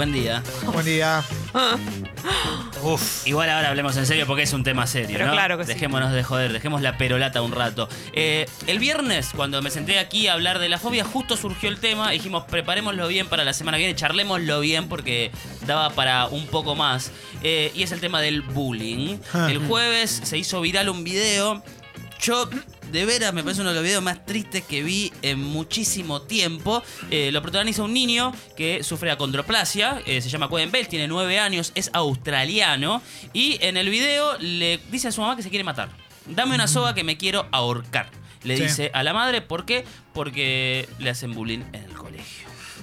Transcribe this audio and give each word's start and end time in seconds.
Buen 0.00 0.12
día. 0.12 0.44
Buen 0.72 0.86
día. 0.86 1.24
Uf, 2.84 3.26
igual 3.26 3.50
ahora 3.50 3.70
hablemos 3.70 3.96
en 3.96 4.06
serio 4.06 4.28
porque 4.28 4.44
es 4.44 4.52
un 4.52 4.62
tema 4.62 4.86
serio, 4.86 5.08
Pero 5.14 5.26
¿no? 5.26 5.32
claro 5.32 5.58
que 5.58 5.64
sí. 5.64 5.72
Dejémonos 5.72 6.12
de 6.12 6.22
joder, 6.22 6.52
dejemos 6.52 6.82
la 6.82 6.96
perolata 6.96 7.42
un 7.42 7.50
rato. 7.50 7.88
Eh, 8.12 8.46
el 8.68 8.78
viernes, 8.78 9.30
cuando 9.34 9.60
me 9.60 9.72
senté 9.72 9.98
aquí 9.98 10.28
a 10.28 10.34
hablar 10.34 10.60
de 10.60 10.68
la 10.68 10.78
fobia, 10.78 11.02
justo 11.04 11.36
surgió 11.36 11.68
el 11.68 11.80
tema. 11.80 12.12
Dijimos, 12.12 12.44
preparémoslo 12.44 13.08
bien 13.08 13.26
para 13.26 13.42
la 13.42 13.52
semana 13.52 13.76
que 13.76 13.86
viene, 13.86 13.96
charlémoslo 13.96 14.60
bien 14.60 14.88
porque 14.88 15.32
daba 15.66 15.90
para 15.90 16.28
un 16.28 16.46
poco 16.46 16.76
más. 16.76 17.10
Eh, 17.42 17.72
y 17.74 17.82
es 17.82 17.90
el 17.90 17.98
tema 17.98 18.20
del 18.20 18.42
bullying. 18.42 19.18
El 19.48 19.58
jueves 19.66 20.20
se 20.22 20.38
hizo 20.38 20.60
viral 20.60 20.90
un 20.90 21.02
video. 21.02 21.60
Yo, 22.20 22.48
de 22.90 23.04
veras, 23.06 23.32
me 23.34 23.42
parece 23.42 23.60
uno 23.60 23.70
de 23.70 23.76
los 23.76 23.84
videos 23.84 24.02
más 24.02 24.24
tristes 24.24 24.62
que 24.64 24.82
vi 24.82 25.12
en 25.22 25.42
muchísimo 25.42 26.22
tiempo. 26.22 26.82
Eh, 27.10 27.30
lo 27.32 27.42
protagoniza 27.42 27.82
un 27.82 27.92
niño 27.92 28.32
que 28.56 28.82
sufre 28.82 29.10
acondroplasia, 29.10 30.02
eh, 30.06 30.20
se 30.20 30.28
llama 30.28 30.48
Cohen 30.48 30.70
Bell, 30.70 30.88
tiene 30.88 31.08
nueve 31.08 31.38
años, 31.38 31.72
es 31.74 31.90
australiano. 31.92 33.02
Y 33.32 33.58
en 33.62 33.76
el 33.76 33.88
video 33.90 34.36
le 34.38 34.80
dice 34.90 35.08
a 35.08 35.12
su 35.12 35.20
mamá 35.20 35.36
que 35.36 35.42
se 35.42 35.50
quiere 35.50 35.64
matar. 35.64 35.88
Dame 36.26 36.54
una 36.54 36.66
soga 36.68 36.94
que 36.94 37.04
me 37.04 37.16
quiero 37.16 37.46
ahorcar. 37.52 38.10
Le 38.44 38.56
Sí. 38.56 38.62
dice 38.64 38.90
a 38.94 39.02
la 39.02 39.12
madre, 39.12 39.40
¿por 39.42 39.64
qué? 39.64 39.84
Porque 40.12 40.88
le 40.98 41.10
hacen 41.10 41.32
bullying 41.32 41.60
en. 41.72 41.87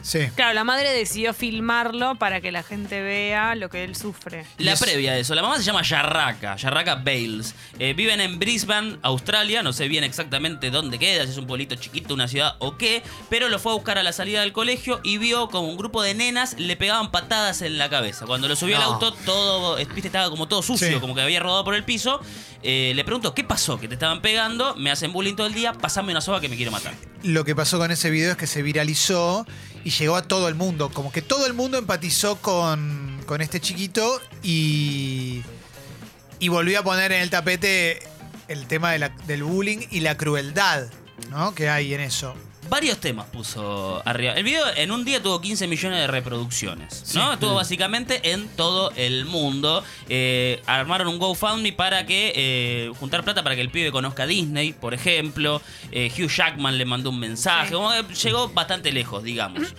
Sí. 0.05 0.20
Claro, 0.36 0.54
la 0.54 0.64
madre 0.64 0.91
decidió 0.94 1.34
filmarlo 1.34 2.13
para 2.13 2.40
que 2.40 2.52
la 2.52 2.62
gente 2.62 3.02
vea 3.02 3.55
lo 3.55 3.70
que 3.72 3.84
él 3.84 3.96
sufre. 3.96 4.46
La 4.59 4.73
es- 4.73 4.80
previa 4.80 5.13
de 5.13 5.22
eso, 5.22 5.34
la 5.34 5.41
mamá 5.41 5.58
se 5.58 5.63
llama 5.63 5.82
Yarraka, 5.82 6.55
Yarraka 6.58 6.94
Bales. 6.96 7.55
Eh, 7.80 7.94
viven 7.94 8.22
en 8.22 8.38
Brisbane, 8.38 8.99
Australia, 9.02 9.63
no 9.63 9.73
sé 9.73 9.88
bien 9.88 10.04
exactamente 10.04 10.70
dónde 10.70 10.99
queda, 10.99 11.23
si 11.26 11.32
es 11.32 11.38
un 11.38 11.48
pueblito 11.48 11.73
chiquito, 11.73 12.13
una 12.13 12.27
ciudad 12.27 12.55
o 12.60 12.77
qué, 12.77 13.02
pero 13.32 13.49
lo 13.49 13.58
fue 13.58 13.72
a 13.72 13.76
buscar 13.76 13.98
a 13.98 14.04
la 14.04 14.12
salida 14.13 14.41
del 14.41 14.54
colegio 14.54 14.99
y 15.04 15.18
vio 15.18 15.49
como 15.49 15.70
un 15.70 15.76
grupo 15.77 16.04
de 16.04 16.13
nenas 16.13 16.54
le 16.60 16.77
pegaban 16.77 17.10
patadas 17.10 17.63
en 17.63 17.80
la 17.80 17.90
cabeza. 17.90 18.27
Cuando 18.27 18.48
lo 18.48 18.55
subió 18.55 18.76
al 18.77 18.84
No. 18.84 18.94
auto, 18.94 19.12
todo, 19.26 19.76
viste, 19.77 20.02
estaba 20.08 20.30
como 20.30 20.48
todo 20.48 20.62
sucio, 20.62 20.88
Sí. 20.88 20.99
como 20.99 21.15
que 21.15 21.21
había 21.21 21.40
rodado 21.40 21.63
por 21.63 21.74
el 21.74 21.84
piso. 21.84 22.21
Eh, 22.62 22.93
le 22.96 23.04
preguntó, 23.04 23.34
¿qué 23.34 23.43
pasó? 23.43 23.80
Que 23.80 23.87
te 23.87 23.96
estaban 23.96 24.21
pegando, 24.21 24.76
me 24.76 24.91
hacen 24.91 25.12
bullying 25.12 25.35
todo 25.35 25.48
el 25.48 25.54
día, 25.55 25.74
pasame 25.74 26.12
una 26.12 26.21
soga 26.21 26.40
que 26.41 26.49
me 26.49 26.55
quiero 26.58 26.71
matar. 26.71 26.93
Lo 27.24 27.43
que 27.43 27.55
pasó 27.55 27.80
con 27.80 27.90
ese 27.90 28.12
video 28.12 28.32
es 28.32 28.37
que 28.37 28.46
se 28.48 28.62
viralizó 28.62 29.46
y 29.86 29.91
llegó 29.91 30.18
a 30.18 30.24
todo 30.24 30.50
el 30.50 30.55
mundo. 30.55 30.90
Como 30.91 31.12
que 31.14 31.22
todo 31.22 31.46
el 31.46 31.54
mundo 31.54 31.78
empatizó 31.78 32.36
con, 32.41 33.22
con 33.26 33.40
este 33.41 33.62
chiquito 33.62 34.20
y, 34.44 35.44
y 36.40 36.48
volvió 36.50 36.80
a 36.80 36.84
poner 36.84 37.14
en 37.14 37.22
el 37.22 37.30
tapete 37.30 38.00
el 38.50 38.68
tema 38.68 38.92
de 38.92 39.00
la- 39.00 39.10
del 39.27 39.44
bullying 39.44 39.80
y 39.92 40.02
la 40.02 40.18
crueldad 40.18 40.88
¿no? 41.30 41.55
que 41.55 41.70
hay 41.70 41.94
en 41.94 42.02
eso. 42.02 42.36
Varios 42.70 42.99
temas 42.99 43.27
puso 43.27 44.02
arriba. 44.05 44.34
El 44.34 44.44
video 44.44 44.63
en 44.76 44.91
un 44.91 45.05
día 45.05 45.21
tuvo 45.21 45.40
15 45.40 45.68
millones 45.68 45.99
de 45.99 46.08
reproducciones, 46.08 47.04
¿no? 47.13 47.27
Sí. 47.27 47.34
Estuvo 47.34 47.54
básicamente 47.54 48.32
en 48.32 48.48
todo 48.49 48.91
el 48.96 49.26
mundo. 49.26 49.84
Eh, 50.10 50.62
armaron 50.66 51.08
un 51.08 51.20
GoFundMe 51.20 51.74
para 51.74 52.05
que 52.05 52.34
eh, 52.36 52.91
juntar 52.99 53.24
plata 53.24 53.43
para 53.43 53.55
que 53.55 53.62
el 53.62 53.70
pibe 53.70 53.91
conozca 53.91 54.24
a 54.24 54.27
Disney, 54.27 54.74
por 54.74 54.93
ejemplo. 54.93 55.62
Eh, 55.91 56.12
Hugh 56.18 56.30
Jackman 56.30 56.77
le 56.77 56.86
mandó 56.86 57.12
un 57.12 57.20
mensaje. 57.20 57.68
Sí. 57.68 57.74
Como 57.74 57.90
que 57.90 58.13
llegó 58.16 58.49
bastante 58.49 58.91
lejos, 58.91 59.24
digamos. 59.24 59.74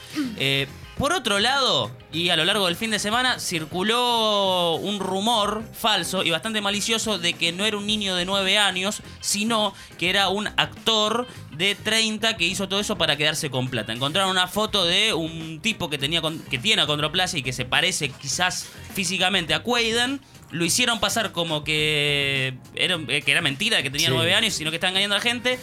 Por 0.98 1.12
otro 1.12 1.39
lado, 1.41 1.91
y 2.11 2.30
a 2.30 2.36
lo 2.36 2.47
largo 2.47 2.64
del 2.66 2.75
fin 2.75 2.91
de 2.91 2.98
semana, 2.98 3.39
circuló 3.39 4.77
un 4.77 4.98
rumor 4.98 5.62
falso 5.78 6.25
y 6.25 6.30
bastante 6.30 6.62
malicioso 6.62 7.19
de 7.19 7.34
que 7.34 7.52
no 7.52 7.66
era 7.66 7.77
un 7.77 7.86
niño 7.86 8.16
de 8.16 8.25
9 8.25 8.56
años, 8.56 9.02
sino 9.20 9.74
que 9.98 10.08
era 10.08 10.30
un 10.30 10.47
actor 10.47 11.27
de 11.52 11.74
30 11.74 12.39
que 12.39 12.47
hizo 12.47 12.67
todo 12.69 12.80
eso 12.80 12.97
para 12.97 13.17
quedarse 13.17 13.50
con 13.50 13.69
plata. 13.69 13.92
Encontraron 13.92 14.30
una 14.30 14.48
foto 14.48 14.86
de 14.86 15.12
un 15.12 15.61
tipo 15.61 15.91
que, 15.91 15.98
tenía, 15.98 16.22
que 16.48 16.58
tiene 16.58 16.80
acondroplasia 16.80 17.39
y 17.39 17.42
que 17.42 17.52
se 17.52 17.67
parece 17.67 18.08
quizás 18.08 18.67
físicamente 18.94 19.52
a 19.52 19.62
Quaiden. 19.62 20.22
Lo 20.50 20.64
hicieron 20.64 20.98
pasar 21.00 21.33
como 21.33 21.62
que 21.62 22.55
era, 22.74 22.98
que 23.06 23.30
era 23.30 23.42
mentira, 23.42 23.83
que 23.83 23.91
tenía 23.91 24.08
Sí. 24.08 24.14
9 24.14 24.33
años, 24.34 24.55
sino 24.55 24.70
que 24.70 24.77
estaba 24.77 24.91
engañando 24.92 25.17
a 25.17 25.19
la 25.19 25.22
gente. 25.22 25.58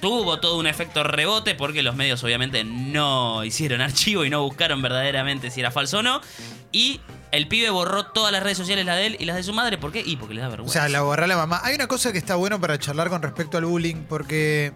Tuvo 0.00 0.38
todo 0.38 0.58
un 0.58 0.66
efecto 0.66 1.02
rebote 1.02 1.54
porque 1.54 1.82
los 1.82 1.96
medios 1.96 2.22
obviamente 2.22 2.62
no 2.64 3.44
hicieron 3.44 3.80
archivo 3.80 4.24
y 4.24 4.30
no 4.30 4.42
buscaron 4.42 4.80
verdaderamente 4.80 5.50
si 5.50 5.60
era 5.60 5.70
falso 5.70 5.98
o 5.98 6.02
no. 6.02 6.20
Y 6.70 7.00
el 7.32 7.48
pibe 7.48 7.70
borró 7.70 8.06
todas 8.06 8.32
las 8.32 8.42
redes 8.42 8.56
sociales, 8.58 8.86
la 8.86 8.94
de 8.94 9.06
él 9.06 9.16
y 9.18 9.24
las 9.24 9.36
de 9.36 9.42
su 9.42 9.52
madre. 9.52 9.76
¿Por 9.78 9.90
qué? 9.92 10.02
Y 10.04 10.16
porque 10.16 10.34
le 10.34 10.40
da 10.40 10.48
O 10.48 10.50
vergüenza. 10.50 10.80
sea, 10.80 10.88
la 10.88 11.02
borrá 11.02 11.26
la 11.26 11.36
mamá. 11.36 11.60
Hay 11.64 11.74
una 11.74 11.88
cosa 11.88 12.12
que 12.12 12.18
está 12.18 12.36
bueno 12.36 12.60
para 12.60 12.78
charlar 12.78 13.08
con 13.08 13.22
respecto 13.22 13.58
al 13.58 13.64
bullying, 13.64 14.04
porque 14.08 14.72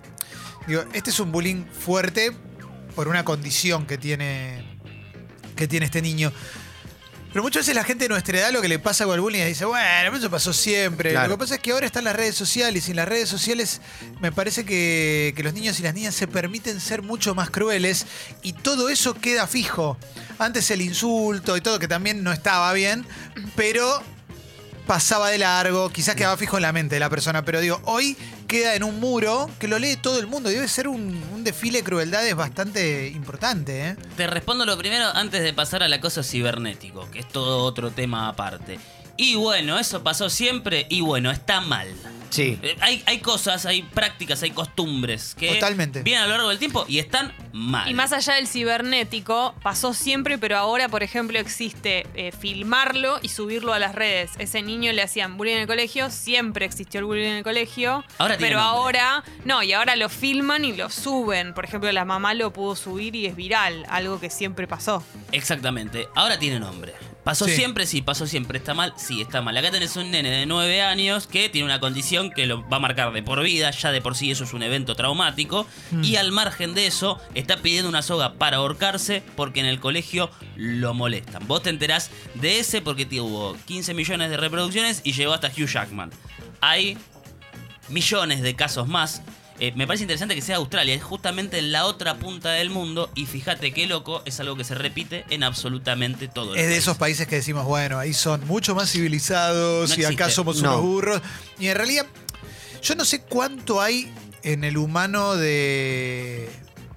digo, 0.66 0.83
este 0.93 1.10
es 1.10 1.21
un 1.21 1.31
bullying 1.33 1.65
fuerte 1.66 2.33
por 2.97 3.09
una 3.09 3.25
condición 3.25 3.87
que 3.87 3.99
tiene, 3.99 4.78
que 5.56 5.69
tiene 5.69 5.87
este 5.87 6.03
niño. 6.03 6.33
Pero 7.32 7.43
muchas 7.43 7.62
veces 7.62 7.75
la 7.75 7.84
gente 7.84 8.04
de 8.04 8.09
nuestra 8.10 8.38
edad 8.38 8.53
lo 8.53 8.60
que 8.60 8.69
le 8.69 8.78
pasa 8.78 9.06
con 9.06 9.15
el 9.15 9.22
bullying 9.22 9.41
es 9.41 9.48
dice, 9.48 9.65
bueno, 9.65 10.16
eso 10.16 10.31
pasó 10.31 10.53
siempre. 10.53 11.12
Claro. 11.12 11.28
Lo 11.28 11.34
que 11.37 11.41
pasa 11.41 11.54
es 11.54 11.60
que 11.60 11.72
ahora 11.72 11.87
están 11.87 12.04
las 12.04 12.15
redes 12.15 12.34
sociales 12.34 12.88
y 12.88 12.91
en 12.91 12.97
las 12.97 13.09
redes 13.09 13.28
sociales 13.28 13.81
me 14.20 14.32
parece 14.32 14.65
que, 14.65 15.32
que 15.34 15.42
los 15.42 15.54
niños 15.54 15.81
y 15.81 15.82
las 15.82 15.94
niñas 15.94 16.15
se 16.15 16.26
permiten 16.26 16.78
ser 16.78 17.00
mucho 17.00 17.34
más 17.34 17.48
crueles 17.48 18.06
y 18.42 18.53
todo 18.53 18.91
eso 18.91 19.15
queda 19.15 19.47
fijo. 19.47 19.97
Antes 20.38 20.71
el 20.71 20.82
insulto 20.82 21.56
y 21.56 21.62
todo, 21.62 21.78
que 21.78 21.88
también 21.88 22.22
no 22.22 22.32
estaba 22.32 22.71
bien, 22.75 23.06
pero 23.56 24.03
pasaba 24.87 25.31
de 25.31 25.38
largo, 25.38 25.91
quizás 25.91 26.15
quedaba 26.15 26.37
fijo 26.37 26.56
en 26.56 26.62
la 26.62 26.72
mente 26.72 26.97
de 26.97 27.00
la 27.00 27.09
persona, 27.09 27.44
pero 27.44 27.60
digo, 27.60 27.81
hoy 27.84 28.16
queda 28.52 28.74
en 28.74 28.84
un 28.84 29.00
muro 29.00 29.48
que 29.58 29.66
lo 29.66 29.78
lee 29.78 29.96
todo 29.96 30.20
el 30.20 30.26
mundo 30.26 30.50
debe 30.50 30.68
ser 30.68 30.86
un, 30.86 31.22
un 31.32 31.42
desfile 31.42 31.78
de 31.78 31.84
crueldades 31.84 32.34
bastante 32.36 33.08
importante, 33.08 33.88
¿eh? 33.88 33.96
Te 34.14 34.26
respondo 34.26 34.66
lo 34.66 34.76
primero 34.76 35.06
antes 35.06 35.42
de 35.42 35.54
pasar 35.54 35.82
al 35.82 35.92
acoso 35.92 36.22
cibernético, 36.22 37.10
que 37.10 37.20
es 37.20 37.28
todo 37.28 37.64
otro 37.64 37.91
tema 37.91 38.28
aparte. 38.28 38.78
Y 39.22 39.37
bueno, 39.37 39.78
eso 39.78 40.03
pasó 40.03 40.28
siempre 40.28 40.87
y 40.91 41.00
bueno, 41.00 41.31
está 41.31 41.60
mal. 41.60 41.87
Sí. 42.31 42.59
Eh, 42.62 42.77
Hay, 42.81 43.03
hay 43.06 43.19
cosas, 43.21 43.66
hay 43.66 43.83
prácticas, 43.83 44.43
hay 44.43 44.50
costumbres 44.50 45.37
que 45.38 45.53
Totalmente. 45.55 46.03
vienen 46.03 46.25
a 46.25 46.27
lo 46.27 46.33
largo 46.33 46.49
del 46.49 46.59
tiempo 46.59 46.84
y 46.88 46.99
están 46.99 47.33
mal. 47.53 47.88
Y 47.88 47.94
más 47.94 48.12
allá 48.12 48.34
del 48.34 48.49
cibernético, 48.49 49.55
pasó 49.62 49.94
siempre, 49.94 50.38
pero 50.38 50.56
ahora, 50.56 50.88
por 50.88 51.05
ejemplo, 51.05 51.38
existe 51.38 52.06
eh, 52.15 52.33
filmarlo 52.33 53.21
y 53.22 53.28
subirlo 53.28 53.72
a 53.75 53.78
las 53.78 53.94
redes. 53.94 54.33
Ese 54.38 54.60
niño 54.62 54.91
le 54.93 55.03
hacían 55.03 55.37
bullying 55.37 55.54
en 55.54 55.60
el 55.60 55.66
colegio, 55.69 56.10
siempre 56.10 56.65
existió 56.66 56.99
el 57.00 57.04
bullying 57.06 57.27
en 57.28 57.37
el 57.37 57.44
colegio. 57.44 58.03
Ahora 58.19 58.37
tiene 58.39 58.50
pero 58.54 58.60
nombre. 58.65 58.99
ahora, 58.99 59.25
no, 59.44 59.62
y 59.62 59.72
ahora 59.72 59.94
lo 59.94 60.09
filman 60.09 60.65
y 60.65 60.72
lo 60.72 60.91
suben. 60.91 61.54
Por 61.54 61.65
ejemplo, 61.66 61.93
la 61.93 62.04
mamá 62.04 62.34
lo 62.34 62.53
pudo 62.53 62.75
subir 62.75 63.15
y 63.15 63.27
es 63.27 63.37
viral, 63.37 63.84
algo 63.89 64.19
que 64.19 64.31
siempre 64.31 64.66
pasó. 64.66 65.04
Exactamente. 65.31 66.09
Ahora 66.16 66.39
tiene 66.41 66.59
nombre. 66.59 66.94
¿Pasó 67.25 67.44
Sí. 67.47 67.53
siempre? 67.55 67.87
Sí, 67.87 68.03
pasó 68.03 68.27
siempre. 68.27 68.59
¿Está 68.59 68.75
mal? 68.75 68.94
Sí, 68.97 69.21
está 69.21 69.41
mal. 69.43 69.56
Acá 69.56 69.71
tenés 69.71 69.94
un 69.97 70.10
nene 70.10 70.28
de 70.31 70.44
9 70.47 70.83
años 70.83 71.28
que 71.28 71.49
tiene 71.49 71.65
una 71.66 71.78
condición 71.78 72.31
que 72.33 72.47
lo 72.47 72.69
va 72.69 72.78
a 72.78 72.81
marcar 72.81 73.12
de 73.12 73.22
por 73.22 73.41
vida. 73.43 73.71
Ya 73.71 73.93
de 73.93 74.00
por 74.00 74.16
sí 74.16 74.31
eso 74.33 74.43
es 74.43 74.53
un 74.53 74.62
evento 74.65 74.97
traumático. 74.97 75.66
Y 76.03 76.16
al 76.16 76.33
margen 76.33 76.75
de 76.75 76.87
eso, 76.88 77.21
está 77.34 77.59
pidiendo 77.59 77.88
una 77.88 78.03
soga 78.03 78.34
para 78.34 78.56
ahorcarse 78.56 79.22
porque 79.37 79.60
en 79.60 79.66
el 79.66 79.78
colegio 79.78 80.31
lo 80.56 80.94
molestan. 80.94 81.47
Vos 81.47 81.62
te 81.62 81.71
enterás 81.71 82.10
de 82.34 82.59
ese 82.59 82.83
porque 82.83 83.06
tuvo 83.06 83.56
15 83.66 83.94
millones 83.94 84.28
de 84.31 84.37
reproducciones 84.37 85.00
y 85.04 85.12
llegó 85.12 85.33
hasta 85.33 85.47
Hugh 85.49 85.69
Jackman. 85.69 86.10
Hay 86.60 86.99
millones 87.89 88.43
de 88.43 88.54
casos 88.56 88.89
más. 88.89 89.22
Eh, 89.64 89.72
me 89.76 89.86
parece 89.86 90.02
interesante 90.02 90.34
que 90.34 90.40
sea 90.40 90.56
Australia, 90.56 90.92
es 90.92 91.04
justamente 91.04 91.56
en 91.56 91.70
la 91.70 91.86
otra 91.86 92.16
punta 92.16 92.50
del 92.50 92.68
mundo 92.68 93.08
y 93.14 93.26
fíjate 93.26 93.72
qué 93.72 93.86
loco, 93.86 94.20
es 94.24 94.40
algo 94.40 94.56
que 94.56 94.64
se 94.64 94.74
repite 94.74 95.24
en 95.30 95.44
absolutamente 95.44 96.26
todo 96.26 96.54
el 96.54 96.60
Es 96.60 96.66
de 96.66 96.76
esos 96.76 96.96
países 96.96 97.28
que 97.28 97.36
decimos, 97.36 97.64
bueno, 97.64 97.96
ahí 98.00 98.12
son 98.12 98.44
mucho 98.48 98.74
más 98.74 98.90
civilizados 98.90 99.90
No 99.90 100.02
y 100.02 100.04
acá 100.04 100.30
somos 100.30 100.60
No. 100.60 100.70
unos 100.72 100.82
burros. 100.82 101.22
Y 101.60 101.68
en 101.68 101.76
realidad, 101.76 102.06
yo 102.82 102.96
no 102.96 103.04
sé 103.04 103.20
cuánto 103.20 103.80
hay 103.80 104.12
en 104.42 104.64
el 104.64 104.76
humano 104.78 105.36
de, 105.36 106.48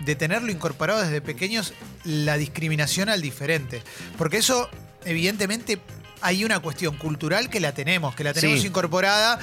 de 0.04 0.16
tenerlo 0.16 0.52
incorporado 0.52 1.04
desde 1.04 1.22
pequeños 1.22 1.72
la 2.04 2.36
discriminación 2.36 3.10
al 3.10 3.22
diferente. 3.22 3.84
Porque 4.18 4.38
eso, 4.38 4.72
evidentemente, 5.06 5.80
hay 6.22 6.44
una 6.44 6.60
cuestión 6.60 6.98
cultural 6.98 7.50
que 7.50 7.60
la 7.60 7.74
tenemos, 7.74 8.16
que 8.16 8.24
la 8.24 8.34
tenemos 8.34 8.62
Sí. 8.62 8.68
incorporada 8.68 9.40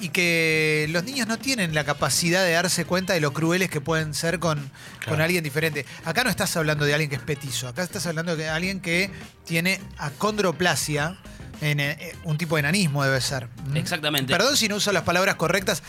y 0.00 0.08
que 0.10 0.86
los 0.90 1.04
niños 1.04 1.26
no 1.26 1.38
tienen 1.38 1.74
la 1.74 1.84
capacidad 1.84 2.42
de 2.44 2.52
darse 2.52 2.84
cuenta 2.84 3.12
de 3.12 3.20
lo 3.20 3.32
crueles 3.32 3.68
que 3.70 3.80
pueden 3.80 4.14
ser 4.14 4.38
con, 4.38 4.70
con 5.06 5.20
alguien 5.20 5.42
diferente. 5.44 5.84
Acá 6.04 6.24
no 6.24 6.30
estás 6.30 6.56
hablando 6.56 6.84
de 6.84 6.94
alguien 6.94 7.10
que 7.10 7.16
es 7.16 7.22
petizo, 7.22 7.68
acá 7.68 7.82
estás 7.82 8.06
hablando 8.06 8.36
de 8.36 8.48
alguien 8.48 8.80
que 8.80 9.10
tiene 9.44 9.80
acondroplasia, 9.98 11.16
en, 11.60 11.80
eh, 11.80 12.14
un 12.24 12.38
tipo 12.38 12.56
de 12.56 12.60
enanismo 12.60 13.04
debe 13.04 13.20
ser. 13.20 13.48
¿Mm? 13.70 13.76
Exactamente. 13.76 14.32
Perdón 14.32 14.56
si 14.56 14.68
no 14.68 14.76
uso 14.76 14.92
las 14.92 15.02
palabras 15.02 15.34
correctas. 15.34 15.82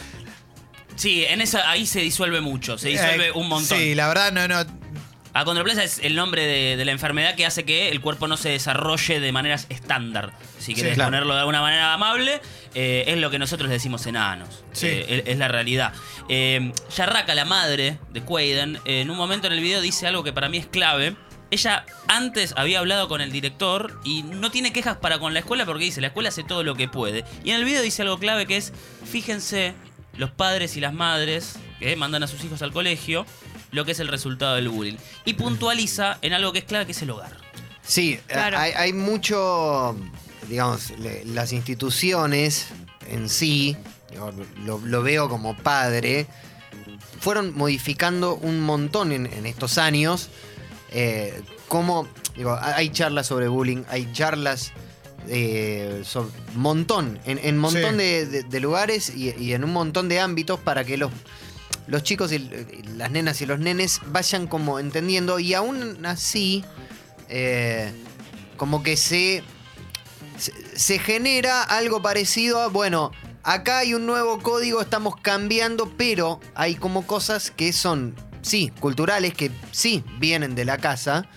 Sí, 0.97 1.23
en 1.25 1.39
esa 1.39 1.69
ahí 1.69 1.85
se 1.87 2.01
disuelve 2.01 2.41
mucho, 2.41 2.77
se 2.77 2.89
disuelve 2.89 3.27
Eh, 3.27 3.31
un 3.31 3.47
montón. 3.47 3.77
Sí, 3.77 3.95
la 3.95 4.07
verdad 4.09 4.31
no, 4.33 4.47
no. 4.47 4.80
Acondroplasia 5.33 5.83
es 5.83 5.99
el 5.99 6.15
nombre 6.15 6.45
de, 6.45 6.75
de 6.75 6.85
la 6.85 6.91
enfermedad 6.91 7.35
que 7.35 7.45
hace 7.45 7.63
que 7.63 7.89
el 7.89 8.01
cuerpo 8.01 8.27
no 8.27 8.35
se 8.35 8.49
desarrolle 8.49 9.19
de 9.19 9.31
maneras 9.31 9.65
estándar. 9.69 10.33
Si 10.59 10.75
querés 10.75 10.95
claro. 10.95 11.07
ponerlo 11.07 11.33
de 11.33 11.39
alguna 11.39 11.61
manera 11.61 11.93
amable, 11.93 12.41
eh, 12.73 13.05
es 13.07 13.17
lo 13.17 13.29
que 13.31 13.39
nosotros 13.39 13.69
le 13.69 13.73
decimos 13.73 14.05
enanos. 14.05 14.63
Sí. 14.73 14.87
Eh, 14.87 15.23
es, 15.25 15.33
es 15.33 15.37
la 15.37 15.47
realidad. 15.47 15.93
Eh, 16.27 16.73
Yarraka, 16.95 17.33
la 17.33 17.45
madre 17.45 17.97
de 18.11 18.21
Quaiden, 18.21 18.77
eh, 18.85 19.01
en 19.01 19.09
un 19.09 19.17
momento 19.17 19.47
en 19.47 19.53
el 19.53 19.61
video 19.61 19.81
dice 19.81 20.05
algo 20.05 20.23
que 20.23 20.33
para 20.33 20.49
mí 20.49 20.57
es 20.57 20.67
clave. 20.67 21.15
ella 21.51 21.85
antes 22.07 22.53
había 22.57 22.79
hablado 22.79 23.07
con 23.07 23.21
el 23.21 23.31
director 23.31 23.99
y 24.03 24.23
no 24.23 24.51
tiene 24.51 24.73
quejas 24.73 24.97
para 24.97 25.19
con 25.19 25.33
la 25.33 25.39
escuela 25.39 25.65
porque 25.65 25.83
dice, 25.85 26.01
la 26.01 26.07
escuela 26.07 26.29
hace 26.29 26.43
todo 26.43 26.63
lo 26.63 26.75
que 26.75 26.87
puede. 26.87 27.25
Y 27.43 27.51
en 27.51 27.57
el 27.57 27.65
video 27.65 27.81
dice 27.81 28.01
algo 28.01 28.17
clave 28.17 28.47
que 28.47 28.57
es, 28.57 28.73
fíjense 29.05 29.73
los 30.17 30.31
padres 30.31 30.75
y 30.77 30.81
las 30.81 30.93
madres 30.93 31.57
que 31.79 31.95
mandan 31.95 32.23
a 32.23 32.27
sus 32.27 32.43
hijos 32.43 32.61
al 32.61 32.71
colegio, 32.71 33.25
lo 33.71 33.85
que 33.85 33.91
es 33.93 33.99
el 33.99 34.07
resultado 34.07 34.55
del 34.55 34.69
bullying. 34.69 34.97
Y 35.25 35.33
puntualiza 35.33 36.17
en 36.21 36.33
algo 36.33 36.51
que 36.53 36.59
es 36.59 36.65
clave, 36.65 36.85
que 36.85 36.91
es 36.91 37.01
el 37.01 37.09
hogar. 37.09 37.35
Sí, 37.83 38.19
Claro. 38.27 38.57
hay, 38.57 38.71
hay 38.73 38.93
mucho, 38.93 39.95
digamos, 40.47 40.91
le- 40.99 41.25
las 41.25 41.51
instituciones 41.53 42.67
en 43.09 43.27
sí, 43.29 43.75
digo, 44.09 44.31
lo, 44.65 44.77
lo 44.79 45.01
veo 45.03 45.27
como 45.29 45.55
padre, 45.57 46.27
fueron 47.19 47.55
modificando 47.55 48.35
un 48.35 48.61
montón 48.61 49.11
en, 49.11 49.25
en 49.25 49.45
estos 49.45 49.77
años. 49.77 50.29
Eh, 50.91 51.41
como, 51.67 52.07
digo, 52.35 52.51
ha- 52.51 52.75
hay 52.75 52.89
charlas 52.89 53.27
sobre 53.27 53.47
bullying, 53.47 53.83
hay 53.89 54.11
charlas 54.13 54.71
eh, 55.27 56.01
sobre 56.03 56.31
montón, 56.55 57.19
en, 57.25 57.39
en 57.43 57.57
montón 57.57 57.91
Sí. 57.91 57.97
de, 57.97 58.25
de- 58.25 58.43
de 58.43 58.59
lugares 58.59 59.11
y, 59.15 59.33
y 59.37 59.53
en 59.53 59.63
un 59.63 59.71
montón 59.71 60.09
de 60.09 60.19
ámbitos 60.19 60.59
para 60.59 60.83
que 60.83 60.97
los, 60.97 61.11
los 61.87 62.03
chicos 62.03 62.31
y 62.31 62.39
las 62.95 63.11
nenas 63.11 63.41
y 63.41 63.45
los 63.45 63.59
nenes 63.59 63.99
vayan 64.07 64.47
como 64.47 64.79
entendiendo 64.79 65.39
y 65.39 65.53
aún 65.53 66.05
así 66.05 66.63
eh, 67.33 67.91
como 68.57 68.83
que 68.83 68.97
se, 68.97 69.43
se, 70.75 70.99
genera 70.99 71.63
algo 71.63 72.01
parecido 72.01 72.61
a, 72.61 72.67
bueno, 72.67 73.11
acá 73.43 73.79
hay 73.79 73.93
un 73.93 74.05
nuevo 74.05 74.39
código, 74.39 74.81
estamos 74.81 75.15
cambiando, 75.15 75.91
pero 75.97 76.39
hay 76.55 76.75
como 76.75 77.07
cosas 77.07 77.51
que 77.51 77.73
son, 77.73 78.15
sí, 78.41 78.71
culturales, 78.79 79.33
que 79.33 79.49
sí 79.71 80.03
vienen 80.19 80.55
de 80.55 80.65
la 80.65 80.77
casa. 80.77 81.27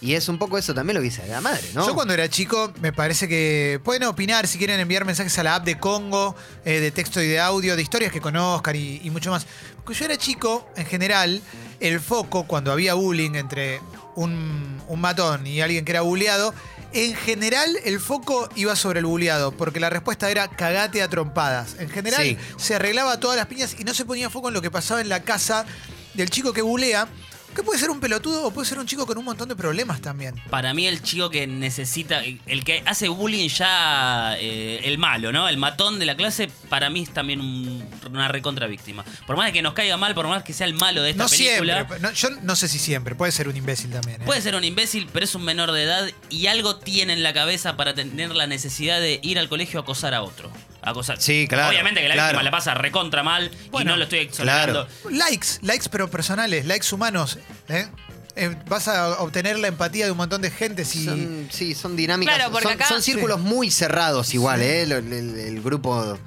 Y 0.00 0.12
es 0.12 0.28
un 0.28 0.36
poco 0.36 0.58
eso 0.58 0.74
también 0.74 0.96
lo 0.96 1.00
que 1.00 1.04
dice 1.04 1.26
la 1.26 1.40
madre, 1.40 1.66
¿no? 1.72 1.86
Yo 1.86 1.94
cuando 1.94 2.12
era 2.12 2.28
chico, 2.28 2.74
me 2.82 2.92
parece 2.92 3.26
que 3.26 3.80
pueden 3.82 4.02
opinar 4.02 4.46
si 4.46 4.58
quieren 4.58 4.78
enviar 4.78 5.06
mensajes 5.06 5.38
a 5.38 5.42
la 5.42 5.54
app 5.54 5.64
de 5.64 5.78
Congo, 5.78 6.36
eh, 6.66 6.80
de 6.80 6.90
texto 6.90 7.22
y 7.22 7.28
de 7.28 7.40
audio, 7.40 7.74
de 7.74 7.80
historias 7.80 8.12
que 8.12 8.20
conozcan 8.20 8.76
y 8.76 9.08
mucho 9.10 9.30
más. 9.30 9.46
Porque 9.84 9.98
yo 9.98 10.04
era 10.06 10.16
chico, 10.16 10.66
en 10.76 10.86
general, 10.86 11.42
el 11.80 12.00
foco, 12.00 12.44
cuando 12.46 12.72
había 12.72 12.94
bullying 12.94 13.34
entre 13.34 13.80
un, 14.14 14.80
un 14.88 15.00
matón 15.00 15.46
y 15.46 15.60
alguien 15.60 15.84
que 15.84 15.92
era 15.92 16.00
bulleado, 16.00 16.54
en 16.92 17.14
general 17.14 17.76
el 17.84 18.00
foco 18.00 18.48
iba 18.54 18.76
sobre 18.76 19.00
el 19.00 19.06
bulleado, 19.06 19.52
porque 19.52 19.80
la 19.80 19.90
respuesta 19.90 20.30
era 20.30 20.48
cagate 20.48 21.02
a 21.02 21.08
trompadas. 21.08 21.76
En 21.78 21.90
general 21.90 22.22
Sí. 22.24 22.38
se 22.56 22.76
arreglaba 22.76 23.18
todas 23.20 23.36
las 23.36 23.46
piñas 23.46 23.76
y 23.78 23.84
no 23.84 23.92
se 23.92 24.04
ponía 24.04 24.30
foco 24.30 24.48
en 24.48 24.54
lo 24.54 24.62
que 24.62 24.70
pasaba 24.70 25.00
en 25.00 25.08
la 25.08 25.22
casa 25.22 25.66
del 26.14 26.30
chico 26.30 26.52
que 26.52 26.62
bulea, 26.62 27.08
que 27.54 27.62
puede 27.62 27.78
ser 27.78 27.90
un 27.90 28.00
pelotudo 28.00 28.46
o 28.46 28.50
puede 28.50 28.68
ser 28.68 28.78
un 28.78 28.86
chico 28.86 29.06
con 29.06 29.16
un 29.18 29.24
montón 29.24 29.48
de 29.48 29.56
problemas 29.56 30.00
también. 30.00 30.34
Para 30.50 30.74
mí 30.74 30.86
el 30.86 31.02
chico 31.02 31.30
que 31.30 31.46
necesita, 31.46 32.22
el 32.24 32.64
que 32.64 32.82
hace 32.86 33.08
bullying 33.08 33.48
ya 33.48 34.36
eh, 34.38 34.80
el 34.84 34.98
malo, 34.98 35.32
¿no? 35.32 35.48
El 35.48 35.56
matón 35.56 35.98
de 35.98 36.06
la 36.06 36.16
clase, 36.16 36.50
para 36.68 36.90
mí 36.90 37.02
es 37.02 37.10
también 37.14 37.40
un- 37.40 37.84
una 38.10 38.28
recontra 38.28 38.66
víctima. 38.66 39.04
Por 39.26 39.36
más 39.36 39.46
de 39.46 39.52
que 39.52 39.62
nos 39.62 39.72
caiga 39.74 39.96
mal, 39.96 40.14
por 40.14 40.26
más 40.28 40.42
que 40.42 40.52
sea 40.52 40.66
el 40.66 40.74
malo 40.74 41.02
de 41.02 41.10
esta 41.10 41.24
No 41.24 41.28
película. 41.28 41.74
siempre. 41.74 42.00
no, 42.00 42.10
yo 42.12 42.28
no 42.42 42.56
sé 42.56 42.68
si 42.68 42.78
siempre. 42.78 43.14
Puede 43.14 43.32
ser 43.32 43.48
un 43.48 43.56
imbécil 43.56 43.90
también. 43.90 44.20
¿eh? 44.22 44.24
Puede 44.24 44.40
ser 44.42 44.54
un 44.54 44.64
imbécil, 44.64 45.08
pero 45.12 45.24
es 45.24 45.34
un 45.34 45.44
menor 45.44 45.72
de 45.72 45.82
edad 45.84 46.10
y 46.30 46.46
algo 46.48 46.76
tiene 46.76 47.12
en 47.14 47.22
la 47.22 47.32
cabeza 47.32 47.76
para 47.76 47.94
tener 47.94 48.34
la 48.34 48.46
necesidad 48.46 49.00
de 49.00 49.20
ir 49.22 49.38
al 49.38 49.48
colegio 49.48 49.80
a 49.80 49.82
acosar 49.82 50.14
a 50.14 50.22
otro. 50.22 50.50
Acosar. 50.84 51.20
Sí, 51.20 51.46
claro, 51.48 51.68
Obviamente 51.70 52.00
que 52.02 52.08
la 52.08 52.14
claro. 52.14 52.28
víctima 52.28 52.42
la 52.42 52.50
pasa 52.50 52.74
recontra 52.74 53.22
mal 53.22 53.50
y 53.80 53.84
no 53.84 53.96
lo 53.96 54.04
estoy 54.04 54.18
exonerando. 54.20 54.86
Likes, 55.10 55.58
likes 55.62 55.86
pero 55.90 56.10
personales, 56.10 56.66
likes 56.66 56.94
humanos. 56.94 57.38
¿eh? 57.68 57.88
Eh, 58.36 58.56
vas 58.68 58.88
a 58.88 59.20
obtener 59.20 59.58
la 59.60 59.68
empatía 59.68 60.04
de 60.06 60.10
un 60.10 60.16
montón 60.18 60.42
de 60.42 60.50
gente 60.50 60.84
si. 60.84 61.04
Son, 61.04 61.48
sí, 61.52 61.74
son 61.74 61.94
dinámicas. 61.96 62.34
Claro, 62.34 62.50
porque 62.50 62.64
son, 62.64 62.72
acá- 62.74 62.88
son 62.88 63.00
círculos 63.02 63.38
muy 63.40 63.70
cerrados 63.70 64.34
igual, 64.34 64.60
¿eh? 64.60 64.82
El, 64.82 64.92
el- 64.92 65.12
el 65.38 65.62
grupo, 65.62 66.18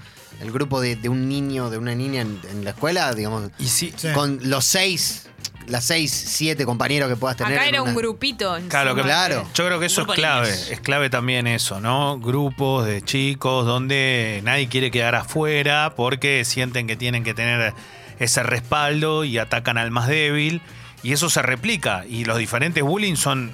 el 0.41 0.51
grupo 0.51 0.79
de, 0.79 0.95
de 0.95 1.09
un 1.09 1.27
niño, 1.27 1.69
de 1.69 1.77
una 1.77 1.93
niña 1.95 2.21
en, 2.21 2.39
en 2.49 2.63
la 2.63 2.69
escuela, 2.71 3.13
digamos, 3.13 3.51
Y 3.59 3.67
sí, 3.67 3.93
Sí. 3.97 4.07
con 4.13 4.39
los 4.43 4.63
seis, 4.65 5.23
las 5.67 5.85
seis, 5.85 6.11
siete 6.11 6.65
compañeros 6.65 7.09
que 7.09 7.15
puedas 7.15 7.37
tener. 7.37 7.53
Acá 7.53 7.63
en 7.67 7.75
era 7.75 7.81
un 7.83 7.89
una- 7.89 7.97
grupito. 7.97 8.55
encima. 8.55 8.69
Claro, 8.69 8.95
que- 8.95 9.01
Claro. 9.03 9.47
Yo 9.53 9.65
creo 9.65 9.79
que 9.79 9.85
eso 9.87 10.01
es 10.01 10.07
clave, 10.07 10.49
es 10.49 10.79
clave 10.79 11.09
también 11.09 11.45
eso, 11.47 11.79
¿no? 11.81 12.19
Grupos 12.19 12.85
de 12.85 13.01
chicos 13.01 13.65
donde 13.65 14.41
nadie 14.43 14.67
quiere 14.69 14.91
quedar 14.91 15.15
afuera 15.15 15.93
porque 15.95 16.43
sienten 16.45 16.87
que 16.87 16.95
tienen 16.95 17.23
que 17.23 17.33
tener 17.33 17.73
ese 18.19 18.43
respaldo 18.43 19.23
y 19.23 19.37
atacan 19.37 19.77
al 19.77 19.91
más 19.91 20.07
débil 20.07 20.61
y 21.03 21.11
eso 21.13 21.29
se 21.29 21.41
replica 21.41 22.03
y 22.09 22.25
los 22.25 22.37
diferentes 22.37 22.83
bullying 22.83 23.15
son 23.15 23.51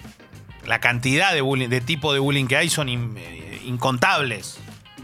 la 0.65 0.79
cantidad 0.79 1.33
de 1.33 1.41
bullying, 1.41 1.67
de 1.67 1.81
tipo 1.81 2.13
de 2.13 2.19
bullying 2.19 2.45
que 2.47 2.55
hay 2.55 2.69
son 2.69 2.87
in- 2.89 3.15
eh, 3.17 3.61
incontables. 3.65 4.59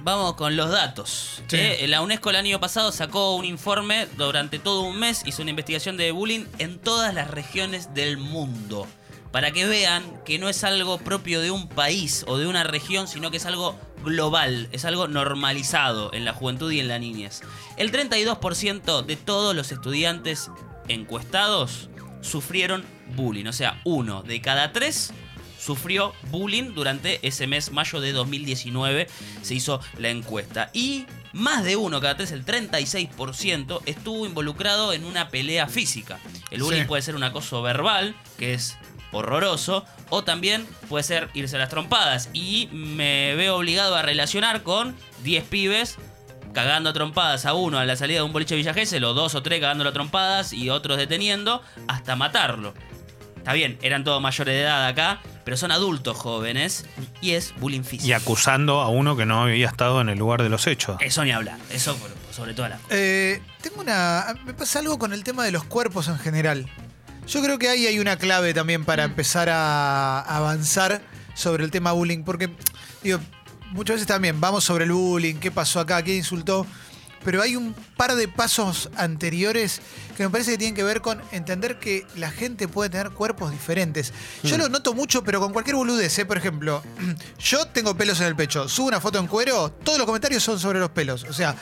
Vamos 0.10 0.34
con 0.34 0.56
los 0.56 0.72
datos. 0.72 1.44
Sí. 1.48 1.58
Eh, 1.58 1.86
la 1.88 2.02
UNESCO 2.02 2.32
el 2.32 2.38
año 2.38 2.60
pasado 2.60 2.92
sacó 2.92 3.36
un 3.36 3.46
informe 3.46 4.08
durante 4.18 4.58
todo 4.58 4.82
un 4.82 4.98
mes, 4.98 5.22
hizo 5.28 5.44
una 5.44 5.52
investigación 5.52 5.98
de 5.98 6.12
bullying 6.12 6.46
en 6.58 6.80
todas 6.80 7.14
las 7.14 7.30
regiones 7.30 7.94
del 7.94 8.18
mundo. 8.18 8.88
Para 9.32 9.52
que 9.52 9.68
vean 9.68 10.04
que 10.26 10.40
no 10.40 10.50
es 10.50 10.64
algo 10.64 10.98
propio 10.98 11.42
de 11.42 11.52
un 11.52 11.70
país 11.70 12.26
o 12.28 12.40
de 12.40 12.48
una 12.48 12.64
región, 12.64 13.08
sino 13.08 13.30
que 13.30 13.38
es 13.38 13.46
algo 13.46 13.80
global, 14.04 14.68
es 14.72 14.84
algo 14.84 15.08
normalizado 15.08 16.12
en 16.12 16.26
la 16.26 16.34
juventud 16.34 16.72
y 16.72 16.80
en 16.80 16.88
la 16.88 16.98
niñez. 16.98 17.42
El 17.78 17.92
32% 17.92 19.06
de 19.06 19.16
todos 19.16 19.56
los 19.56 19.72
estudiantes 19.72 20.50
encuestados 20.88 21.92
sufrieron 22.22 22.84
bullying, 23.16 23.46
o 23.46 23.54
sea, 23.54 23.80
uno 23.86 24.24
de 24.24 24.42
cada 24.42 24.74
tres 24.74 25.14
sufrió 25.70 26.14
bullying 26.32 26.74
durante 26.74 27.20
ese 27.28 27.46
mes, 27.46 27.72
mayo 27.72 28.02
de 28.02 28.12
2019, 28.12 29.08
se 29.44 29.54
hizo 29.54 29.80
la 30.00 30.10
encuesta. 30.10 30.72
Y 30.74 31.06
más 31.32 31.64
de 31.64 31.76
uno, 31.76 32.02
cada 32.02 32.18
tres, 32.18 32.32
el 32.32 32.44
36%, 32.44 33.82
estuvo 33.86 34.26
involucrado 34.26 34.94
en 34.94 35.06
una 35.06 35.30
pelea 35.30 35.68
física. 35.68 36.18
El 36.50 36.64
bullying 36.64 36.82
Sí. 36.82 36.88
puede 36.88 37.04
ser 37.04 37.16
un 37.16 37.22
acoso 37.24 37.62
verbal, 37.62 38.16
que 38.40 38.56
es 38.56 38.78
horroroso, 39.12 39.86
o 40.10 40.24
también 40.24 40.66
puede 40.88 41.04
ser 41.04 41.30
irse 41.36 41.56
a 41.56 41.60
las 41.60 41.70
trompadas. 41.70 42.32
Y 42.34 42.68
me 42.72 43.36
veo 43.36 43.56
obligado 43.58 43.96
a 43.96 44.02
relacionar 44.02 44.64
con 44.64 44.96
10 45.24 45.44
pibes 45.44 45.98
cagando 46.52 46.90
a 46.90 46.94
trompadas 46.94 47.46
a 47.46 47.54
uno 47.54 47.78
a 47.78 47.86
la 47.86 47.96
salida 47.96 48.18
de 48.20 48.24
un 48.24 48.34
boliche 48.34 48.56
de 48.56 48.62
Villa 48.62 48.74
Gesell, 48.74 49.04
o 49.04 49.14
dos 49.14 49.36
o 49.36 49.44
tres 49.44 49.60
cagándolo 49.60 49.92
a 49.92 49.94
trompadas 49.94 50.52
y 50.52 50.72
otros 50.72 50.98
deteniendo, 50.98 51.62
hasta 51.88 52.16
matarlo. 52.16 52.74
Está 53.38 53.54
bien, 53.54 53.78
eran 53.82 54.04
todos 54.04 54.22
mayores 54.22 54.54
de 54.54 54.62
edad 54.62 54.86
acá, 54.86 55.22
pero 55.44 55.58
son 55.58 55.72
adultos 55.72 56.18
jóvenes 56.18 56.86
y 57.22 57.32
es 57.32 57.54
bullying 57.60 57.84
físico. 57.84 58.08
Y 58.08 58.14
acusando 58.14 58.82
a 58.82 58.90
uno 58.90 59.16
que 59.18 59.26
no 59.26 59.44
había 59.44 59.68
estado 59.68 60.02
en 60.02 60.10
el 60.10 60.20
lugar 60.20 60.44
de 60.44 60.50
los 60.50 60.68
hechos. 60.68 60.98
Eso 61.02 61.24
ni 61.24 61.32
hablar, 61.32 61.58
eso 61.72 61.98
sobre 62.32 62.54
todas 62.54 62.72
las 62.72 62.82
cosas. 62.82 62.98
Eh, 62.98 63.42
tengo 63.62 63.82
una. 63.82 64.36
Me 64.46 64.54
pasa 64.54 64.80
algo 64.80 65.00
con 65.00 65.14
el 65.14 65.24
tema 65.24 65.44
de 65.44 65.52
los 65.52 65.64
cuerpos 65.64 66.08
en 66.08 66.18
general. 66.20 66.68
Yo 67.28 67.42
creo 67.44 67.60
que 67.60 67.70
ahí 67.70 67.86
hay 67.86 68.00
una 68.00 68.18
clave 68.18 68.54
también 68.54 68.86
para 68.86 69.04
empezar 69.04 69.50
a 69.50 70.22
avanzar 70.22 71.02
sobre 71.36 71.64
el 71.64 71.72
tema 71.72 71.92
bullying. 71.92 72.24
Porque, 72.24 72.50
digo, 73.04 73.20
muchas 73.72 73.96
veces 73.96 74.08
también 74.08 74.42
vamos 74.42 74.64
sobre 74.64 74.86
el 74.86 74.92
bullying, 74.92 75.36
qué 75.36 75.52
pasó 75.52 75.80
acá, 75.80 76.02
quién 76.02 76.18
insultó. 76.18 76.66
Pero 77.24 77.42
hay 77.42 77.56
un 77.56 77.74
par 77.98 78.16
de 78.16 78.28
pasos 78.28 78.90
anteriores 78.96 79.82
que 80.16 80.24
me 80.24 80.30
parece 80.30 80.52
que 80.52 80.58
tienen 80.58 80.76
que 80.76 80.84
ver 80.84 81.02
con 81.02 81.22
entender 81.32 81.80
que 81.80 82.06
la 82.16 82.32
gente 82.32 82.68
puede 82.68 82.90
tener 82.90 83.12
cuerpos 83.12 83.52
diferentes. 83.52 84.14
Yo 84.44 84.58
lo 84.58 84.70
noto 84.70 84.94
mucho, 84.94 85.24
pero 85.24 85.40
con 85.40 85.54
cualquier 85.54 85.76
boludez. 85.76 86.18
¿eh? 86.20 86.26
Por 86.26 86.38
ejemplo, 86.38 86.82
yo 87.40 87.66
tengo 87.68 87.96
pelos 87.96 88.20
en 88.22 88.28
el 88.28 88.36
pecho, 88.36 88.70
subo 88.70 88.88
una 88.88 89.02
foto 89.02 89.20
en 89.20 89.28
cuero, 89.28 89.72
todos 89.72 89.98
los 89.98 90.06
comentarios 90.06 90.44
son 90.44 90.60
sobre 90.60 90.80
los 90.80 90.92
pelos. 90.92 91.26
O 91.26 91.34
sea, 91.34 91.56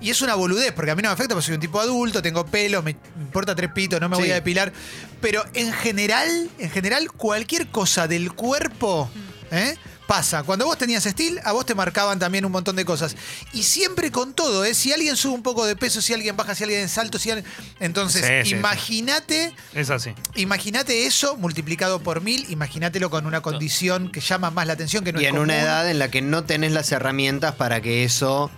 y 0.00 0.10
es 0.10 0.22
una 0.22 0.34
boludez, 0.34 0.72
porque 0.72 0.90
a 0.90 0.94
mí 0.94 1.02
no 1.02 1.08
me 1.08 1.14
afecta, 1.14 1.34
porque 1.34 1.46
soy 1.46 1.54
un 1.54 1.60
tipo 1.60 1.80
adulto, 1.80 2.22
tengo 2.22 2.46
pelos, 2.46 2.84
me 2.84 2.96
importa 3.18 3.54
tres 3.54 3.72
pitos, 3.72 4.00
no 4.00 4.08
me 4.08 4.16
voy 4.16 4.30
a 4.30 4.34
depilar. 4.34 4.72
Pero 5.20 5.44
en 5.54 5.72
general, 5.72 6.50
en 6.58 6.70
general, 6.70 7.10
cualquier 7.12 7.68
cosa 7.68 8.06
del 8.06 8.32
cuerpo, 8.32 9.10
¿eh? 9.50 9.76
Pasa. 10.08 10.42
Cuando 10.42 10.64
vos 10.64 10.78
tenías 10.78 11.04
estilo, 11.04 11.38
a 11.44 11.52
vos 11.52 11.66
te 11.66 11.74
marcaban 11.74 12.18
también 12.18 12.46
un 12.46 12.50
montón 12.50 12.74
de 12.76 12.86
cosas. 12.86 13.14
Y 13.52 13.62
siempre 13.62 14.10
con 14.10 14.32
todo, 14.32 14.64
¿eh? 14.64 14.72
Si 14.72 14.90
alguien 14.90 15.16
sube 15.18 15.34
un 15.34 15.42
poco 15.42 15.66
de 15.66 15.76
peso, 15.76 16.00
si 16.00 16.14
alguien 16.14 16.34
baja, 16.34 16.54
si 16.54 16.64
alguien 16.64 16.88
salto, 16.88 17.18
si 17.18 17.30
alguien... 17.30 17.46
Entonces, 17.78 18.22
Sí, 18.24 18.32
sí, 18.44 18.50
sí. 18.52 18.56
imagínate, 18.56 19.54
Es 19.74 19.90
así. 19.90 20.14
imagínate 20.34 21.04
eso 21.04 21.36
multiplicado 21.36 22.00
por 22.00 22.22
mil, 22.22 22.46
imagínatelo 22.50 23.10
con 23.10 23.26
una 23.26 23.42
condición 23.42 24.10
que 24.10 24.20
llama 24.20 24.50
más 24.50 24.66
la 24.66 24.72
atención, 24.72 25.04
que 25.04 25.12
no 25.12 25.20
y 25.20 25.26
es 25.26 25.30
en 25.30 25.38
una 25.38 25.58
edad 25.60 25.90
en 25.90 25.98
la 25.98 26.10
que 26.10 26.22
no 26.22 26.42
tenés 26.44 26.72
las 26.72 26.90
herramientas 26.90 27.54
para 27.56 27.82
que 27.82 28.04
eso 28.04 28.50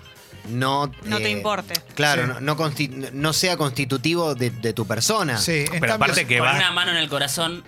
no... 0.51 0.87
No 1.03 1.17
te 1.19 1.27
eh, 1.27 1.31
importe. 1.31 1.75
Claro, 1.97 2.23
Sí. 2.27 2.29
no, 2.35 2.41
no 2.41 2.57
consti- 2.57 3.11
no 3.13 3.33
sea 3.33 3.57
constitutivo 3.57 4.37
de, 4.37 4.51
de 4.51 4.73
tu 4.73 4.87
persona. 4.87 5.37
Sí, 5.37 5.65
Pero 5.69 5.81
cambio, 5.81 5.95
aparte 5.97 6.27
que 6.29 6.39
Con 6.39 6.47
va- 6.47 6.55
una 6.55 6.71
mano 6.71 6.93
en 6.93 6.97
el 6.99 7.09
corazón, 7.09 7.65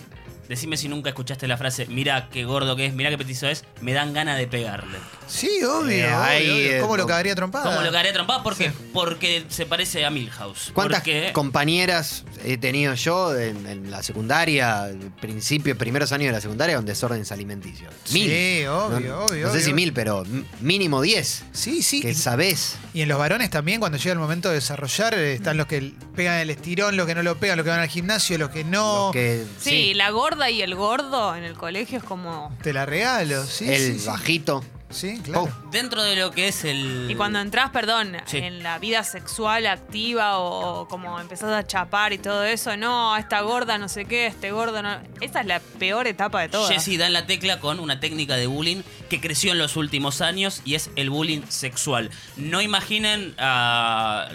decime 0.52 0.76
si 0.76 0.88
nunca 0.88 1.08
escuchaste 1.10 1.48
la 1.48 1.56
frase, 1.56 1.86
mirá 1.86 2.28
qué 2.30 2.44
gordo 2.44 2.76
que 2.76 2.86
es, 2.86 2.94
mirá 2.94 3.08
qué 3.10 3.18
petizo 3.18 3.48
es, 3.48 3.64
me 3.80 3.92
dan 3.92 4.12
ganas 4.12 4.36
de 4.38 4.46
pegarle. 4.46 4.98
Sí, 5.26 5.48
obvio. 5.64 5.94
Eh, 5.94 6.12
obvio, 6.14 6.54
obvio. 6.54 6.72
eh, 6.72 6.78
¿Cómo 6.80 6.96
lo 6.96 7.06
cagaría 7.06 7.34
trompada? 7.34 7.64
¿Cómo 7.64 7.80
lo 7.80 7.86
cagaré 7.90 8.12
trompada? 8.12 8.42
¿Por 8.42 8.56
qué? 8.56 8.68
Sí. 8.70 8.74
Porque 8.92 9.44
se 9.48 9.64
parece 9.66 10.04
a 10.04 10.10
Milhouse. 10.10 10.70
¿Cuántas 10.74 11.00
Porque 11.00 11.30
compañeras 11.32 12.24
he 12.44 12.58
tenido 12.58 12.92
yo 12.94 13.34
en, 13.38 13.66
en 13.66 13.90
la 13.90 14.02
secundaria, 14.02 14.90
principio, 15.20 15.76
primeros 15.78 16.12
años 16.12 16.26
de 16.26 16.32
la 16.32 16.40
secundaria, 16.40 16.76
con 16.76 16.84
desórdenes 16.84 17.32
alimenticios? 17.32 17.92
Mil. 18.12 18.28
Sí, 18.28 18.64
obvio, 18.66 19.08
no, 19.08 19.24
obvio, 19.26 19.46
No 19.46 19.52
sé 19.52 19.58
obvio. 19.58 19.60
si 19.66 19.72
mil, 19.72 19.92
pero 19.92 20.24
mínimo 20.60 21.00
diez. 21.00 21.44
Sí, 21.52 21.82
sí. 21.82 22.02
Que 22.02 22.12
sabés. 22.14 22.76
Y 22.94 23.00
en 23.02 23.08
los 23.08 23.18
varones 23.18 23.48
también, 23.48 23.80
cuando 23.80 23.96
llega 23.96 24.12
el 24.12 24.18
momento 24.18 24.48
de 24.50 24.56
desarrollar, 24.56 25.14
eh, 25.14 25.32
están 25.34 25.56
los 25.56 25.66
que 25.66 25.94
pegan 26.14 26.38
el 26.40 26.50
estirón, 26.50 26.96
los 26.96 27.06
que 27.06 27.14
no 27.14 27.22
lo 27.22 27.36
pegan, 27.38 27.56
los 27.56 27.64
que 27.64 27.70
van 27.70 27.80
al 27.80 27.88
gimnasio, 27.88 28.36
los 28.36 28.50
que 28.50 28.64
no. 28.64 29.04
los 29.06 29.12
que- 29.12 29.44
Sí, 29.58 29.94
la 29.94 30.10
gorda 30.10 30.50
y 30.50 30.60
el 30.60 30.74
gordo 30.74 31.34
en 31.34 31.44
el 31.44 31.54
colegio 31.54 31.98
es 31.98 32.04
como. 32.04 32.54
Te 32.62 32.72
la 32.74 32.84
regalo, 32.84 33.44
sí. 33.46 33.66
el 33.68 33.94
sí, 33.94 33.98
sí. 34.00 34.06
bajito. 34.06 34.62
Sí, 34.92 35.20
claro. 35.22 35.44
Oh. 35.44 35.70
dentro 35.70 36.02
de 36.02 36.16
lo 36.16 36.30
que 36.30 36.48
es 36.48 36.64
el... 36.64 37.08
Y 37.10 37.14
cuando 37.14 37.40
entras, 37.40 37.70
perdón, 37.70 38.16
Sí. 38.26 38.38
en 38.38 38.62
la 38.62 38.78
vida 38.78 39.02
sexual 39.04 39.66
activa 39.66 40.38
o, 40.38 40.86
como 40.88 41.18
empezás 41.18 41.50
a 41.52 41.66
chapar 41.66 42.12
y 42.12 42.18
todo 42.18 42.44
eso, 42.44 42.76
no, 42.76 43.16
esta 43.16 43.40
gorda 43.40 43.78
no 43.78 43.88
sé 43.88 44.04
qué, 44.04 44.26
este 44.26 44.50
gordo 44.52 44.82
no. 44.82 44.98
Esa 45.20 45.40
es 45.40 45.46
la 45.46 45.60
peor 45.60 46.06
etapa 46.06 46.40
de 46.42 46.48
todas. 46.48 46.70
Jessy 46.70 46.96
da 46.96 47.06
en 47.06 47.12
la 47.14 47.26
tecla 47.26 47.58
con 47.60 47.80
una 47.80 48.00
técnica 48.00 48.36
de 48.36 48.46
bullying 48.46 48.82
que 49.08 49.20
creció 49.20 49.52
en 49.52 49.58
los 49.58 49.76
últimos 49.76 50.20
años 50.20 50.62
y 50.64 50.74
es 50.74 50.90
el 50.96 51.10
bullying 51.10 51.42
sexual. 51.48 52.10
No 52.36 52.60
imaginen 52.60 53.34
ah, 53.38 54.28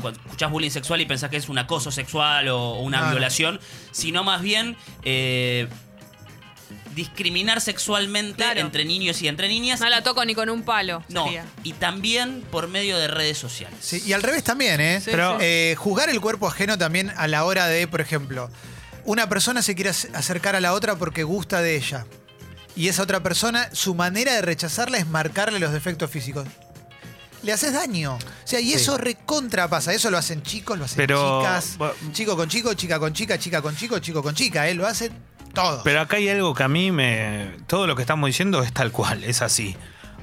cuando 0.00 0.20
escuchás 0.20 0.50
bullying 0.50 0.70
sexual 0.70 1.00
y 1.00 1.06
pensás 1.06 1.30
que 1.30 1.36
es 1.36 1.48
un 1.48 1.58
acoso 1.58 1.90
sexual 1.90 2.48
o, 2.48 2.58
o 2.74 2.80
una 2.82 2.98
No, 3.00 3.04
no. 3.06 3.10
violación, 3.12 3.60
sino 3.90 4.24
más 4.24 4.42
bien 4.42 4.76
eh, 5.02 5.68
discriminar 6.94 7.60
sexualmente 7.60 8.36
Claro. 8.36 8.60
entre 8.60 8.84
niños 8.84 9.20
y 9.22 9.28
entre 9.28 9.48
niñas. 9.48 9.80
No 9.80 9.88
la 9.88 10.02
toco 10.02 10.24
ni 10.24 10.34
con 10.34 10.48
un 10.50 10.62
palo. 10.62 11.02
No, 11.08 11.24
sería. 11.24 11.44
y 11.62 11.72
también 11.74 12.42
por 12.50 12.68
medio 12.68 12.98
de 12.98 13.08
redes 13.08 13.38
sociales. 13.38 13.78
Sí, 13.80 14.02
y 14.06 14.12
al 14.12 14.22
revés 14.22 14.44
también, 14.44 14.80
¿eh? 14.80 15.00
Sí, 15.00 15.10
Pero 15.10 15.32
sí. 15.38 15.44
eh, 15.44 15.74
juzgar 15.78 16.08
el 16.10 16.20
cuerpo 16.20 16.46
ajeno 16.48 16.78
también 16.78 17.12
a 17.16 17.26
la 17.28 17.44
hora 17.44 17.66
de, 17.66 17.86
por 17.88 18.00
ejemplo, 18.00 18.50
una 19.04 19.28
persona 19.28 19.60
se 19.62 19.74
quiere 19.74 19.90
ac- 19.90 20.14
acercar 20.14 20.56
a 20.56 20.60
la 20.60 20.72
otra 20.72 20.96
porque 20.96 21.22
gusta 21.24 21.60
de 21.60 21.76
ella. 21.76 22.06
Y 22.76 22.88
esa 22.88 23.02
otra 23.02 23.22
persona, 23.22 23.68
su 23.72 23.94
manera 23.94 24.32
de 24.34 24.42
rechazarla 24.42 24.98
es 24.98 25.06
marcarle 25.06 25.58
los 25.60 25.72
defectos 25.72 26.10
físicos. 26.10 26.46
Le 27.42 27.52
haces 27.52 27.74
daño. 27.74 28.14
O 28.14 28.18
sea, 28.46 28.58
y 28.58 28.68
Sí. 28.70 28.74
eso 28.74 28.96
recontra 28.96 29.68
pasa. 29.68 29.92
Eso 29.92 30.10
lo 30.10 30.16
hacen 30.16 30.42
chicos, 30.42 30.78
lo 30.78 30.86
hacen 30.86 30.96
Pero- 30.96 31.40
chicas. 31.42 31.76
Chico 32.12 32.36
con 32.36 32.48
chico, 32.48 32.72
chica 32.72 32.98
con 32.98 33.12
chica, 33.12 33.38
chica 33.38 33.60
con 33.60 33.76
chico, 33.76 33.98
chico 33.98 34.22
con 34.22 34.34
chica. 34.34 34.66
¿eh? 34.68 34.74
Lo 34.74 34.86
hacen 34.86 35.12
Pero 35.84 36.00
acá 36.00 36.16
hay 36.16 36.28
algo 36.28 36.54
que 36.54 36.62
a 36.62 36.68
mí 36.68 36.90
me. 36.90 37.50
Todo 37.66 37.86
lo 37.86 37.96
que 37.96 38.02
estamos 38.02 38.26
diciendo 38.26 38.62
es 38.62 38.72
tal 38.72 38.92
cual, 38.92 39.24
es 39.24 39.42
así. 39.42 39.76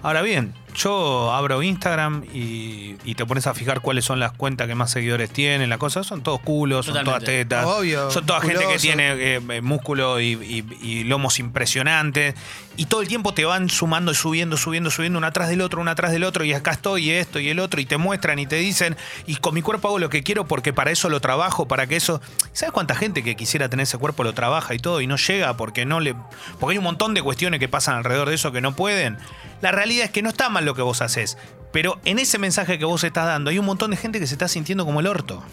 Ahora 0.03 0.21
bien, 0.21 0.53
yo 0.75 1.31
abro 1.33 1.61
Instagram 1.63 2.23
y, 2.33 2.95
y 3.03 3.15
te 3.15 3.25
pones 3.25 3.47
a 3.47 3.53
fijar 3.53 3.81
cuáles 3.81 4.05
son 4.05 4.19
las 4.19 4.31
cuentas 4.31 4.67
que 4.67 4.75
más 4.75 4.91
seguidores 4.91 5.29
tienen, 5.29 5.69
la 5.69 5.77
cosa. 5.77 6.03
Son 6.03 6.21
todos 6.23 6.39
culos, 6.41 6.85
son 6.85 6.95
todas 7.05 7.23
tetas. 7.23 7.65
Obvio, 7.65 8.11
son 8.11 8.25
toda 8.25 8.41
gente 8.41 8.65
que 8.67 8.79
tiene 8.79 9.35
eh, 9.35 9.61
músculo 9.61 10.19
y, 10.19 10.33
y- 10.33 10.77
y 10.81 11.03
lomos 11.03 11.39
impresionantes. 11.39 12.35
Y 12.77 12.85
todo 12.85 13.01
el 13.01 13.07
tiempo 13.07 13.33
te 13.33 13.43
van 13.45 13.69
sumando 13.69 14.11
y 14.11 14.15
subiendo, 14.15 14.55
subiendo, 14.57 14.89
subiendo, 14.89 15.17
uno 15.19 15.27
atrás 15.27 15.49
del 15.49 15.61
otro, 15.61 15.81
uno 15.81 15.91
atrás 15.91 16.11
del 16.11 16.23
otro. 16.23 16.43
Y 16.45 16.53
acá 16.53 16.71
estoy, 16.71 17.09
y 17.09 17.11
esto 17.11 17.39
y 17.39 17.49
el 17.49 17.59
otro. 17.59 17.81
Y 17.81 17.85
te 17.85 17.97
muestran 17.97 18.39
y 18.39 18.47
te 18.47 18.55
dicen. 18.55 18.95
Y 19.27 19.35
con 19.35 19.53
mi 19.53 19.61
cuerpo 19.61 19.89
hago 19.89 19.99
lo 19.99 20.09
que 20.09 20.23
quiero 20.23 20.45
porque 20.45 20.71
para 20.73 20.89
eso 20.91 21.09
lo 21.09 21.19
trabajo, 21.19 21.67
para 21.67 21.85
que 21.87 21.97
eso. 21.97 22.21
¿Sabes 22.53 22.71
cuánta 22.71 22.95
gente 22.95 23.23
que 23.23 23.35
quisiera 23.35 23.69
tener 23.69 23.83
ese 23.83 23.97
cuerpo 23.97 24.23
lo 24.23 24.33
trabaja 24.33 24.73
y 24.73 24.79
todo 24.79 25.01
y 25.01 25.07
no 25.07 25.17
llega 25.17 25.55
porque 25.57 25.85
no 25.85 25.99
le. 25.99 26.15
Porque 26.59 26.73
hay 26.73 26.77
un 26.77 26.83
montón 26.85 27.13
de 27.13 27.21
cuestiones 27.21 27.59
que 27.59 27.67
pasan 27.67 27.95
alrededor 27.97 28.29
de 28.29 28.35
eso 28.35 28.51
que 28.51 28.61
no 28.61 28.73
pueden. 28.75 29.17
La 29.61 29.71
realidad 29.71 30.05
es 30.05 30.11
que 30.11 30.23
no 30.23 30.29
está 30.29 30.49
mal 30.49 30.60
lo 30.65 30.75
que 30.75 30.81
vos 30.81 31.01
haces. 31.01 31.37
Pero 31.71 31.99
en 32.05 32.19
ese 32.19 32.37
mensaje 32.37 32.77
que 32.77 32.85
vos 32.85 33.03
estás 33.03 33.25
dando, 33.25 33.49
hay 33.49 33.59
un 33.59 33.65
montón 33.65 33.91
de 33.91 33.97
gente 33.97 34.19
que 34.19 34.27
se 34.27 34.33
está 34.33 34.47
sintiendo 34.47 34.85
como 34.85 34.99
el 34.99 35.07
orto. 35.07 35.43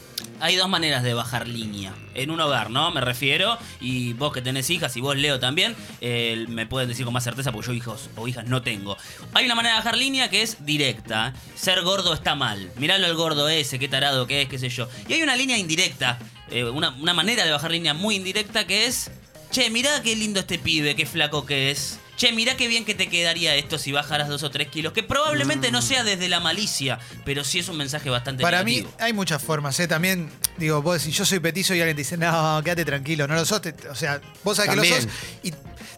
Hay 0.41 0.55
dos 0.55 0.69
maneras 0.69 1.03
de 1.03 1.15
bajar 1.15 1.49
línea. 1.49 1.93
En 2.15 2.31
un 2.31 2.41
hogar, 2.41 2.71
¿no? 2.71 2.91
Me 2.93 3.01
refiero. 3.01 3.59
Y 3.81 4.13
vos 4.13 4.33
que 4.33 4.41
tenés 4.41 4.71
hijas 4.71 4.97
y 4.97 5.01
vos 5.01 5.17
Leo 5.17 5.41
también, 5.41 5.75
eh, 6.01 6.47
me 6.49 6.67
pueden 6.67 6.89
decir 6.89 7.05
con 7.05 7.15
más 7.15 7.25
certeza 7.25 7.51
porque 7.51 7.69
yo 7.69 7.73
hijos 7.73 8.09
o 8.17 8.29
hijas 8.29 8.47
no 8.47 8.63
tengo. 8.63 8.97
Hay 9.35 9.47
una 9.47 9.55
manera 9.57 9.75
de 9.75 9.81
bajar 9.81 9.97
línea 9.97 10.31
que 10.31 10.43
es 10.43 10.65
directa. 10.65 11.35
Ser 11.57 11.83
gordo 11.83 12.15
está 12.15 12.35
mal. 12.37 12.71
Miralo 12.77 13.07
el 13.07 13.15
gordo 13.15 13.49
ese, 13.49 13.79
qué 13.79 13.89
tarado 13.89 14.27
que 14.27 14.43
es, 14.43 14.49
qué 14.49 14.59
sé 14.59 14.69
yo. 14.69 14.89
Y 15.09 15.15
hay 15.15 15.23
una 15.23 15.35
línea 15.35 15.59
indirecta. 15.59 16.19
eh, 16.51 16.65
una, 16.65 16.91
una 16.91 17.15
manera 17.15 17.45
de 17.45 17.51
bajar 17.51 17.71
línea 17.71 17.95
muy 17.95 18.17
indirecta 18.17 18.67
que 18.67 18.87
es... 18.87 19.11
Che, 19.51 19.71
mirá 19.71 20.03
qué 20.03 20.15
lindo 20.15 20.41
este 20.41 20.59
pibe, 20.59 20.95
qué 20.95 21.07
flaco 21.07 21.47
que 21.47 21.71
es. 21.71 21.99
Che, 22.19 22.33
mirá 22.33 22.57
qué 22.57 22.67
bien 22.69 22.85
que 22.85 22.95
te 22.95 23.09
quedaría 23.09 23.55
esto 23.55 23.79
si 23.79 23.93
bajaras 23.93 24.29
dos 24.29 24.43
o 24.43 24.51
tres 24.51 24.69
kilos. 24.69 24.93
Que 24.93 25.03
probablemente 25.05 25.71
no 25.71 25.81
sea 25.81 26.03
desde 26.05 26.29
la 26.29 26.41
malicia, 26.41 26.99
pero 27.25 27.45
sí 27.45 27.61
es 27.61 27.69
un 27.69 27.77
mensaje 27.77 28.11
bastante 28.11 28.43
Para 28.43 28.65
mí 28.65 28.85
hay 28.99 29.13
muchas 29.13 29.41
formas, 29.41 29.79
¿eh? 29.79 29.87
También, 29.87 30.29
digo, 30.57 30.83
vos 30.83 31.01
decís, 31.01 31.17
yo 31.17 31.25
soy 31.25 31.39
petizo 31.39 31.75
y 31.75 31.81
alguien 31.81 31.95
te 31.97 32.01
dice, 32.03 32.17
no, 32.17 32.61
quédate 32.65 32.85
tranquilo, 32.85 33.27
no 33.29 33.35
lo 33.37 33.45
sos. 33.47 33.63
te- 33.63 33.75
o 33.89 33.95
sea, 33.95 34.21
vos 34.43 34.57
sabés 34.57 34.71
que 34.73 34.77
lo 34.77 34.85
sos. 34.85 35.09
Y 35.45 35.53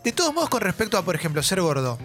de 0.05 0.13
todos 0.13 0.33
modos, 0.35 0.51
con 0.51 0.61
respecto 0.61 0.99
a, 0.99 1.05
por 1.05 1.15
ejemplo, 1.15 1.43
ser 1.43 1.61
gordo. 1.63 1.99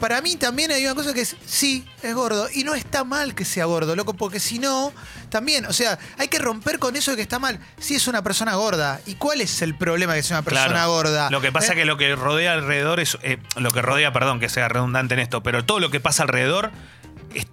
Para 0.00 0.20
mí 0.22 0.36
también 0.36 0.70
hay 0.72 0.84
una 0.84 0.94
cosa 0.94 1.12
que 1.14 1.20
es, 1.20 1.36
sí, 1.46 1.84
es 2.02 2.14
gordo. 2.14 2.48
Y 2.52 2.64
no 2.64 2.74
está 2.74 3.04
mal 3.04 3.34
que 3.34 3.44
sea 3.44 3.66
gordo, 3.66 3.94
loco, 3.94 4.14
porque 4.14 4.40
si 4.40 4.58
no, 4.58 4.92
también, 5.28 5.66
o 5.66 5.72
sea, 5.74 5.98
hay 6.18 6.28
que 6.28 6.38
romper 6.38 6.78
con 6.78 6.96
eso 6.96 7.10
de 7.12 7.16
que 7.18 7.22
está 7.22 7.38
mal. 7.38 7.60
Si 7.78 7.94
es 7.94 8.08
una 8.08 8.22
persona 8.22 8.54
gorda. 8.54 9.00
¿Y 9.06 9.14
cuál 9.16 9.40
es 9.42 9.60
el 9.62 9.76
problema 9.76 10.14
de 10.14 10.20
que 10.20 10.22
sea 10.26 10.38
una 10.38 10.44
persona 10.44 10.68
Claro. 10.68 10.90
gorda? 10.90 11.30
Lo 11.30 11.40
que 11.42 11.52
pasa 11.52 11.74
¿Eh? 11.74 11.76
que 11.76 11.84
lo 11.84 11.96
que 11.98 12.16
rodea 12.16 12.54
alrededor 12.54 12.98
es. 12.98 13.18
eh, 13.22 13.38
lo 13.56 13.70
que 13.70 13.82
rodea, 13.82 14.12
perdón, 14.12 14.40
que 14.40 14.48
sea 14.48 14.68
redundante 14.68 15.14
en 15.14 15.20
esto, 15.20 15.42
pero 15.42 15.64
todo 15.64 15.78
lo 15.80 15.90
que 15.90 16.00
pasa 16.00 16.22
alrededor. 16.22 16.70
es- 17.34 17.46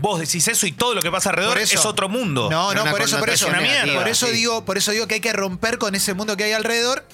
vos 0.00 0.20
decís 0.20 0.46
eso 0.48 0.66
y 0.66 0.72
todo 0.72 0.94
lo 0.94 1.00
que 1.00 1.10
pasa 1.10 1.30
alrededor 1.30 1.54
Por 1.54 1.62
eso. 1.62 1.78
es 1.78 1.86
otro 1.86 2.08
mundo. 2.08 2.48
No, 2.50 2.74
no, 2.74 2.84
por 2.90 3.00
eso, 3.00 3.18
por 3.18 3.30
eso. 3.30 3.46
connotación 3.46 3.72
negativa, 3.72 4.00
por 4.00 4.08
eso 4.08 4.26
sí. 4.26 4.32
digo, 4.32 4.64
por 4.64 4.76
eso 4.76 4.90
digo 4.92 5.06
que 5.08 5.14
hay 5.14 5.20
que 5.20 5.32
romper 5.32 5.78
con 5.78 5.94
ese 5.94 6.12
mundo 6.14 6.36
que 6.36 6.44
hay 6.44 6.52
alrededor. 6.52 7.06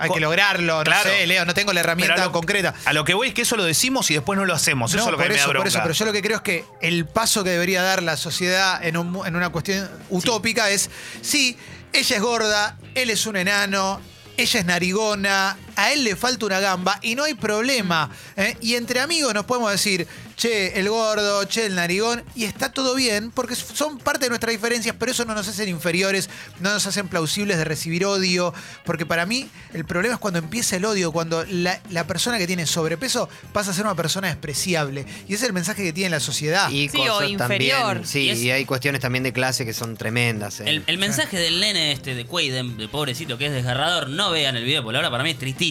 Hay 0.00 0.10
que 0.10 0.20
lograrlo, 0.20 0.84
no 0.84 1.02
sé, 1.02 1.26
Leo, 1.26 1.44
no 1.44 1.54
tengo 1.54 1.72
la 1.72 1.80
herramienta 1.80 2.22
a 2.22 2.26
lo- 2.26 2.32
concreta. 2.32 2.72
A 2.84 2.92
lo 2.92 3.04
que 3.04 3.14
voy 3.14 3.28
es 3.28 3.34
que 3.34 3.42
eso 3.42 3.56
lo 3.56 3.64
decimos 3.64 4.10
y 4.10 4.14
después 4.14 4.38
no 4.38 4.44
lo 4.44 4.54
hacemos. 4.54 4.92
No, 4.94 5.00
eso 5.00 5.08
es 5.08 5.12
lo 5.12 5.18
que 5.18 5.24
por 5.24 5.28
me 5.32 5.36
da 5.36 5.42
eso, 5.42 5.52
por 5.52 5.66
eso, 5.66 5.78
pero 5.82 5.92
yo 5.94 6.04
lo 6.04 6.12
que 6.12 6.22
creo 6.22 6.36
es 6.36 6.42
que 6.42 6.64
el 6.80 7.04
paso 7.04 7.42
que 7.42 7.50
debería 7.50 7.82
dar 7.82 8.02
la 8.02 8.16
sociedad 8.16 8.82
en, 8.84 8.96
un 8.96 9.26
en 9.26 9.34
una 9.36 9.50
cuestión 9.50 9.90
utópica 10.08 10.70
es, 10.70 10.88
sí, 11.20 11.58
ella 11.92 12.16
es 12.16 12.22
gorda, 12.22 12.76
él 12.94 13.10
es 13.10 13.26
un 13.26 13.36
enano, 13.36 14.00
ella 14.36 14.60
es 14.60 14.64
narigona, 14.66 15.56
a 15.80 15.92
él 15.92 16.02
le 16.02 16.16
falta 16.16 16.44
una 16.44 16.58
gamba 16.60 16.98
y 17.02 17.14
no 17.14 17.22
hay 17.24 17.34
problema. 17.34 18.10
¿eh? 18.36 18.56
Y 18.60 18.74
entre 18.74 18.98
amigos 19.00 19.32
nos 19.32 19.44
podemos 19.44 19.70
decir, 19.70 20.06
che, 20.36 20.78
el 20.80 20.88
gordo, 20.88 21.44
che, 21.44 21.66
el 21.66 21.74
narigón, 21.76 22.24
y 22.34 22.44
está 22.44 22.72
todo 22.72 22.94
bien, 22.96 23.30
porque 23.30 23.54
son 23.54 23.98
parte 23.98 24.24
de 24.26 24.28
nuestras 24.30 24.52
diferencias, 24.52 24.96
pero 24.98 25.12
eso 25.12 25.24
no 25.24 25.34
nos 25.34 25.46
hacen 25.46 25.68
inferiores, 25.68 26.28
no 26.60 26.72
nos 26.72 26.84
hacen 26.86 27.06
plausibles 27.08 27.58
de 27.58 27.64
recibir 27.64 28.04
odio, 28.04 28.52
porque 28.84 29.06
para 29.06 29.24
mí 29.24 29.48
el 29.72 29.84
problema 29.84 30.14
es 30.14 30.20
cuando 30.20 30.38
empieza 30.40 30.76
el 30.76 30.84
odio, 30.84 31.12
cuando 31.12 31.44
la, 31.48 31.80
la 31.90 32.06
persona 32.08 32.38
que 32.38 32.46
tiene 32.48 32.66
sobrepeso 32.66 33.28
pasa 33.52 33.70
a 33.70 33.74
ser 33.74 33.84
una 33.84 33.94
persona 33.94 34.28
despreciable. 34.28 35.02
Y 35.28 35.34
ese 35.34 35.44
es 35.44 35.48
el 35.48 35.52
mensaje 35.52 35.82
que 35.84 35.92
tiene 35.92 36.10
la 36.10 36.20
sociedad. 36.20 36.70
Y 36.70 36.88
Sí, 36.88 36.98
o 37.08 37.12
cosas 37.12 37.30
inferior. 37.30 37.78
también. 37.82 38.06
Sí, 38.06 38.20
Y 38.22 38.30
es- 38.30 38.38
y 38.40 38.50
hay 38.50 38.64
cuestiones 38.64 39.00
también 39.00 39.22
de 39.22 39.32
clase 39.32 39.64
que 39.64 39.72
son 39.72 39.96
tremendas. 39.96 40.58
¿eh? 40.60 40.64
El, 40.66 40.82
el 40.88 40.98
mensaje 40.98 41.38
del 41.38 41.60
nene 41.60 41.92
este 41.92 42.14
de 42.16 42.24
Quaid, 42.24 42.52
de, 42.52 42.62
de 42.64 42.88
pobrecito 42.88 43.38
que 43.38 43.46
es 43.46 43.52
desgarrador, 43.52 44.08
no 44.08 44.30
vean 44.32 44.56
el 44.56 44.64
video, 44.64 44.82
por 44.82 44.96
ahora 44.96 45.10
para 45.10 45.22
mí 45.22 45.30
es 45.30 45.38
tristísimo, 45.38 45.67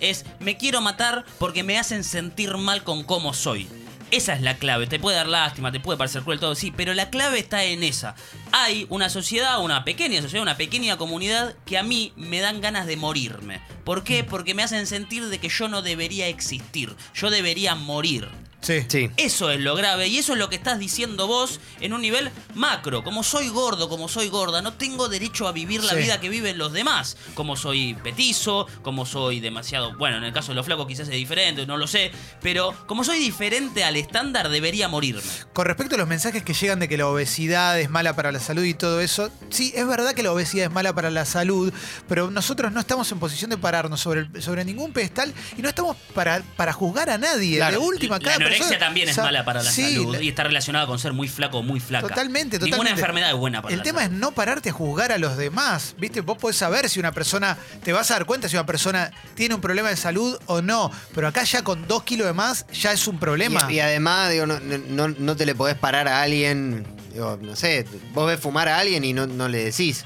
es 0.00 0.24
me 0.40 0.56
quiero 0.56 0.80
matar 0.80 1.24
porque 1.38 1.62
me 1.62 1.78
hacen 1.78 2.04
sentir 2.04 2.56
mal 2.56 2.84
con 2.84 3.04
cómo 3.04 3.34
soy. 3.34 3.68
Esa 4.12 4.34
es 4.34 4.40
la 4.40 4.56
clave, 4.56 4.86
te 4.86 5.00
puede 5.00 5.16
dar 5.16 5.26
lástima, 5.26 5.72
te 5.72 5.80
puede 5.80 5.98
parecer 5.98 6.22
cruel 6.22 6.38
todo, 6.38 6.54
sí, 6.54 6.72
pero 6.74 6.94
la 6.94 7.10
clave 7.10 7.40
está 7.40 7.64
en 7.64 7.82
esa. 7.82 8.14
Hay 8.52 8.86
una 8.88 9.08
sociedad, 9.10 9.60
una 9.60 9.84
pequeña 9.84 10.22
sociedad, 10.22 10.42
una 10.42 10.56
pequeña 10.56 10.96
comunidad 10.96 11.56
que 11.64 11.76
a 11.76 11.82
mí 11.82 12.12
me 12.14 12.38
dan 12.38 12.60
ganas 12.60 12.86
de 12.86 12.96
morirme. 12.96 13.60
¿Por 13.84 14.04
qué? 14.04 14.22
Porque 14.22 14.54
me 14.54 14.62
hacen 14.62 14.86
sentir 14.86 15.26
de 15.26 15.38
que 15.38 15.48
yo 15.48 15.66
no 15.66 15.82
debería 15.82 16.28
existir, 16.28 16.94
yo 17.14 17.30
debería 17.30 17.74
morir. 17.74 18.28
Sí. 18.66 18.84
Sí. 18.88 19.10
Eso 19.16 19.50
es 19.50 19.60
lo 19.60 19.76
grave 19.76 20.08
y 20.08 20.18
eso 20.18 20.32
es 20.32 20.38
lo 20.38 20.48
que 20.50 20.56
estás 20.56 20.78
diciendo 20.78 21.26
vos 21.26 21.60
en 21.80 21.92
un 21.92 22.00
nivel 22.02 22.30
macro. 22.54 23.04
Como 23.04 23.22
soy 23.22 23.48
gordo, 23.48 23.88
como 23.88 24.08
soy 24.08 24.28
gorda, 24.28 24.60
no 24.62 24.72
tengo 24.72 25.08
derecho 25.08 25.46
a 25.46 25.52
vivir 25.52 25.84
la 25.84 25.92
Sí. 25.92 25.98
vida 25.98 26.20
que 26.20 26.28
viven 26.28 26.58
los 26.58 26.72
demás. 26.72 27.16
Como 27.34 27.54
soy 27.56 27.94
petizo, 28.02 28.66
como 28.82 29.06
soy 29.06 29.38
demasiado... 29.40 29.96
Bueno, 29.98 30.16
en 30.16 30.24
el 30.24 30.32
caso 30.32 30.48
de 30.52 30.56
los 30.56 30.66
flacos 30.66 30.86
quizás 30.88 31.08
es 31.08 31.14
diferente, 31.14 31.64
no 31.66 31.76
lo 31.76 31.86
sé. 31.86 32.10
Pero 32.42 32.74
como 32.86 33.04
soy 33.04 33.18
diferente 33.18 33.84
al 33.84 33.96
estándar, 33.96 34.48
debería 34.48 34.88
morirme. 34.88 35.22
Con 35.52 35.66
respecto 35.66 35.94
a 35.94 35.98
los 35.98 36.08
mensajes 36.08 36.42
que 36.42 36.54
llegan 36.54 36.80
de 36.80 36.88
que 36.88 36.96
la 36.96 37.06
obesidad 37.06 37.78
es 37.78 37.88
mala 37.90 38.16
para 38.16 38.32
la 38.32 38.40
salud 38.40 38.64
y 38.64 38.74
todo 38.74 39.00
eso, 39.00 39.30
sí, 39.50 39.72
es 39.76 39.86
verdad 39.86 40.12
que 40.14 40.22
la 40.24 40.32
obesidad 40.32 40.66
es 40.66 40.72
mala 40.72 40.92
para 40.94 41.10
la 41.10 41.24
salud, 41.24 41.72
pero 42.08 42.30
nosotros 42.30 42.72
no 42.72 42.80
estamos 42.80 43.10
en 43.12 43.20
posición 43.20 43.50
de 43.50 43.58
pararnos 43.58 44.00
sobre, 44.00 44.20
el- 44.22 44.42
sobre 44.42 44.64
ningún 44.64 44.92
pedestal 44.92 45.32
y 45.56 45.62
no 45.62 45.68
estamos 45.68 45.96
para, 46.14 46.42
para 46.56 46.72
juzgar 46.72 47.10
a 47.10 47.18
nadie. 47.18 47.56
Claro, 47.58 47.78
de 47.80 47.86
última, 47.86 48.18
la 48.18 48.24
cada 48.24 48.38
anorexia 48.56 48.78
también 48.78 49.08
es 49.08 49.16
mala 49.18 49.44
para 49.44 49.62
la 49.62 49.70
sí, 49.70 49.94
salud 49.94 50.14
la- 50.16 50.22
y 50.22 50.28
está 50.28 50.44
relacionada 50.44 50.86
con 50.86 50.98
ser 50.98 51.12
muy 51.12 51.28
flaco 51.28 51.58
o 51.58 51.62
muy 51.62 51.80
flaca. 51.80 52.08
Totalmente, 52.08 52.58
totalmente. 52.58 52.70
Ninguna 52.76 52.90
enfermedad 52.90 53.30
es 53.30 53.36
buena 53.36 53.62
para 53.62 53.72
El 53.72 53.78
la 53.78 53.84
tema 53.84 54.04
es 54.04 54.10
no 54.10 54.32
pararte 54.32 54.70
a 54.70 54.72
juzgar 54.72 55.12
a 55.12 55.18
los 55.18 55.36
demás. 55.36 55.94
¿Viste? 55.98 56.20
Vos 56.20 56.38
podés 56.38 56.56
saber 56.56 56.88
si 56.88 56.98
una 57.00 57.12
persona. 57.12 57.56
Te 57.82 57.92
vas 57.92 58.10
a 58.10 58.14
dar 58.14 58.24
cuenta 58.26 58.48
si 58.48 58.56
una 58.56 58.66
persona 58.66 59.10
tiene 59.34 59.54
un 59.54 59.60
problema 59.60 59.88
de 59.90 59.96
salud 59.96 60.38
o 60.46 60.62
no. 60.62 60.90
Pero 61.14 61.28
acá 61.28 61.44
ya 61.44 61.62
con 61.62 61.86
dos 61.86 62.02
kilos 62.02 62.26
de 62.26 62.32
más 62.32 62.66
ya 62.72 62.92
es 62.92 63.06
un 63.06 63.18
problema. 63.18 63.66
Y, 63.68 63.74
y 63.74 63.80
además, 63.80 64.30
digo, 64.30 64.46
no, 64.46 64.58
no, 64.60 65.08
no 65.08 65.36
te 65.36 65.46
le 65.46 65.54
podés 65.54 65.76
parar 65.76 66.08
a 66.08 66.22
alguien, 66.22 66.86
digo, 67.12 67.38
no 67.40 67.56
sé, 67.56 67.86
vos 68.12 68.26
ves 68.26 68.40
fumar 68.40 68.68
a 68.68 68.78
alguien 68.78 69.04
y 69.04 69.12
no, 69.12 69.26
no 69.26 69.48
le 69.48 69.64
decís 69.64 70.04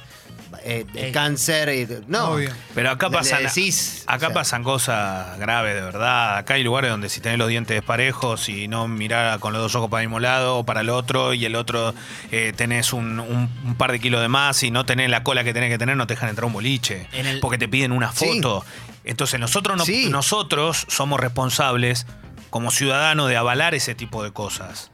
eh, 0.64 0.84
de 0.92 1.12
cáncer. 1.12 1.68
y- 1.70 1.88
no, 2.08 2.30
Obvio. 2.32 2.50
Pero 2.74 2.90
acá 2.90 3.06
Le- 3.06 3.12
le 3.12 3.18
pasan, 3.18 3.42
decís, 3.44 4.04
acá 4.06 4.26
o 4.26 4.30
sea, 4.30 4.34
pasan 4.34 4.62
cosas 4.64 5.38
graves, 5.38 5.74
de 5.74 5.80
verdad. 5.80 6.36
Acá 6.38 6.54
hay 6.54 6.62
lugares 6.64 6.90
donde 6.90 7.08
si 7.08 7.20
tenés 7.20 7.38
los 7.38 7.48
dientes 7.48 7.74
desparejos 7.76 8.48
y 8.48 8.68
no 8.68 8.88
mirar 8.88 9.38
con 9.40 9.52
los 9.52 9.62
dos 9.62 9.74
ojos 9.74 9.90
para 9.90 10.02
el 10.02 10.08
mismo 10.08 10.20
lado 10.20 10.58
o 10.58 10.64
para 10.64 10.80
el 10.80 10.90
otro 10.90 11.34
y 11.34 11.44
el 11.44 11.54
otro 11.56 11.94
eh, 12.30 12.52
tenés 12.56 12.92
un, 12.92 13.20
un- 13.20 13.48
un 13.64 13.74
par 13.76 13.92
de 13.92 14.00
kilos 14.00 14.20
de 14.20 14.28
más 14.28 14.62
y 14.62 14.70
no 14.70 14.84
tenés 14.86 15.08
la 15.10 15.22
cola 15.22 15.44
que 15.44 15.52
tenés 15.54 15.70
que 15.70 15.78
tener, 15.78 15.96
no 15.96 16.06
te 16.06 16.14
dejan 16.14 16.28
entrar 16.28 16.44
a 16.44 16.46
un 16.48 16.52
boliche. 16.52 17.06
En 17.12 17.26
el- 17.26 17.40
Porque 17.40 17.58
te 17.58 17.68
piden 17.68 17.92
una 17.92 18.12
Sí. 18.12 18.26
foto. 18.26 18.64
Entonces 19.04 19.40
nosotros, 19.40 19.76
no- 19.76 19.84
Sí. 19.84 20.08
nosotros 20.10 20.84
somos 20.88 21.18
responsables 21.20 22.06
como 22.50 22.70
ciudadanos 22.70 23.28
de 23.28 23.36
avalar 23.36 23.74
ese 23.74 23.94
tipo 23.94 24.22
de 24.24 24.32
cosas. 24.32 24.90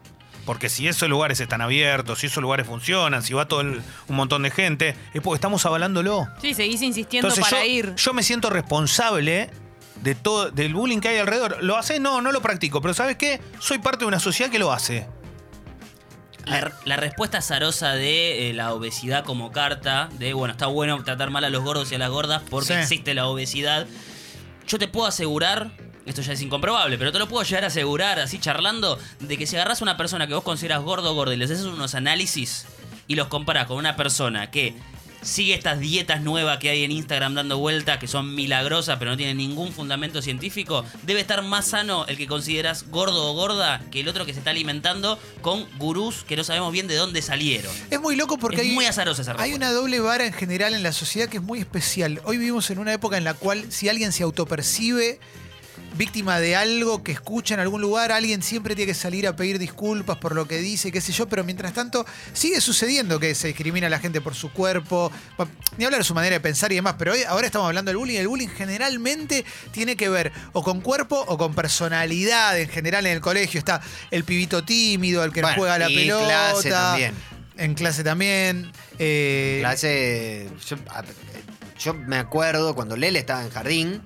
Porque 0.47 0.69
si 0.71 0.89
esos 0.89 1.09
lugares 1.11 1.41
están 1.41 1.61
abiertos, 1.61 2.21
si 2.21 2.29
esos 2.29 2.41
lugares 2.41 2.67
funcionan, 2.67 3.23
si 3.23 3.35
va 3.35 3.47
todo 3.49 3.61
el- 3.61 3.83
un 4.09 4.17
montón 4.17 4.43
de 4.45 4.51
gente, 4.51 4.97
es 5.13 5.21
porque 5.21 5.35
estamos 5.37 5.67
avalándolo. 5.67 6.27
Sí, 6.41 6.55
seguís 6.55 6.81
insistiendo 6.81 7.29
Entonces 7.29 7.51
para 7.53 7.65
yo, 7.67 7.71
ir. 7.71 7.95
yo 7.97 8.15
me 8.15 8.23
siento 8.23 8.49
responsable 8.49 9.51
de 10.03 10.15
todo 10.15 10.51
del 10.51 10.73
bullying 10.73 11.01
que 11.01 11.09
hay 11.09 11.19
alrededor. 11.19 11.63
¿Lo 11.63 11.77
hace? 11.77 11.99
No, 12.01 12.21
no 12.23 12.31
lo 12.33 12.41
practico. 12.43 12.81
Pero 12.81 12.95
¿sabes 12.95 13.17
qué? 13.17 13.41
Soy 13.59 13.79
parte 13.79 14.01
de 14.01 14.07
una 14.07 14.21
sociedad 14.21 14.51
que 14.51 14.59
lo 14.59 14.73
hace. 14.73 15.07
La, 16.45 16.71
la 16.85 16.97
respuesta 16.97 17.39
azarosa 17.39 17.95
de 17.95 18.51
eh, 18.51 18.53
la 18.53 18.73
obesidad 18.73 19.25
como 19.25 19.51
carta, 19.51 20.09
de 20.13 20.33
bueno, 20.33 20.53
está 20.53 20.67
bueno 20.67 21.03
tratar 21.03 21.31
mal 21.31 21.45
a 21.45 21.51
los 21.51 21.65
gordos 21.65 21.91
y 21.91 21.97
a 21.97 21.99
las 21.99 22.11
gordas 22.11 22.43
porque 22.49 22.69
Sí. 22.69 22.75
existe 22.75 23.15
la 23.15 23.27
obesidad. 23.27 23.89
Yo 24.69 24.79
te 24.79 24.87
puedo 24.87 25.07
asegurar, 25.09 25.73
esto 26.07 26.23
ya 26.23 26.33
es 26.33 26.43
incomprobable, 26.43 26.97
pero 26.99 27.13
te 27.13 27.19
lo 27.19 27.29
puedo 27.29 27.45
llegar 27.45 27.65
a 27.65 27.67
asegurar 27.67 28.19
así 28.19 28.39
charlando, 28.39 28.99
de 29.21 29.37
que 29.37 29.47
si 29.47 29.57
agarras 29.57 29.83
a 29.83 29.85
una 29.85 29.97
persona 29.97 30.27
que 30.27 30.35
vos 30.35 30.45
consideras 30.45 30.83
gordo 30.83 31.13
o 31.13 31.15
gorda 31.15 31.35
y 31.35 31.37
les 31.37 31.51
haces 31.51 31.67
unos 31.67 31.95
análisis 31.95 32.67
y 33.09 33.17
los 33.17 33.29
comparás 33.29 33.67
con 33.67 33.77
una 33.77 33.97
persona 33.97 34.51
que 34.51 34.75
sigue 35.23 35.55
estas 35.55 35.81
dietas 35.81 36.23
nuevas 36.23 36.59
que 36.59 36.71
hay 36.71 36.85
en 36.85 36.93
Instagram 36.93 37.35
dando 37.35 37.59
vueltas, 37.59 37.99
que 37.99 38.07
son 38.07 38.35
milagrosas 38.35 38.99
pero 38.99 39.11
no 39.11 39.17
tienen 39.17 39.37
ningún 39.37 39.73
fundamento 39.73 40.23
científico, 40.23 40.85
debe 41.03 41.21
estar 41.21 41.43
más 41.43 41.67
sano 41.67 42.07
el 42.07 42.17
que 42.17 42.27
consideras 42.27 42.89
gordo 42.91 43.31
o 43.31 43.35
gorda 43.35 43.83
que 43.91 44.01
el 44.01 44.09
otro 44.09 44.25
que 44.25 44.33
se 44.33 44.39
está 44.39 44.51
alimentando 44.51 45.19
con 45.41 45.67
gurús 45.79 46.23
que 46.23 46.37
no 46.37 46.45
sabemos 46.45 46.73
bien 46.73 46.87
de 46.87 46.95
dónde 46.95 47.23
salieron. 47.23 47.73
Es 47.91 48.01
muy 48.01 48.15
loco 48.15 48.39
porque 48.39 48.61
Es 48.61 48.69
hay, 48.69 48.73
muy 48.73 48.87
azarosa 48.87 49.23
esa 49.23 49.35
hay 49.39 49.55
una 49.55 49.73
doble 49.73 50.01
vara 50.01 50.27
en 50.27 50.33
general 50.33 50.75
en 50.75 50.83
la 50.83 50.93
sociedad 50.93 51.29
que 51.29 51.39
es 51.39 51.43
muy 51.43 51.59
especial. 51.59 52.21
Hoy 52.25 52.39
vivimos 52.39 52.71
en 52.71 52.79
una 52.79 52.93
época 52.93 53.17
en 53.17 53.25
la 53.25 53.35
cual 53.35 53.73
si 53.73 53.89
alguien 53.89 54.13
se 54.13 54.23
autopercibe 54.23 55.19
víctima 55.97 56.39
de 56.41 56.57
algo 56.57 57.03
que 57.03 57.13
escucha 57.13 57.55
en 57.55 57.61
algún 57.61 57.81
lugar, 57.81 58.13
alguien 58.13 58.43
siempre 58.43 58.75
tiene 58.75 58.91
que 58.93 58.95
salir 58.95 59.27
a 59.27 59.35
pedir 59.37 59.59
disculpas 59.59 60.17
por 60.19 60.35
lo 60.35 60.47
que 60.47 60.59
dice, 60.59 60.93
qué 60.93 61.01
sé 61.01 61.13
yo, 61.13 61.29
pero 61.29 61.45
mientras 61.45 61.73
tanto 61.73 62.05
sigue 62.33 62.61
sucediendo 62.61 63.19
que 63.19 63.35
se 63.35 63.49
discrimina 63.49 63.87
a 63.87 63.91
la 63.91 63.99
gente 63.99 64.21
por 64.21 64.35
su 64.35 64.53
cuerpo, 64.53 65.11
ni 65.79 65.85
hablar 65.85 66.01
de 66.01 66.05
su 66.05 66.15
manera 66.15 66.35
de 66.35 66.41
pensar 66.41 66.71
y 66.73 66.77
demás, 66.77 66.95
pero 66.99 67.13
hoy, 67.13 67.23
ahora 67.27 67.47
estamos 67.47 67.67
hablando 67.67 67.89
del 67.91 67.97
bullying, 67.99 68.19
el 68.19 68.29
bullying 68.29 68.49
generalmente 68.49 69.45
tiene 69.73 69.97
que 69.97 70.09
ver 70.09 70.33
o 70.53 70.63
con 70.63 70.81
cuerpo 70.81 71.25
o 71.27 71.39
con 71.39 71.55
personalidad 71.55 72.59
en 72.59 72.69
general 72.69 73.07
en 73.07 73.13
el 73.13 73.21
colegio, 73.21 73.59
está 73.59 73.81
el 74.11 74.25
pibito 74.25 74.65
tímido, 74.65 75.25
el 75.25 75.33
que 75.33 75.43
no 75.43 75.49
juega 75.55 75.79
la 75.79 75.91
y 75.91 75.95
pelota. 75.97 76.25
clase 76.27 76.71
también. 76.71 77.15
En 77.59 77.75
clase 77.75 78.05
también. 78.05 78.71
eh, 78.99 79.59
Clase. 79.61 80.51
Yo, 80.69 80.77
yo 81.79 81.95
me 81.95 82.19
acuerdo 82.19 82.75
cuando 82.75 82.97
Lele 82.97 83.19
estaba 83.19 83.43
en 83.43 83.51
jardín, 83.51 84.03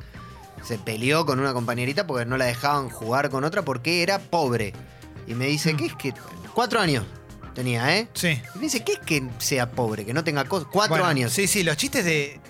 se 0.65 0.79
peleó 0.79 1.25
con 1.27 1.41
una 1.41 1.53
compañerita 1.53 2.07
porque 2.07 2.25
no 2.27 2.37
la 2.37 2.45
dejaban 2.47 2.89
jugar 2.91 3.31
con 3.31 3.45
otra 3.45 3.63
porque 3.63 4.03
era 4.03 4.19
pobre. 4.19 4.73
Y 5.27 5.35
me 5.35 5.47
dice, 5.47 5.75
Mm. 5.75 5.77
¿qué 5.77 5.87
es 5.87 5.95
que.? 5.95 6.15
Cuatro 6.55 6.81
años 6.81 7.05
tenía, 7.55 7.97
¿eh? 7.97 8.09
Sí. 8.15 8.41
Y 8.55 8.59
me 8.59 8.63
dice, 8.65 8.83
¿qué 8.85 8.93
es 8.93 8.99
que 9.01 9.23
sea 9.39 9.71
pobre? 9.71 10.05
Que 10.05 10.13
no 10.15 10.25
tenga 10.25 10.45
cosas. 10.45 10.69
Cuatro 10.71 10.97
Bueno, 10.97 11.07
años. 11.09 11.33
Sí, 11.33 11.47
sí, 11.47 11.63
los 11.63 11.77
chistes 11.77 12.05
de. 12.05 12.41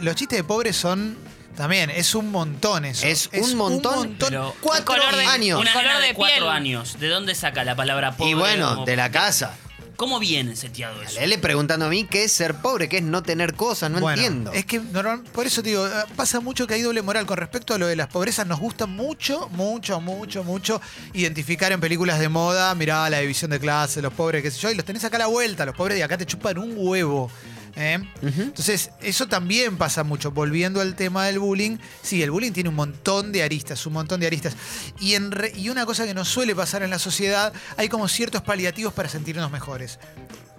Los 0.00 0.14
chistes 0.16 0.38
de 0.38 0.44
pobres 0.44 0.76
son. 0.76 1.16
También, 1.56 1.90
es 1.90 2.14
un 2.14 2.30
montón 2.30 2.86
eso. 2.86 3.06
Es 3.06 3.28
un 3.34 3.56
montón, 3.56 4.16
pero- 4.18 4.54
Cuatro 4.62 4.86
color 4.86 5.14
de- 5.14 5.26
años. 5.26 5.60
Una 5.60 5.72
color 5.74 5.98
de 6.00 6.08
de 6.08 6.14
cuatro 6.14 6.36
piel. 6.38 6.48
años, 6.48 6.98
¿de 6.98 7.08
dónde 7.08 7.34
saca 7.34 7.62
la 7.62 7.76
palabra 7.76 8.16
pobre? 8.16 8.30
Y 8.30 8.34
bueno, 8.34 8.70
Como- 8.70 8.86
de 8.86 8.96
la 8.96 9.10
casa. 9.10 9.54
¿Cómo 9.96 10.18
viene 10.18 10.56
seteado 10.56 11.00
eso? 11.02 11.20
Lele 11.20 11.38
preguntando 11.38 11.86
a 11.86 11.88
mí 11.88 12.04
qué 12.10 12.24
es 12.24 12.32
ser 12.32 12.54
pobre, 12.56 12.88
qué 12.88 12.98
es 12.98 13.02
no 13.02 13.22
tener 13.22 13.54
cosas, 13.54 13.90
no 13.90 14.00
Bueno, 14.00 14.20
entiendo. 14.22 14.52
Es 14.52 14.64
que 14.66 14.80
normal- 14.80 15.22
por 15.32 15.46
eso 15.46 15.62
te 15.62 15.70
digo, 15.70 15.86
eh, 15.86 15.90
pasa 16.16 16.40
mucho 16.40 16.66
que 16.66 16.74
hay 16.74 16.82
doble 16.82 17.02
moral 17.02 17.26
con 17.26 17.36
respecto 17.36 17.74
a 17.74 17.78
lo 17.78 17.86
de 17.86 17.96
las 17.96 18.08
pobrezas. 18.08 18.46
Nos 18.46 18.58
gusta 18.60 18.86
mucho, 18.86 19.48
mucho, 19.50 20.00
mucho, 20.00 20.44
mucho 20.44 20.80
identificar 21.12 21.72
en 21.72 21.80
películas 21.80 22.18
de 22.18 22.28
moda, 22.28 22.74
mirá 22.74 23.08
la 23.10 23.18
división 23.20 23.50
de 23.50 23.60
clase, 23.60 24.02
los 24.02 24.12
pobres, 24.12 24.42
qué 24.42 24.50
sé 24.50 24.58
yo, 24.60 24.70
y 24.70 24.74
los 24.74 24.84
tenés 24.84 25.04
acá 25.04 25.16
a 25.16 25.20
la 25.20 25.26
vuelta, 25.26 25.64
los 25.66 25.74
pobres 25.76 25.96
de 25.96 26.04
acá 26.04 26.16
te 26.18 26.26
chupan 26.26 26.58
un 26.58 26.74
huevo. 26.76 27.30
¿Eh? 27.76 27.98
Entonces, 28.22 28.90
eso 29.00 29.26
también 29.28 29.76
pasa 29.76 30.04
mucho. 30.04 30.30
Volviendo 30.30 30.80
al 30.80 30.94
tema 30.94 31.26
del 31.26 31.38
bullying, 31.38 31.78
sí, 32.02 32.22
el 32.22 32.30
bullying 32.30 32.52
tiene 32.52 32.68
un 32.68 32.74
montón 32.74 33.32
de 33.32 33.42
aristas, 33.42 33.84
un 33.86 33.94
montón 33.94 34.20
de 34.20 34.26
aristas. 34.26 34.54
Y, 35.00 35.14
en 35.14 35.30
re- 35.32 35.52
y 35.56 35.68
una 35.68 35.86
cosa 35.86 36.06
que 36.06 36.14
nos 36.14 36.28
suele 36.28 36.54
pasar 36.54 36.82
en 36.82 36.90
la 36.90 36.98
sociedad, 36.98 37.52
hay 37.76 37.88
como 37.88 38.08
ciertos 38.08 38.42
paliativos 38.42 38.92
para 38.92 39.08
sentirnos 39.08 39.50
mejores. 39.50 39.98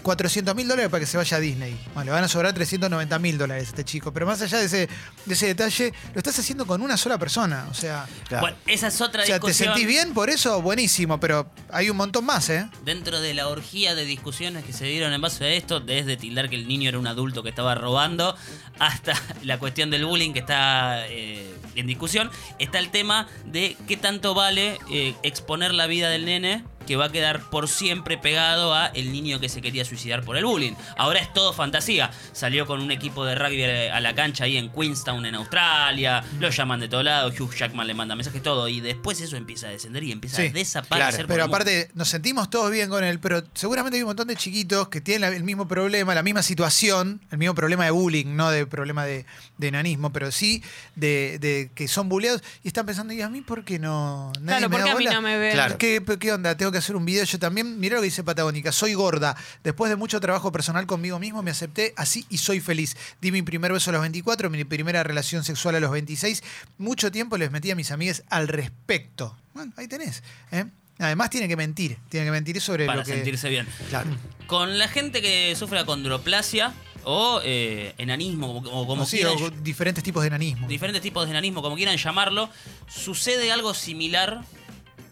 400 0.04 0.54
mil 0.56 0.68
dólares 0.68 0.90
para 0.92 1.00
que 1.00 1.08
se 1.08 1.18
vaya 1.18 1.38
a 1.38 1.40
Disney. 1.40 1.80
Bueno, 1.94 2.06
le 2.06 2.12
van 2.12 2.24
a 2.24 2.28
sobrar 2.28 2.54
390 2.54 3.20
mil 3.20 3.38
dólares 3.38 3.64
a 3.64 3.70
este 3.70 3.84
chico. 3.84 4.12
Pero 4.14 4.26
más 4.26 4.42
allá 4.42 4.60
de 4.60 4.66
ese, 4.66 4.90
de 5.26 5.34
ese 5.34 5.48
detalle, 5.48 5.94
lo 6.14 6.18
estás 6.20 6.38
haciendo 6.38 6.68
con 6.68 6.82
una 6.82 6.98
sola 6.98 7.18
persona. 7.18 7.68
O 7.72 7.74
sea, 7.74 8.06
Claro. 8.28 8.42
Bueno, 8.42 8.58
esa 8.68 8.88
es 8.88 9.02
otra 9.02 9.24
o 9.24 9.26
sea 9.26 9.40
¿te 9.40 9.48
discusión. 9.48 9.74
sentís 9.74 9.88
bien 9.88 10.14
por 10.14 10.30
eso? 10.30 10.62
Buenísimo, 10.62 11.20
pero 11.20 11.50
hay 11.72 11.90
un 11.90 11.98
montón 11.98 12.26
más, 12.26 12.50
¿eh? 12.50 12.68
Dentro 12.84 13.22
de 13.22 13.34
la 13.34 13.48
orgía 13.48 13.96
de 13.96 14.06
discusiones 14.06 14.64
que 14.66 14.74
se 14.74 14.86
dieron 14.86 15.14
en 15.14 15.22
base 15.22 15.46
a 15.46 15.50
esto, 15.50 15.80
desde 15.80 16.18
tildar 16.18 16.50
que 16.50 16.56
el 16.56 16.68
niño 16.68 16.90
era 16.90 17.00
un 17.00 17.08
adulto 17.08 17.42
que 17.44 17.50
estaba 17.50 17.76
robando, 17.76 18.36
hasta 18.80 19.14
la 19.44 19.58
cuestión 19.60 19.90
del 19.90 20.06
bullying 20.06 20.34
que 20.34 20.40
está 20.40 21.08
eh, 21.08 21.54
en 21.76 21.88
discusión, 21.88 22.30
está 22.60 22.80
el 22.80 22.90
tema 22.90 23.28
de 23.46 23.78
qué 23.88 23.98
tanto 23.98 24.34
vale 24.34 24.80
eh, 24.92 25.16
exponer 25.24 25.74
la 25.74 25.88
vida 25.88 26.10
del 26.10 26.26
nene 26.26 26.64
que 26.86 26.96
va 26.96 27.06
a 27.06 27.12
quedar 27.12 27.42
por 27.50 27.68
siempre 27.68 28.18
pegado 28.18 28.74
a 28.74 28.88
el 28.88 29.12
niño 29.12 29.40
que 29.40 29.50
se 29.50 29.62
quería 29.62 29.86
suicidar 29.86 30.24
por 30.24 30.38
el 30.38 30.46
bullying. 30.46 30.74
Ahora 30.98 31.20
es 31.20 31.32
todo 31.34 31.54
fantasía. 31.54 32.12
Salió 32.32 32.66
con 32.66 32.82
un 32.82 32.92
equipo 32.92 33.26
de 33.26 33.36
rugby 33.36 33.64
a 33.64 34.00
la 34.00 34.16
cancha 34.16 34.46
ahí 34.46 34.58
en 34.58 34.70
Queenstown, 34.70 35.26
en 35.26 35.36
Australia. 35.36 36.24
Lo 36.40 36.50
llaman 36.50 36.80
de 36.80 36.88
todos 36.90 37.04
lados. 37.04 37.40
Hugh 37.40 37.54
Jackman 37.56 37.88
le 37.88 37.94
manda 37.94 38.16
mensajes, 38.16 38.42
todo. 38.44 38.68
Y 38.68 38.82
después 38.82 39.20
eso 39.22 39.36
empieza 39.38 39.68
a 39.68 39.72
descender 39.72 40.04
y 40.04 40.12
empieza 40.12 40.38
Sí, 40.38 40.48
a 40.48 40.52
desaparecer. 40.52 41.14
claro, 41.14 41.28
Pero 41.28 41.44
aparte, 41.46 41.90
nos 41.94 42.10
sentimos 42.10 42.50
todos 42.50 42.72
bien 42.72 42.90
con 42.90 43.04
él, 43.04 43.20
pero 43.20 43.44
seguramente 43.54 43.98
hay 43.98 44.04
un 44.04 44.08
montón 44.10 44.28
de 44.28 44.36
chiquitos 44.36 44.90
que 44.90 45.02
tienen 45.02 45.34
el 45.34 45.44
mismo 45.44 45.68
problema, 45.68 46.14
la 46.16 46.24
misma 46.24 46.42
situación, 46.44 47.22
el 47.32 47.38
mismo 47.38 47.56
problema 47.56 47.86
de 47.86 47.92
bullying, 47.92 48.36
no 48.36 48.50
de 48.52 48.66
problema 48.66 49.06
de, 49.06 49.26
de 49.58 49.68
enanismo, 49.68 50.12
pero 50.12 50.32
sí 50.32 50.64
de, 50.96 51.38
de 51.40 51.72
que 51.74 51.88
son 51.88 52.10
bulleados 52.10 52.44
y 52.64 52.68
están 52.68 52.86
pensando, 52.86 53.14
¿y 53.14 53.22
a 53.22 53.30
mí 53.30 53.42
por 53.42 53.64
qué 53.64 53.80
no? 53.80 54.32
Nadie 54.42 54.46
Claro, 54.68 54.70
me 54.70 54.76
porque 54.78 54.90
a 54.92 54.96
mí 54.96 55.04
bola?". 55.06 55.14
no 55.16 55.22
me 55.22 55.38
ven. 55.38 55.54
Claro. 55.54 55.78
¿Qué, 55.78 56.04
¿Qué 56.20 56.34
onda? 56.34 56.58
Tengo 56.58 56.72
que 56.74 56.80
hacer 56.80 56.96
un 56.96 57.06
video 57.06 57.24
yo 57.24 57.40
también. 57.40 57.80
Mirá 57.80 57.96
lo 57.96 58.02
que 58.02 58.06
dice 58.06 58.24
Patagónica. 58.24 58.72
Soy 58.72 58.94
gorda. 58.94 59.36
Después 59.64 59.90
de 59.90 59.96
mucho 59.96 60.20
trabajo 60.20 60.52
personal 60.52 60.86
conmigo 60.86 61.20
mismo, 61.20 61.42
me 61.42 61.52
acepté 61.52 61.94
así 61.96 62.26
y 62.30 62.38
soy 62.40 62.60
feliz. 62.60 62.98
Di 63.22 63.32
mi 63.32 63.42
primer 63.42 63.72
beso 63.72 63.90
a 63.92 63.94
los 63.94 64.02
24, 64.02 64.50
mi 64.50 64.64
primera 64.66 65.04
relación 65.04 65.44
sexual 65.44 65.76
a 65.76 65.80
los 65.80 65.92
26. 65.92 66.44
Mucho 66.78 67.12
tiempo 67.12 67.38
les 67.38 67.52
metí 67.52 67.72
a 67.72 67.76
mis 67.76 67.92
amigas 67.92 68.24
al 68.30 68.48
respecto. 68.48 69.38
Bueno, 69.54 69.72
ahí 69.78 69.88
tenés. 69.88 70.24
¿eh? 70.52 70.66
Además, 71.00 71.30
tiene 71.30 71.48
que 71.48 71.56
mentir. 71.56 71.98
Tiene 72.10 72.26
que 72.26 72.32
mentir 72.32 72.60
sobre 72.62 72.86
para 72.86 73.00
lo 73.00 73.06
que. 73.06 73.14
sentirse 73.14 73.50
bien. 73.50 73.68
Claro. 73.90 74.10
Con 74.48 74.78
la 74.78 74.88
gente 74.88 75.22
que 75.22 75.56
sufre 75.56 75.80
acondroplasia 75.80 76.74
o 77.06 77.42
eh, 77.44 77.94
enanismo, 77.98 78.54
como, 78.54 78.70
o 78.70 78.88
como 78.88 79.04
o 79.04 79.06
sí, 79.06 79.18
quieran, 79.18 79.36
o 79.42 79.50
diferentes 79.50 80.04
tipos 80.04 80.24
de 80.24 80.28
enanismo. 80.28 80.68
diferentes 80.68 81.02
tipos 81.02 81.26
de 81.26 81.32
enanismo, 81.32 81.62
como 81.62 81.76
quieran 81.76 81.98
llamarlo, 81.98 82.50
sucede 82.88 83.52
algo 83.52 83.74
similar, 83.74 84.42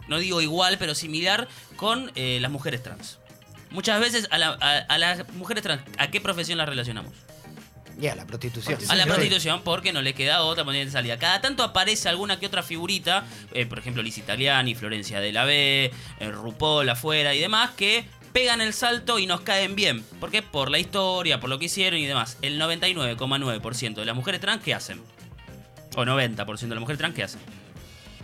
no 0.08 0.20
digo 0.20 0.42
igual, 0.42 0.78
pero 0.78 0.96
similar 0.96 1.48
con 1.76 2.12
eh, 2.16 2.40
las 2.42 2.52
mujeres 2.52 2.84
trans. 2.84 3.20
Muchas 3.70 4.00
veces 4.02 4.28
a, 4.32 4.38
la- 4.38 4.58
a- 4.60 4.78
a 4.94 4.98
las 4.98 5.30
mujeres 5.34 5.64
trans, 5.64 5.82
¿a 5.98 6.08
qué 6.12 6.20
profesión 6.22 6.58
las 6.58 6.68
relacionamos? 6.68 7.14
Ya, 8.00 8.16
la 8.16 8.26
prostitución. 8.26 8.78
A 8.90 8.96
la 8.96 9.06
prostitución 9.06 9.62
porque 9.64 9.94
no 9.94 10.02
le 10.02 10.14
queda 10.14 10.42
otra 10.44 10.64
manera 10.64 10.86
de 10.86 10.92
salida. 10.92 11.18
Cada 11.20 11.40
tanto 11.40 11.64
aparece 11.64 12.10
alguna 12.10 12.40
que 12.40 12.48
otra 12.48 12.64
figurita, 12.64 13.26
eh, 13.54 13.66
por 13.68 13.78
ejemplo 13.80 14.02
Liz 14.02 14.18
Italiani, 14.18 14.74
Florencia 14.76 15.20
de 15.20 15.32
la 15.32 15.46
B, 15.46 15.92
eh, 16.20 16.32
RuPaul 16.32 16.90
afuera 16.90 17.36
y 17.36 17.40
demás, 17.40 17.72
que 17.78 18.06
pegan 18.34 18.60
el 18.62 18.74
salto 18.74 19.20
y 19.20 19.28
nos 19.28 19.42
caen 19.42 19.76
bien. 19.76 20.04
¿Por 20.20 20.32
qué? 20.32 20.42
Por 20.42 20.72
la 20.72 20.80
historia, 20.80 21.40
por 21.40 21.50
lo 21.50 21.60
que 21.60 21.66
hicieron 21.66 22.00
y 22.00 22.06
demás. 22.08 22.38
El 22.42 22.60
99,9% 22.60 23.94
de 23.96 24.06
las 24.06 24.16
mujeres 24.16 24.42
trans, 24.42 24.64
¿qué 24.64 24.74
hacen? 24.74 25.02
O 25.96 26.04
90% 26.04 26.60
de 26.60 26.68
las 26.76 26.80
mujeres 26.80 26.98
trans, 26.98 27.14
¿qué 27.14 27.24
hacen? 27.24 27.42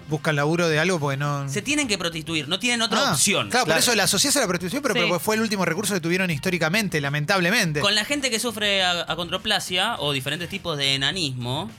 Buscan 0.08 0.36
laburo 0.36 0.68
de 0.70 0.80
algo 0.80 1.00
porque 1.00 1.18
no. 1.18 1.48
Se 1.50 1.62
tienen 1.62 1.88
que 1.88 1.98
prostituir, 1.98 2.48
no 2.48 2.60
tienen 2.60 2.82
otra 2.82 3.10
Ah, 3.10 3.12
opción. 3.14 3.50
Claro, 3.50 3.66
por 3.66 3.74
Claro. 3.74 3.80
eso 3.82 3.96
la 3.96 4.04
asociás 4.04 4.36
a 4.38 4.42
la 4.42 4.48
prostitución, 4.48 4.82
pero, 4.82 4.94
Sí. 4.96 5.02
pero 5.02 5.20
fue 5.20 5.36
el 5.36 5.42
último 5.42 5.66
recurso 5.66 5.94
que 5.94 6.00
tuvieron 6.00 6.30
históricamente, 6.32 7.00
lamentablemente. 7.02 7.80
Con 7.82 7.96
la 7.96 8.06
gente 8.06 8.30
que 8.30 8.40
sufre 8.40 8.84
a- 8.84 9.02
acondroplasia 9.08 9.96
o 10.00 10.12
diferentes 10.14 10.50
tipos 10.50 10.78
de 10.78 10.96
enanismo, 10.96 11.70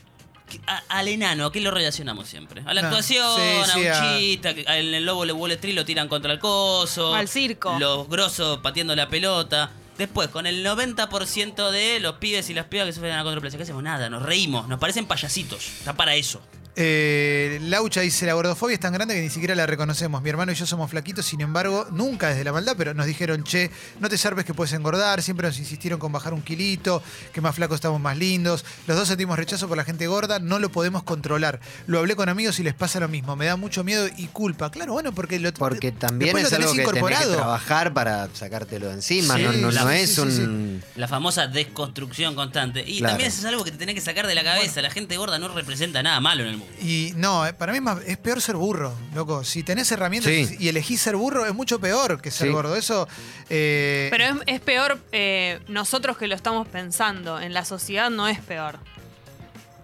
que- 0.48 0.60
a- 0.66 0.82
al 0.88 1.08
enano, 1.08 1.46
¿a 1.46 1.52
qué 1.52 1.60
lo 1.60 1.70
relacionamos 1.70 2.28
siempre? 2.28 2.62
A 2.66 2.72
la 2.74 2.80
Ah, 2.82 2.84
actuación, 2.86 3.36
sí, 3.36 3.86
a 3.86 4.02
un 4.12 4.18
chiste, 4.20 4.54
que- 4.54 4.62
en 4.62 4.94
el 4.94 5.04
lobo 5.04 5.26
de 5.26 5.32
Wall 5.32 5.52
Street 5.52 5.74
lo 5.74 5.84
tiran 5.84 6.08
contra 6.08 6.32
el 6.32 6.38
coso. 6.38 7.14
Al 7.14 7.28
circo. 7.28 7.76
Los 7.78 8.08
grosos 8.08 8.58
pateando 8.60 8.94
la 8.96 9.08
pelota. 9.08 9.70
Después, 9.98 10.28
con 10.28 10.46
el 10.46 10.62
90% 10.62 11.70
de 11.72 11.98
los 12.00 12.14
pibes 12.18 12.48
y 12.50 12.54
las 12.54 12.66
pibas 12.66 12.86
que 12.86 12.92
sufren 12.92 13.14
acondroplasia, 13.14 13.56
¿qué 13.56 13.64
hacemos? 13.64 13.82
Nada, 13.82 14.08
nos 14.08 14.22
reímos, 14.22 14.68
nos 14.68 14.78
parecen 14.78 15.06
payasitos. 15.06 15.66
Está 15.80 15.94
para 15.94 16.14
eso. 16.14 16.40
Eh, 16.76 17.58
Laucha 17.62 18.00
dice, 18.02 18.24
la 18.26 18.34
gordofobia 18.34 18.74
es 18.74 18.80
tan 18.80 18.92
grande 18.92 19.14
que 19.14 19.20
ni 19.20 19.30
siquiera 19.30 19.54
la 19.54 19.66
reconocemos. 19.66 20.22
Mi 20.22 20.30
hermano 20.30 20.52
y 20.52 20.54
yo 20.54 20.64
somos 20.66 20.90
flaquitos, 20.90 21.26
sin 21.26 21.40
embargo, 21.40 21.86
nunca 21.90 22.28
desde 22.28 22.44
la 22.44 22.52
maldad, 22.52 22.74
pero 22.78 22.94
nos 22.94 23.06
dijeron, 23.06 23.42
che, 23.42 23.70
no 24.00 24.08
te 24.08 24.16
serves 24.16 24.44
que 24.44 24.54
puedes 24.54 24.72
engordar, 24.74 25.20
siempre 25.22 25.48
nos 25.48 25.58
insistieron 25.58 25.98
con 25.98 26.12
bajar 26.12 26.34
un 26.34 26.42
kilito, 26.42 27.02
que 27.32 27.40
más 27.40 27.54
flacos 27.54 27.76
estamos 27.76 28.00
más 28.00 28.16
lindos. 28.16 28.64
Los 28.86 28.96
dos 28.96 29.08
sentimos 29.08 29.36
rechazo 29.38 29.66
por 29.66 29.76
la 29.76 29.84
gente 29.84 30.06
gorda, 30.06 30.38
no 30.38 30.58
lo 30.58 30.70
podemos 30.70 31.02
controlar. 31.02 31.60
Lo 31.86 31.98
hablé 31.98 32.14
con 32.14 32.28
amigos 32.28 32.60
y 32.60 32.62
les 32.62 32.74
pasa 32.74 33.00
lo 33.00 33.08
mismo, 33.08 33.34
me 33.34 33.46
da 33.46 33.56
mucho 33.56 33.82
miedo 33.82 34.06
y 34.16 34.26
culpa. 34.28 34.70
Claro, 34.70 34.92
bueno, 34.92 35.12
porque 35.12 35.40
lo 35.40 35.52
Porque 35.54 35.90
también 35.92 36.36
es 36.36 36.44
lo 36.44 36.48
tenés 36.50 36.68
algo 36.68 36.72
que 36.76 36.76
tenés 36.84 36.92
que 36.92 36.98
incorporado. 37.00 37.34
trabajar 37.36 37.92
para 37.92 38.28
sacártelo 38.34 38.86
de 38.88 38.94
encima. 38.94 39.34
Sí, 39.36 39.42
no 39.42 39.52
no, 39.52 39.70
la- 39.72 39.82
no 39.84 39.90
sí, 39.90 39.96
es 39.96 40.14
sí, 40.14 40.20
un. 40.20 40.82
La 40.96 41.08
famosa 41.08 41.46
desconstrucción 41.48 42.34
constante. 42.36 42.84
Y 42.86 42.98
Claro. 42.98 43.12
también 43.12 43.28
eso 43.30 43.40
es 43.40 43.44
algo 43.46 43.64
que 43.64 43.72
te 43.72 43.78
tenés 43.78 43.94
que 43.94 44.00
sacar 44.00 44.26
de 44.26 44.34
la 44.34 44.44
cabeza. 44.44 44.80
La 44.80 44.90
gente 44.90 45.16
gorda 45.16 45.38
no 45.38 45.48
representa 45.48 46.02
nada 46.02 46.20
malo 46.20 46.42
en 46.42 46.48
el 46.50 46.56
mundo. 46.56 46.67
Y 46.80 47.12
no, 47.16 47.46
eh, 47.46 47.52
para 47.52 47.72
mí 47.72 47.78
es, 47.78 47.82
más- 47.84 47.98
es 48.06 48.16
peor 48.18 48.40
ser 48.40 48.56
burro, 48.56 48.92
loco. 49.14 49.42
Si 49.44 49.62
tenés 49.62 49.90
herramientas 49.92 50.32
Sí. 50.32 50.56
y 50.60 50.68
elegís 50.68 51.00
ser 51.00 51.16
burro, 51.16 51.44
es 51.46 51.54
mucho 51.54 51.80
peor 51.80 52.20
que 52.20 52.30
ser 52.30 52.48
Sí. 52.48 52.52
gordo. 52.52 52.76
Eso. 52.76 53.08
eh, 53.50 54.08
Pero 54.10 54.24
es, 54.24 54.34
es 54.46 54.60
peor 54.60 54.98
eh, 55.12 55.60
nosotros 55.68 56.16
que 56.18 56.26
lo 56.28 56.34
estamos 56.34 56.68
pensando. 56.68 57.40
En 57.40 57.52
la 57.52 57.64
sociedad 57.64 58.10
no 58.10 58.28
es 58.28 58.38
peor. 58.40 58.78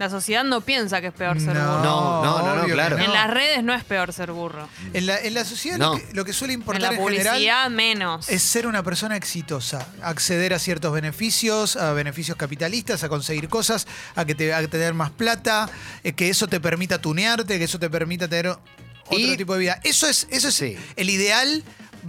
La 0.04 0.10
sociedad 0.10 0.44
no 0.44 0.60
piensa 0.60 1.00
que 1.00 1.06
es 1.06 1.12
peor 1.14 1.40
ser 1.40 1.54
No, 1.54 1.60
burro. 1.78 1.82
No, 1.82 2.22
no, 2.22 2.38
no, 2.38 2.46
no, 2.46 2.52
obvio 2.52 2.64
que 2.66 2.72
claro. 2.72 2.98
En 2.98 3.12
las 3.12 3.30
redes 3.30 3.64
no 3.64 3.72
es 3.74 3.84
peor 3.84 4.12
ser 4.12 4.32
burro. 4.32 4.68
En 4.92 5.06
la, 5.06 5.18
en 5.18 5.32
la 5.34 5.44
sociedad 5.44 5.78
No. 5.78 5.94
lo, 5.94 5.98
que, 5.98 6.12
lo 6.14 6.24
que 6.24 6.32
suele 6.34 6.52
En 6.54 6.60
importar 6.60 6.82
la 6.82 6.88
en, 6.88 6.94
general 7.08 7.24
publicidad 7.34 7.70
menos. 7.70 8.28
es 8.28 8.42
ser 8.42 8.66
una 8.66 8.82
persona 8.82 9.16
exitosa, 9.16 9.86
acceder 10.02 10.52
a 10.52 10.58
ciertos 10.58 10.92
beneficios, 10.92 11.76
a 11.76 11.92
beneficios 11.94 12.36
capitalistas, 12.36 13.02
a 13.02 13.08
conseguir 13.08 13.48
cosas, 13.48 13.86
a 14.14 14.24
que 14.24 14.34
te 14.34 14.52
a 14.52 14.66
tener 14.68 14.92
más 14.94 15.10
plata, 15.10 15.68
eh, 16.02 16.12
que 16.12 16.28
eso 16.28 16.46
te 16.48 16.60
permita 16.60 16.98
tunearte, 16.98 17.58
que 17.58 17.64
eso 17.64 17.78
te 17.78 17.88
permita 17.88 18.28
tener 18.28 18.48
otro 18.48 19.18
Y- 19.18 19.36
tipo 19.36 19.54
de 19.54 19.58
vida. 19.60 19.80
Eso 19.84 20.06
es, 20.08 20.26
eso 20.30 20.48
es 20.48 20.54
Sí. 20.54 20.76
el 20.96 21.08
ideal 21.10 21.62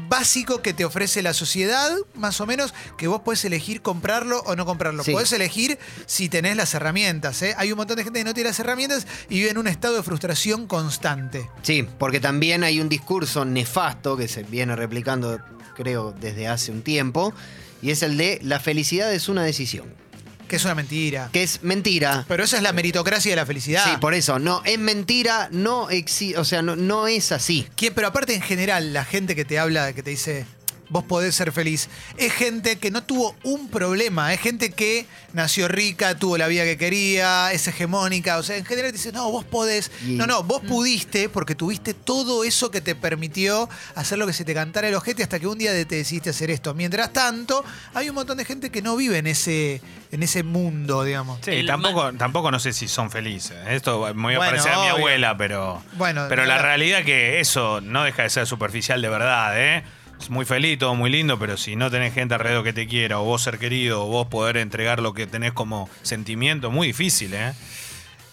básico 0.09 0.61
que 0.61 0.73
te 0.73 0.85
ofrece 0.85 1.21
la 1.21 1.33
sociedad, 1.33 1.91
más 2.15 2.41
o 2.41 2.45
menos, 2.45 2.73
que 2.97 3.07
vos 3.07 3.21
podés 3.21 3.45
elegir 3.45 3.81
comprarlo 3.81 4.39
o 4.45 4.55
no 4.55 4.65
comprarlo. 4.65 5.03
Sí. 5.03 5.11
Podés 5.11 5.31
elegir 5.31 5.77
si 6.05 6.29
tenés 6.29 6.55
las 6.55 6.73
herramientas. 6.73 7.41
¿eh? 7.41 7.55
Hay 7.57 7.71
un 7.71 7.77
montón 7.77 7.97
de 7.97 8.03
gente 8.03 8.19
que 8.19 8.25
no 8.25 8.33
tiene 8.33 8.49
las 8.49 8.59
herramientas 8.59 9.07
y 9.29 9.35
vive 9.35 9.49
en 9.49 9.57
un 9.57 9.67
estado 9.67 9.95
de 9.95 10.03
frustración 10.03 10.67
constante. 10.67 11.49
Sí, 11.61 11.87
porque 11.97 12.19
también 12.19 12.63
hay 12.63 12.79
un 12.79 12.89
discurso 12.89 13.45
nefasto 13.45 14.17
que 14.17 14.27
se 14.27 14.43
viene 14.43 14.75
replicando, 14.75 15.39
creo, 15.75 16.11
desde 16.11 16.47
hace 16.47 16.71
un 16.71 16.81
tiempo, 16.81 17.33
y 17.81 17.91
es 17.91 18.01
el 18.03 18.17
de 18.17 18.39
la 18.41 18.59
felicidad 18.59 19.13
es 19.13 19.29
una 19.29 19.43
decisión. 19.43 19.93
Que 20.47 20.57
es 20.57 20.65
una 20.65 20.75
mentira. 20.75 21.29
Que 21.33 21.43
es 21.43 21.63
mentira. 21.63 22.25
Pero 22.27 22.43
esa 22.43 22.57
es 22.57 22.63
la 22.63 22.71
meritocracia 22.73 23.31
de 23.31 23.35
la 23.35 23.45
felicidad. 23.45 23.83
Sí, 23.85 23.97
por 23.99 24.13
eso, 24.13 24.37
no, 24.39 24.61
es 24.65 24.77
mentira, 24.79 25.49
no 25.51 25.89
exi 25.89 26.35
o 26.35 26.45
sea, 26.45 26.61
no, 26.61 26.75
no 26.75 27.07
es 27.07 27.31
así. 27.31 27.67
¿Quién- 27.75 27.93
Pero 27.93 28.07
aparte, 28.07 28.35
en 28.35 28.41
general, 28.41 28.93
la 28.93 29.05
gente 29.05 29.35
que 29.35 29.45
te 29.45 29.57
habla, 29.59 29.93
que 29.93 30.03
te 30.03 30.11
dice, 30.11 30.45
vos 30.89 31.03
podés 31.03 31.33
ser 31.35 31.51
feliz, 31.51 31.89
es 32.17 32.31
gente 32.33 32.77
que 32.77 32.91
no 32.91 33.03
tuvo 33.03 33.35
un 33.43 33.69
problema, 33.69 34.33
es 34.33 34.39
gente 34.39 34.69
que 34.71 35.05
nació 35.33 35.67
rica, 35.67 36.15
tuvo 36.17 36.37
la 36.37 36.47
vida 36.47 36.63
que 36.63 36.77
quería, 36.77 37.51
es 37.51 37.67
hegemónica. 37.67 38.37
O 38.37 38.43
sea, 38.43 38.55
en 38.57 38.65
general 38.65 38.91
te 38.91 38.97
dice, 38.97 39.11
no, 39.11 39.29
vos 39.31 39.43
podés. 39.45 39.91
Y- 40.05 40.13
No, 40.13 40.27
no, 40.27 40.43
vos 40.43 40.61
pudiste 40.61 41.27
porque 41.29 41.55
tuviste 41.55 41.93
todo 41.93 42.43
eso 42.43 42.71
que 42.71 42.81
te 42.81 42.95
permitió 42.95 43.67
hacer 43.95 44.17
lo 44.17 44.27
que 44.27 44.33
se 44.33 44.45
te 44.45 44.53
cantara 44.53 44.87
el 44.87 44.95
ojete 44.95 45.23
hasta 45.23 45.39
que 45.39 45.47
un 45.47 45.57
día 45.57 45.71
te 45.71 45.95
decidiste 45.95 46.29
hacer 46.29 46.51
esto. 46.51 46.73
Mientras 46.73 47.11
tanto, 47.13 47.63
hay 47.93 48.09
un 48.09 48.15
montón 48.15 48.37
de 48.37 48.45
gente 48.45 48.69
que 48.69 48.81
no 48.81 48.95
vive 48.95 49.17
en 49.17 49.27
ese, 49.27 49.81
en 50.11 50.23
ese 50.23 50.43
mundo, 50.43 51.03
digamos. 51.03 51.39
Sí, 51.43 51.51
El 51.51 51.67
tampoco, 51.67 52.13
tampoco 52.13 52.51
no 52.51 52.59
sé 52.59 52.73
si 52.73 52.87
son 52.87 53.11
felices. 53.11 53.57
Esto 53.67 54.13
me 54.13 54.21
voy 54.23 54.33
a 54.35 54.37
Bueno, 54.37 54.51
parecer 54.51 54.71
a 54.71 54.81
mi 54.81 54.87
abuela, 54.87 55.35
pero. 55.37 55.81
Bueno, 55.93 56.25
pero 56.29 56.45
la 56.45 56.57
la- 56.57 56.61
realidad 56.61 57.03
que 57.03 57.39
eso 57.39 57.81
no 57.81 58.03
deja 58.03 58.23
de 58.23 58.29
ser 58.29 58.45
superficial 58.47 59.01
de 59.01 59.09
verdad, 59.09 59.59
¿eh? 59.59 59.83
Es 60.19 60.29
muy 60.29 60.45
feliz, 60.45 60.79
todo 60.79 60.95
muy 60.95 61.09
lindo, 61.09 61.37
pero 61.37 61.57
si 61.57 61.75
no 61.75 61.91
tenés 61.91 62.13
gente 62.13 62.33
alrededor 62.33 62.63
que 62.63 62.73
te 62.73 62.87
quiera, 62.87 63.19
o 63.19 63.23
vos 63.25 63.41
ser 63.43 63.59
querido, 63.59 64.05
o 64.05 64.07
vos 64.07 64.27
poder 64.27 64.57
entregar 64.57 64.99
lo 65.01 65.13
que 65.13 65.27
tenés 65.27 65.53
como 65.53 65.89
sentimiento, 66.01 66.71
muy 66.71 66.87
difícil, 66.87 67.33
¿eh? 67.33 67.53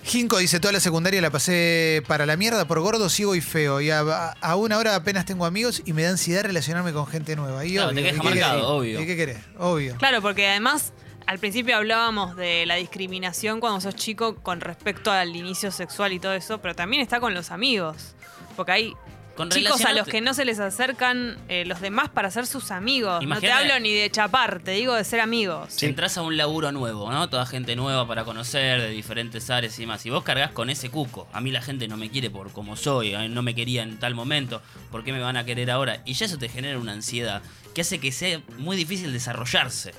Jinko 0.05 0.39
dice, 0.39 0.59
toda 0.59 0.73
la 0.73 0.81
secundaria 0.81 1.21
la 1.21 1.31
pasé 1.31 2.03
para 2.09 2.27
la 2.27 2.37
mierda 2.37 2.67
por 2.67 2.81
gordo, 2.81 3.09
ciego 3.09 3.37
y 3.37 3.41
feo. 3.41 3.81
Y 3.81 3.91
a, 3.91 4.01
aún 4.41 4.73
ahora 4.73 4.97
apenas 4.97 5.25
tengo 5.25 5.47
amigos 5.47 5.83
y 5.85 5.93
me 5.93 6.03
da 6.03 6.11
ansiedad 6.11 6.43
relacionarme 6.43 6.93
con 6.93 7.07
gente 7.07 7.37
nueva. 7.37 7.65
Y 7.65 7.75
Claro, 7.75 7.91
obvio, 7.91 7.95
te 7.95 8.03
deja 8.03 8.17
¿y 8.17 8.21
qué 8.21 8.25
marcado, 8.25 8.53
querés? 8.53 8.65
obvio. 8.67 9.01
¿Y 9.01 9.07
qué 9.07 9.17
querés? 9.17 9.39
Obvio. 9.59 9.97
Claro, 9.99 10.21
porque 10.21 10.49
además 10.49 10.93
al 11.27 11.39
principio 11.39 11.77
hablábamos 11.77 12.35
de 12.35 12.67
la 12.67 12.75
discriminación 12.77 13.61
cuando 13.61 13.81
sos 13.81 13.95
chico 13.95 14.35
con 14.37 14.61
respecto 14.61 15.13
al 15.13 15.37
inicio 15.37 15.71
sexual 15.71 16.13
y 16.13 16.19
todo 16.19 16.33
eso, 16.35 16.59
pero 16.59 16.75
también 16.75 17.01
está 17.01 17.21
con 17.21 17.33
los 17.33 17.53
amigos. 17.53 18.15
Porque 18.57 18.73
hay 18.73 18.93
Con 19.37 19.49
chicos 19.49 19.85
a 19.85 19.93
los 19.93 20.07
que 20.07 20.21
no 20.21 20.35
se 20.35 20.45
les 20.45 20.59
acercan 20.59 21.39
eh, 21.49 21.65
los 21.65 21.81
demás 21.81 22.11
para 22.11 22.31
ser 22.31 22.47
sus 22.47 22.71
amigos. 22.71 23.25
No 23.25 23.41
te 23.41 23.51
hablo 23.51 23.79
ni 23.81 23.93
de 23.93 24.11
chapar, 24.11 24.61
te 24.61 24.73
digo 24.73 24.95
de 24.95 25.05
ser 25.05 25.21
amigos. 25.21 25.73
Si 25.73 25.87
entras 25.87 26.19
a 26.19 26.23
un 26.23 26.37
laburo 26.37 26.73
nuevo, 26.73 27.11
¿no? 27.11 27.29
Toda 27.29 27.47
gente 27.47 27.75
nueva 27.77 28.07
para 28.07 28.25
conocer 28.25 28.81
de 28.81 28.91
diferentes 28.91 29.49
áreas 29.51 29.79
y 29.79 29.87
más. 29.87 30.05
Y 30.05 30.11
vos 30.11 30.23
cargas 30.23 30.53
con 30.53 30.71
ese 30.71 30.91
cuco. 30.91 31.29
A 31.33 31.41
mí 31.41 31.51
la 31.51 31.63
gente 31.63 31.89
no 31.89 31.97
me 31.97 32.11
quiere 32.11 32.31
por 32.31 32.53
como 32.53 32.77
soy, 32.77 33.17
no 33.29 33.43
me 33.43 33.55
quería 33.55 33.83
en 33.83 33.99
tal 33.99 34.15
momento. 34.15 34.63
¿Por 34.91 35.05
qué 35.05 35.13
me 35.13 35.21
van 35.21 35.37
a 35.37 35.45
querer 35.45 35.71
ahora? 35.71 36.03
Y 36.05 36.15
ya 36.15 36.27
eso 36.27 36.39
te 36.39 36.49
genera 36.49 36.79
una 36.79 36.93
ansiedad 36.93 37.43
que 37.75 37.81
hace 37.81 37.99
que 37.99 38.13
sea 38.13 38.41
muy 38.59 38.77
difícil 38.77 39.13
desarrollarse. 39.13 39.95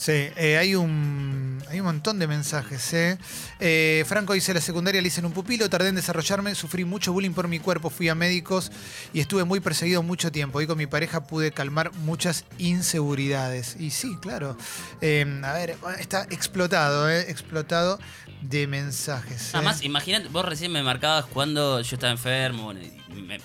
Sí, 0.00 0.12
eh, 0.12 0.56
hay 0.58 0.74
un 0.76 1.62
hay 1.68 1.78
un 1.80 1.84
montón 1.84 2.18
de 2.18 2.26
mensajes. 2.26 2.90
¿eh? 2.94 3.18
Eh, 3.60 4.02
Franco 4.08 4.32
dice, 4.32 4.54
la 4.54 4.62
secundaria 4.62 5.02
le 5.02 5.08
hice 5.08 5.20
en 5.20 5.26
un 5.26 5.32
pupilo, 5.32 5.68
tardé 5.68 5.90
en 5.90 5.94
desarrollarme, 5.94 6.54
sufrí 6.54 6.86
mucho 6.86 7.12
bullying 7.12 7.32
por 7.32 7.48
mi 7.48 7.58
cuerpo, 7.58 7.90
fui 7.90 8.08
a 8.08 8.14
médicos 8.14 8.72
y 9.12 9.20
estuve 9.20 9.44
muy 9.44 9.60
perseguido 9.60 10.02
mucho 10.02 10.32
tiempo. 10.32 10.62
Y 10.62 10.66
con 10.66 10.78
mi 10.78 10.86
pareja 10.86 11.24
pude 11.24 11.52
calmar 11.52 11.92
muchas 11.96 12.46
inseguridades. 12.56 13.76
Y 13.78 13.90
sí, 13.90 14.16
claro. 14.22 14.56
Eh, 15.02 15.40
a 15.44 15.52
ver, 15.52 15.76
está 15.98 16.22
explotado, 16.30 17.10
¿eh? 17.10 17.26
explotado 17.30 17.98
de 18.40 18.66
mensajes. 18.66 19.48
¿eh? 19.48 19.50
Además, 19.52 19.82
imagínate, 19.82 20.28
vos 20.28 20.46
recién 20.46 20.72
me 20.72 20.82
marcabas 20.82 21.26
cuando 21.26 21.78
yo 21.82 21.96
estaba 21.96 22.10
enfermo. 22.10 22.64
bueno, 22.64 22.80
y 22.80 23.20
me- 23.20 23.38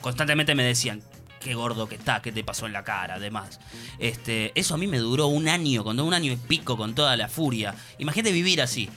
constantemente 0.00 0.54
me 0.56 0.64
decían, 0.64 1.00
qué 1.42 1.54
gordo 1.54 1.88
que 1.88 1.94
está, 1.96 2.22
qué 2.22 2.32
te 2.32 2.44
pasó 2.44 2.66
en 2.66 2.72
la 2.72 2.84
cara, 2.84 3.14
además. 3.16 3.60
Este, 3.98 4.52
eso 4.54 4.74
a 4.74 4.78
mí 4.78 4.86
me 4.86 4.98
duró 4.98 5.26
un 5.26 5.48
año, 5.48 5.84
con 5.84 5.96
todo 5.96 6.06
un 6.06 6.14
año 6.14 6.32
y 6.32 6.36
pico, 6.36 6.76
con 6.76 6.94
toda 6.94 7.16
la 7.16 7.28
furia. 7.28 7.74
Imagínate 7.98 8.32
vivir 8.32 8.62
así. 8.62 8.88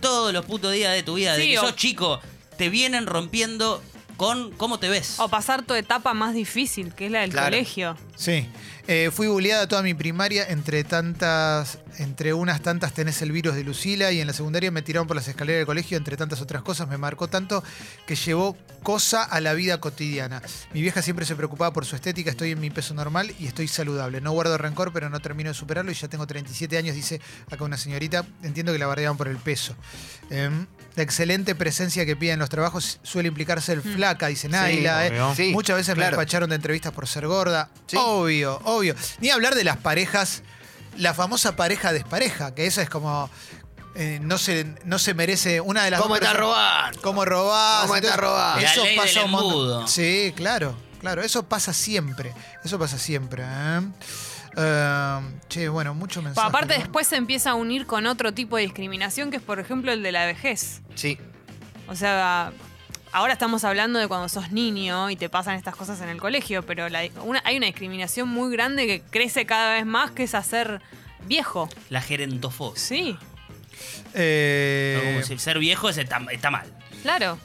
Todos 0.00 0.32
los 0.32 0.44
putos 0.44 0.72
días 0.72 0.92
de 0.94 1.02
tu 1.02 1.14
vida, 1.14 1.34
de 1.36 1.42
Sí, 1.44 1.50
que 1.50 1.58
o- 1.58 1.62
sos 1.62 1.76
chico, 1.76 2.20
te 2.58 2.68
vienen 2.68 3.06
rompiendo 3.06 3.82
con 4.16 4.50
cómo 4.52 4.78
te 4.78 4.88
ves. 4.88 5.18
O 5.20 5.28
pasar 5.28 5.62
tu 5.62 5.74
etapa 5.74 6.14
más 6.14 6.34
difícil, 6.34 6.94
que 6.94 7.06
es 7.06 7.12
la 7.12 7.20
del 7.20 7.30
Claro. 7.30 7.46
colegio. 7.46 7.96
Sí. 8.16 8.46
Eh, 8.88 9.10
fui 9.12 9.28
bulleada 9.28 9.68
toda 9.68 9.82
mi 9.82 9.94
primaria, 9.94 10.44
entre 10.48 10.84
tantas, 10.84 11.78
entre 11.98 12.32
unas 12.34 12.60
tantas 12.62 12.92
tenés 12.92 13.20
el 13.22 13.32
virus 13.32 13.54
de 13.54 13.64
Lucila 13.64 14.12
y 14.12 14.20
en 14.20 14.26
la 14.26 14.32
secundaria 14.32 14.70
me 14.70 14.82
tiraron 14.82 15.06
por 15.06 15.16
las 15.16 15.28
escaleras 15.28 15.60
del 15.60 15.66
colegio, 15.66 15.96
entre 15.98 16.16
tantas 16.16 16.40
otras 16.40 16.62
cosas, 16.62 16.88
me 16.88 16.98
marcó 16.98 17.28
tanto 17.28 17.62
que 18.06 18.14
llevó 18.14 18.56
cosa 18.82 19.22
a 19.22 19.40
la 19.40 19.54
vida 19.54 19.78
cotidiana. 19.80 20.42
Mi 20.72 20.82
vieja 20.82 21.02
siempre 21.02 21.24
se 21.26 21.36
preocupaba 21.36 21.72
por 21.72 21.84
su 21.86 21.94
estética, 21.96 22.30
estoy 22.30 22.52
en 22.52 22.60
mi 22.60 22.70
peso 22.70 22.94
normal 22.94 23.34
y 23.38 23.46
estoy 23.46 23.68
saludable. 23.68 24.20
No 24.20 24.32
guardo 24.32 24.58
rencor, 24.58 24.92
pero 24.92 25.08
no 25.10 25.20
termino 25.20 25.50
de 25.50 25.54
superarlo 25.54 25.90
y 25.90 25.94
ya 25.94 26.08
tengo 26.08 26.26
37 26.26 26.76
años, 26.78 26.94
dice 26.94 27.20
acá 27.50 27.64
una 27.64 27.76
señorita. 27.76 28.24
Entiendo 28.42 28.72
que 28.72 28.78
la 28.78 28.86
bardeaban 28.86 29.16
por 29.16 29.28
el 29.28 29.36
peso. 29.36 29.76
Em, 30.30 30.66
la 30.96 31.02
excelente 31.02 31.54
presencia 31.54 32.04
que 32.04 32.16
pide 32.16 32.32
en 32.32 32.38
los 32.38 32.48
trabajos 32.50 32.98
suele 33.02 33.28
implicar 33.28 33.62
ser 33.62 33.80
flaca, 33.80 34.26
dice 34.26 34.48
Naila. 34.48 35.06
eh. 35.06 35.12
Sí, 35.36 35.52
Muchas 35.52 35.76
veces 35.76 35.96
me 35.96 36.04
despacharon 36.04 36.50
de 36.50 36.56
entrevistas 36.56 36.92
por 36.92 37.06
ser 37.06 37.26
gorda. 37.26 37.70
Sí. 37.86 37.96
Obvio, 37.98 38.60
obvio. 38.64 38.94
Ni 39.20 39.30
hablar 39.30 39.54
de 39.54 39.64
las 39.64 39.76
parejas, 39.78 40.42
la 40.98 41.14
famosa 41.14 41.56
pareja 41.56 41.92
despareja, 41.92 42.54
que 42.54 42.66
esa 42.66 42.82
es 42.82 42.90
como. 42.90 43.28
eh, 43.94 44.18
no, 44.22 44.38
se, 44.38 44.74
no 44.84 44.98
se 44.98 45.14
merece 45.14 45.60
una 45.60 45.84
de 45.84 45.90
las 45.90 46.00
¿Cómo 46.00 46.14
dos 46.14 46.22
está 46.22 46.34
robando? 46.34 47.00
¿Cómo 47.02 47.24
robás? 47.24 47.82
¿Cómo 47.82 47.96
está 47.96 48.16
robando? 48.16 48.66
Eso 48.66 48.84
ley 48.84 48.96
pasa 48.96 49.20
del 49.20 49.24
un 49.26 49.30
montón. 49.30 49.88
Sí, 49.88 50.32
claro, 50.36 50.76
claro. 51.00 51.22
Eso 51.22 51.42
pasa 51.44 51.72
siempre. 51.72 52.32
Eso 52.64 52.78
pasa 52.78 52.98
siempre. 52.98 53.44
¿eh? 53.46 53.80
Eh, 54.56 55.20
che, 55.48 55.68
bueno, 55.68 55.94
mucho 55.94 56.20
Pa- 56.20 56.24
mensaje. 56.26 56.46
aparte 56.48 56.74
¿no? 56.74 56.80
después 56.80 57.06
se 57.06 57.16
empieza 57.16 57.50
a 57.50 57.54
unir 57.54 57.86
con 57.86 58.06
otro 58.06 58.32
tipo 58.34 58.56
de 58.56 58.62
discriminación 58.64 59.30
que 59.30 59.38
es 59.38 59.42
por 59.42 59.58
ejemplo 59.58 59.92
el 59.92 60.02
de 60.02 60.12
la 60.12 60.26
vejez. 60.26 60.82
Sí. 60.94 61.18
O 61.88 61.94
sea, 61.96 62.52
ahora 63.12 63.32
estamos 63.34 63.64
hablando 63.64 63.98
de 63.98 64.08
cuando 64.08 64.28
sos 64.28 64.50
niño 64.50 65.10
y 65.10 65.16
te 65.16 65.28
pasan 65.28 65.54
estas 65.56 65.76
cosas 65.76 66.00
en 66.00 66.08
el 66.08 66.20
colegio, 66.20 66.62
pero 66.64 66.88
la- 66.88 67.08
una- 67.24 67.42
hay 67.44 67.56
una 67.56 67.66
discriminación 67.66 68.28
muy 68.28 68.52
grande 68.52 68.86
que 68.86 69.02
crece 69.10 69.46
cada 69.46 69.72
vez 69.74 69.84
más, 69.86 70.10
que 70.10 70.22
es 70.24 70.34
hacer 70.34 70.80
viejo. 71.26 71.68
La 71.90 72.00
gerentofobia. 72.00 72.80
Sí, 72.80 73.16
Eh, 74.14 74.94
No, 75.02 75.10
como 75.12 75.22
si 75.24 75.38
ser 75.38 75.58
viejo 75.58 75.88
es- 75.88 75.96
está, 75.98 76.20
está 76.30 76.50
mal. 76.50 76.66
claro. 77.02 77.38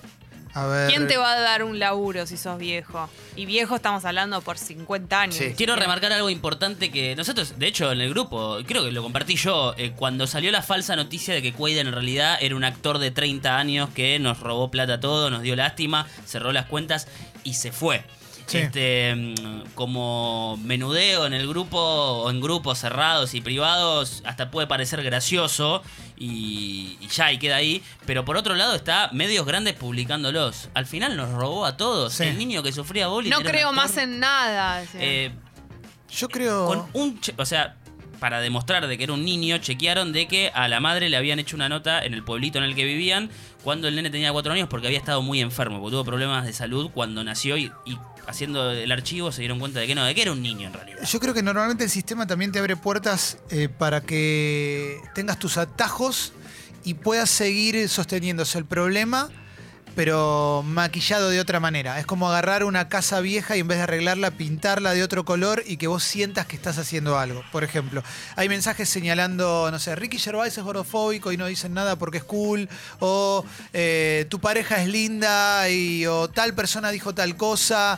A 0.58 0.68
ver. 0.68 0.90
¿Quién 0.90 1.08
te 1.08 1.18
va 1.18 1.34
a 1.34 1.40
dar 1.40 1.64
un 1.64 1.80
laburo 1.80 2.26
si 2.26 2.38
sos 2.38 2.58
viejo? 2.58 3.10
Y 3.36 3.46
viejo 3.46 3.76
estamos 3.76 4.04
hablando 4.06 4.42
por 4.42 4.58
50 4.58 5.22
años. 5.22 5.36
Sí. 5.36 5.54
Quiero 5.56 5.76
remarcar 5.76 6.12
algo 6.12 6.30
importante 6.30 6.92
que 6.92 7.16
nosotros, 7.16 7.60
de 7.60 7.68
hecho, 7.68 7.92
en 7.92 8.02
el 8.02 8.10
grupo, 8.10 8.58
creo 8.66 8.84
que 8.84 8.92
lo 8.92 9.04
compartí 9.04 9.36
yo, 9.36 9.74
eh, 9.78 9.94
cuando 9.96 10.26
salió 10.26 10.52
la 10.52 10.62
falsa 10.62 10.96
noticia 10.96 11.34
de 11.34 11.42
que 11.42 11.54
Quaid 11.54 11.78
en 11.78 11.92
realidad 11.92 12.38
era 12.42 12.56
un 12.56 12.64
actor 12.64 12.98
de 12.98 13.12
30 13.12 13.58
años 13.58 13.90
que 13.92 14.18
nos 14.20 14.40
robó 14.40 14.72
plata 14.72 14.96
a 14.96 15.00
todo, 15.00 15.30
nos 15.30 15.42
dio 15.42 15.56
lástima, 15.56 16.08
cerró 16.26 16.52
las 16.52 16.66
cuentas 16.66 17.08
y 17.44 17.54
se 17.54 17.72
fue. 17.72 18.04
Sí. 18.48 18.60
Este, 18.60 19.14
mm, 19.14 19.74
como 19.76 20.58
menudeo 20.64 21.26
en 21.26 21.34
el 21.34 21.48
grupo 21.48 21.78
o 21.80 22.30
en 22.32 22.40
grupos 22.42 22.80
cerrados 22.80 23.34
y 23.34 23.42
privados, 23.42 24.22
hasta 24.26 24.50
puede 24.52 24.68
parecer 24.68 25.04
gracioso 25.04 25.84
y, 26.18 26.98
y 27.02 27.08
ya 27.10 27.32
y 27.32 27.38
queda 27.40 27.58
ahí. 27.58 27.84
Pero 28.06 28.24
por 28.26 28.38
otro 28.38 28.56
lado 28.56 28.74
está 28.76 29.10
medios 29.12 29.46
grandes 29.46 29.74
publicándolos. 29.74 30.70
Al 30.74 30.86
final 30.86 31.18
nos 31.18 31.30
robó 31.32 31.66
a 31.66 31.78
todos. 31.78 32.14
Sí. 32.14 32.24
El 32.24 32.38
niño 32.38 32.64
que 32.64 32.72
sufría 32.72 33.08
bullying. 33.08 33.30
No 33.32 33.42
creo 33.42 33.70
actor. 33.70 33.76
más 33.76 33.98
en 33.98 34.20
nada. 34.20 34.84
sí. 34.86 34.98
Eh, 35.02 35.32
Yo 36.10 36.30
creo. 36.30 36.66
con 36.68 36.86
un 36.94 37.20
che- 37.20 37.34
o 37.38 37.46
sea, 37.46 37.76
para 38.20 38.40
demostrar 38.40 38.88
de 38.88 38.98
que 38.98 39.04
era 39.04 39.14
un 39.14 39.24
niño, 39.26 39.58
chequearon 39.60 40.12
de 40.14 40.28
que 40.28 40.50
a 40.56 40.68
la 40.68 40.80
madre 40.80 41.10
le 41.10 41.18
habían 41.18 41.38
hecho 41.38 41.56
una 41.56 41.70
nota 41.70 42.04
en 42.04 42.14
el 42.16 42.24
pueblito 42.24 42.58
en 42.58 42.64
el 42.64 42.74
que 42.76 42.84
vivían 42.86 43.30
cuando 43.64 43.88
el 43.88 43.96
nene 43.96 44.10
tenía 44.10 44.32
cuatro 44.32 44.54
años 44.54 44.68
porque 44.70 44.88
había 44.88 44.98
estado 44.98 45.22
muy 45.22 45.40
enfermo, 45.42 45.80
porque 45.80 45.92
tuvo 45.92 46.06
problemas 46.06 46.46
de 46.46 46.54
salud 46.54 46.90
cuando 46.94 47.24
nació 47.24 47.58
y, 47.58 47.72
y 47.86 47.98
haciendo 48.28 48.72
el 48.72 48.92
archivo 48.92 49.32
se 49.32 49.42
dieron 49.42 49.60
cuenta 49.60 49.80
de 49.80 49.88
que 49.88 49.96
no, 49.96 50.06
de 50.06 50.14
que 50.14 50.22
era 50.22 50.32
un 50.32 50.42
niño 50.42 50.68
en 50.68 50.74
realidad. 50.74 51.02
Yo 51.04 51.20
creo 51.20 51.34
que 51.34 51.42
normalmente 51.42 51.86
el 51.86 51.90
sistema 51.90 52.28
también 52.28 52.52
te 52.52 52.60
abre 52.60 52.76
puertas 52.76 53.40
eh, 53.50 53.70
para 53.70 54.02
que 54.02 55.00
tengas 55.16 55.40
tus 55.40 55.58
atajos 55.58 56.34
y 56.84 56.94
puedas 56.94 57.30
seguir 57.30 57.88
sosteniéndose 57.90 58.58
el 58.58 58.66
problema, 58.66 59.30
pero 59.98 60.62
maquillado 60.64 61.30
de 61.30 61.40
otra 61.40 61.60
manera. 61.60 62.00
Es 62.00 62.06
como 62.06 62.30
agarrar 62.30 62.64
una 62.64 62.88
casa 62.88 63.20
vieja 63.20 63.58
y 63.58 63.62
en 63.62 63.68
vez 63.68 63.80
de 63.80 63.86
arreglarla, 63.86 64.30
pintarla 64.30 64.94
de 64.94 65.02
otro 65.02 65.26
color 65.26 65.64
y 65.66 65.78
que 65.78 65.88
vos 65.88 66.04
sientas 66.04 66.46
que 66.46 66.56
estás 66.56 66.78
haciendo 66.78 67.18
algo. 67.18 67.44
Por 67.52 67.64
ejemplo, 67.64 68.04
hay 68.36 68.48
mensajes 68.48 68.88
señalando, 68.88 69.72
no 69.72 69.80
sé, 69.80 69.96
Ricky 69.96 70.20
Gervais 70.20 70.56
es 70.56 70.64
gordofóbico 70.64 71.32
y 71.32 71.38
no 71.38 71.48
dicen 71.48 71.74
nada 71.74 71.96
porque 71.96 72.20
es 72.20 72.24
cool, 72.24 72.70
o 73.00 73.44
eh, 73.74 74.28
tu 74.30 74.40
pareja 74.40 74.80
es 74.84 74.88
linda 74.88 75.68
y 75.68 76.06
o 76.06 76.28
tal 76.28 76.54
persona 76.54 76.92
dijo 76.92 77.16
tal 77.16 77.36
cosa 77.36 77.98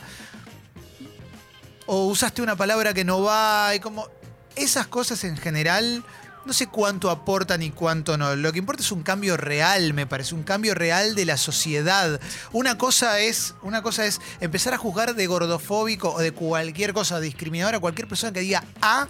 o 1.84 2.06
usaste 2.06 2.40
una 2.40 2.56
palabra 2.56 2.94
que 2.94 3.04
no 3.04 3.20
va, 3.20 3.74
y 3.74 3.80
como 3.80 4.08
esas 4.56 4.86
cosas 4.86 5.22
en 5.24 5.36
general, 5.36 6.02
no 6.44 6.52
sé 6.52 6.66
cuánto 6.66 7.10
aportan 7.10 7.62
y 7.62 7.70
cuánto 7.70 8.16
no. 8.16 8.34
Lo 8.36 8.52
que 8.52 8.58
importa 8.58 8.82
es 8.82 8.92
un 8.92 9.02
cambio 9.02 9.36
real, 9.36 9.94
me 9.94 10.06
parece, 10.06 10.34
un 10.34 10.42
cambio 10.42 10.74
real 10.74 11.14
de 11.14 11.24
la 11.24 11.36
sociedad. 11.36 12.20
Una 12.52 12.78
cosa 12.78 13.20
es, 13.20 13.54
una 13.62 13.82
cosa 13.82 14.06
es 14.06 14.20
empezar 14.40 14.74
a 14.74 14.78
juzgar 14.78 15.14
de 15.14 15.26
gordofóbico 15.26 16.14
o 16.14 16.20
de 16.20 16.32
cualquier 16.32 16.92
cosa 16.92 17.20
discriminadora 17.20 17.78
a 17.78 17.80
cualquier 17.80 18.08
persona 18.08 18.32
que 18.32 18.40
diga 18.40 18.64
A. 18.80 19.08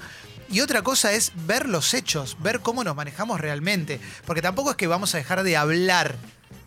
Y 0.50 0.60
otra 0.60 0.82
cosa 0.82 1.12
es 1.12 1.32
ver 1.46 1.68
los 1.68 1.94
hechos, 1.94 2.36
ver 2.40 2.60
cómo 2.60 2.82
nos 2.82 2.96
manejamos 2.96 3.40
realmente. 3.40 4.00
Porque 4.26 4.42
tampoco 4.42 4.72
es 4.72 4.76
que 4.76 4.88
vamos 4.88 5.14
a 5.14 5.18
dejar 5.18 5.44
de 5.44 5.56
hablar 5.56 6.16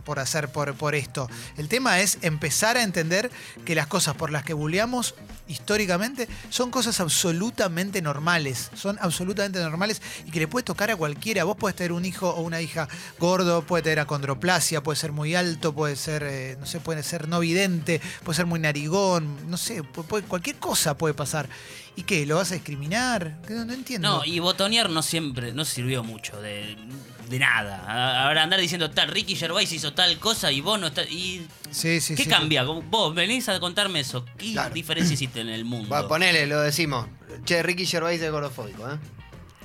por 0.03 0.19
hacer 0.19 0.49
por, 0.49 0.73
por 0.75 0.95
esto. 0.95 1.29
El 1.57 1.69
tema 1.69 1.99
es 1.99 2.17
empezar 2.21 2.77
a 2.77 2.83
entender 2.83 3.31
que 3.65 3.75
las 3.75 3.87
cosas 3.87 4.15
por 4.15 4.31
las 4.31 4.43
que 4.43 4.53
bulleamos 4.53 5.15
históricamente 5.47 6.27
son 6.49 6.71
cosas 6.71 6.99
absolutamente 6.99 8.01
normales. 8.01 8.71
Son 8.75 8.97
absolutamente 9.01 9.59
normales 9.59 10.01
y 10.25 10.31
que 10.31 10.39
le 10.39 10.47
puede 10.47 10.63
tocar 10.63 10.91
a 10.91 10.95
cualquiera. 10.95 11.43
Vos 11.43 11.57
podés 11.57 11.75
tener 11.75 11.91
un 11.91 12.05
hijo 12.05 12.29
o 12.29 12.41
una 12.41 12.61
hija 12.61 12.87
gordo, 13.19 13.63
puede 13.63 13.83
tener 13.83 13.99
acondroplasia, 13.99 14.81
puede 14.81 14.97
ser 14.97 15.11
muy 15.11 15.35
alto, 15.35 15.73
puede 15.73 15.95
ser, 15.95 16.23
eh, 16.23 16.57
no 16.59 16.65
sé, 16.65 16.79
puede 16.79 17.03
ser 17.03 17.27
no 17.27 17.39
vidente, 17.39 18.01
puede 18.23 18.35
ser 18.35 18.45
muy 18.45 18.59
narigón, 18.59 19.49
no 19.49 19.57
sé, 19.57 19.81
cualquier 20.27 20.57
cosa 20.57 20.97
puede 20.97 21.13
pasar. 21.13 21.47
¿Y 21.95 22.03
qué? 22.03 22.25
¿Lo 22.25 22.37
vas 22.37 22.51
a 22.51 22.55
discriminar? 22.55 23.37
No, 23.49 23.65
no 23.65 23.73
entiendo. 23.73 24.09
No, 24.19 24.25
y 24.25 24.39
botonear 24.39 24.89
no 24.89 25.01
siempre, 25.03 25.53
no 25.53 25.63
sirvió 25.63 26.03
mucho 26.03 26.41
de, 26.41 26.75
de 27.29 27.39
nada. 27.39 28.23
Ahora 28.25 28.41
andar 28.43 28.59
diciendo 28.59 28.89
tal, 28.89 29.09
Ricky 29.09 29.35
Gervais 29.35 29.71
hizo 29.71 29.93
tal 29.93 30.17
cosa 30.17 30.51
y 30.51 30.61
vos 30.61 30.79
no 30.79 30.87
estás. 30.87 31.09
Y, 31.11 31.45
Sí, 31.69 32.01
sí, 32.01 32.15
¿Qué 32.15 32.23
sí. 32.23 32.29
cambia? 32.29 32.63
Vos 32.63 33.15
venís 33.15 33.49
a 33.49 33.59
contarme 33.59 33.99
eso. 33.99 34.25
¿Qué 34.37 34.53
Claro. 34.53 34.73
diferencia 34.73 35.13
hiciste 35.13 35.41
en 35.41 35.49
el 35.49 35.65
mundo? 35.65 35.89
Va, 35.89 36.07
ponele, 36.07 36.45
lo 36.47 36.61
decimos. 36.61 37.07
Che, 37.45 37.61
Ricky 37.63 37.85
Gervais 37.87 38.21
es 38.21 38.31
gordofóbico, 38.31 38.87
¿eh? 38.91 38.97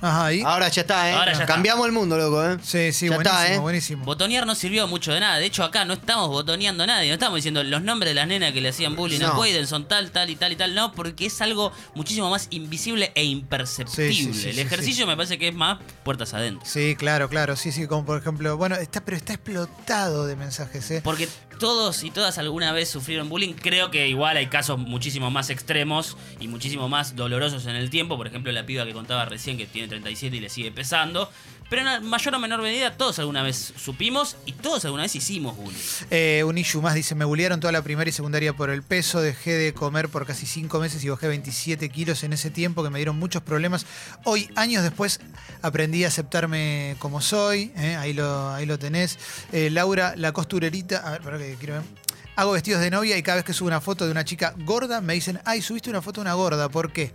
Ajá, 0.01 0.25
ahí. 0.27 0.41
Ahora 0.45 0.67
ya 0.69 0.81
está, 0.81 1.09
¿eh? 1.09 1.13
Ahora 1.13 1.33
ya 1.33 1.41
está. 1.41 1.45
Cambiamos 1.45 1.85
el 1.85 1.91
mundo, 1.91 2.17
loco, 2.17 2.43
¿eh? 2.43 2.57
Sí, 2.61 2.91
sí, 2.93 3.07
Ya 3.09 3.15
buenísimo, 3.15 3.21
está, 3.21 3.53
¿eh? 3.53 3.57
buenísimo. 3.59 4.05
Botonear 4.05 4.45
no 4.45 4.55
sirvió 4.55 4.87
mucho 4.87 5.13
de 5.13 5.19
nada. 5.19 5.37
De 5.37 5.45
hecho, 5.45 5.63
acá 5.63 5.85
no 5.85 5.93
estamos 5.93 6.27
botoneando 6.29 6.83
a 6.83 6.87
nadie. 6.87 7.07
No 7.09 7.13
estamos 7.15 7.35
diciendo 7.35 7.63
los 7.63 7.81
nombres 7.81 8.11
de 8.11 8.15
las 8.15 8.27
nenas 8.27 8.53
que 8.53 8.61
le 8.61 8.69
hacían 8.69 8.95
bullying 8.95 9.21
a 9.21 9.27
No. 9.27 9.35
Quaiden 9.35 9.67
son 9.67 9.87
tal, 9.87 10.11
tal 10.11 10.29
y 10.29 10.35
tal 10.35 10.51
y 10.51 10.55
tal. 10.55 10.73
No, 10.75 10.91
porque 10.93 11.25
es 11.25 11.41
algo 11.41 11.71
muchísimo 11.95 12.29
más 12.29 12.47
invisible 12.51 13.11
e 13.15 13.23
imperceptible. 13.23 14.13
Sí, 14.13 14.25
sí, 14.25 14.33
sí, 14.33 14.49
El 14.49 14.55
sí, 14.55 14.61
ejercicio 14.61 15.05
me 15.07 15.15
parece 15.15 15.37
que 15.37 15.49
es 15.49 15.53
más 15.55 15.79
puertas 16.03 16.33
adentro. 16.33 16.65
Sí, 16.65 16.95
claro, 16.97 17.29
claro, 17.29 17.55
sí, 17.55 17.71
sí, 17.71 17.87
como 17.87 18.05
por 18.05 18.19
ejemplo, 18.19 18.57
bueno, 18.57 18.75
está, 18.75 19.03
pero 19.03 19.17
está 19.17 19.33
explotado 19.33 20.25
de 20.25 20.35
mensajes, 20.35 20.89
¿eh? 20.91 21.01
Porque 21.03 21.27
todos 21.59 22.03
y 22.03 22.09
todas 22.11 22.37
alguna 22.37 22.71
vez 22.71 22.89
sufrieron 22.89 23.27
bullying. 23.27 23.53
Creo 23.53 23.91
que 23.91 24.07
igual 24.07 24.37
hay 24.37 24.47
casos 24.47 24.79
muchísimo 24.79 25.29
más 25.29 25.49
extremos 25.49 26.15
y 26.39 26.47
muchísimo 26.47 26.87
más 26.87 27.17
dolorosos 27.17 27.65
en 27.65 27.75
el 27.75 27.89
tiempo. 27.89 28.15
Por 28.15 28.27
ejemplo, 28.27 28.51
la 28.53 28.65
piba 28.65 28.85
que 28.85 28.93
contaba 28.93 29.25
recién 29.25 29.57
que 29.57 29.65
tiene 29.65 29.88
37 29.89 30.37
y 30.37 30.39
le 30.39 30.49
sigue 30.49 30.71
pesando. 30.71 31.29
Pero 31.69 31.87
en 31.87 32.03
mayor 32.05 32.33
o 32.33 32.39
menor 32.39 32.61
medida 32.63 32.97
todos 32.97 33.19
alguna 33.19 33.43
vez 33.43 33.73
supimos 33.77 34.37
y 34.47 34.53
todos 34.53 34.85
alguna 34.85 35.03
vez 35.03 35.15
hicimos 35.15 35.55
bullying. 35.55 35.77
Eh, 36.09 36.43
un 36.43 36.57
issue 36.57 36.81
más 36.81 36.95
dice, 36.95 37.13
me 37.13 37.25
bullearon 37.25 37.59
toda 37.59 37.71
la 37.71 37.83
primaria 37.83 38.09
y 38.09 38.13
secundaria 38.13 38.53
por 38.53 38.71
el 38.71 38.81
peso, 38.81 39.21
dejé 39.21 39.51
de 39.53 39.73
comer 39.73 40.09
por 40.09 40.25
casi 40.25 40.47
cinco 40.47 40.79
meses 40.79 41.03
y 41.03 41.09
bajé 41.09 41.27
27 41.27 41.89
kilos 41.89 42.23
en 42.23 42.33
ese 42.33 42.49
tiempo 42.49 42.83
que 42.83 42.89
me 42.89 42.97
dieron 42.97 43.19
muchos 43.19 43.43
problemas. 43.43 43.85
Hoy, 44.23 44.49
años 44.55 44.81
después, 44.81 45.19
aprendí 45.61 46.05
a 46.05 46.07
aceptarme 46.07 46.95
como 46.97 47.21
soy, 47.21 47.71
¿eh? 47.77 47.95
ahí, 47.97 48.13
lo, 48.13 48.49
ahí 48.49 48.65
lo 48.65 48.79
tenés. 48.79 49.19
Eh, 49.51 49.69
Laura, 49.69 50.15
la 50.15 50.31
costurerita, 50.31 51.07
a 51.07 51.11
ver, 51.11 51.21
para 51.21 51.37
que 51.37 51.55
quiero 51.59 51.75
ver. 51.75 51.83
Hago 52.35 52.53
vestidos 52.53 52.81
de 52.81 52.89
novia 52.89 53.17
y 53.17 53.21
cada 53.21 53.35
vez 53.35 53.45
que 53.45 53.53
subo 53.53 53.67
una 53.67 53.81
foto 53.81 54.05
de 54.05 54.11
una 54.11 54.25
chica 54.25 54.55
gorda 54.59 55.01
me 55.01 55.13
dicen, 55.13 55.39
ay, 55.45 55.61
subiste 55.61 55.89
una 55.89 56.01
foto 56.01 56.21
de 56.21 56.23
una 56.23 56.33
gorda, 56.33 56.69
¿por 56.69 56.91
qué? 56.91 57.11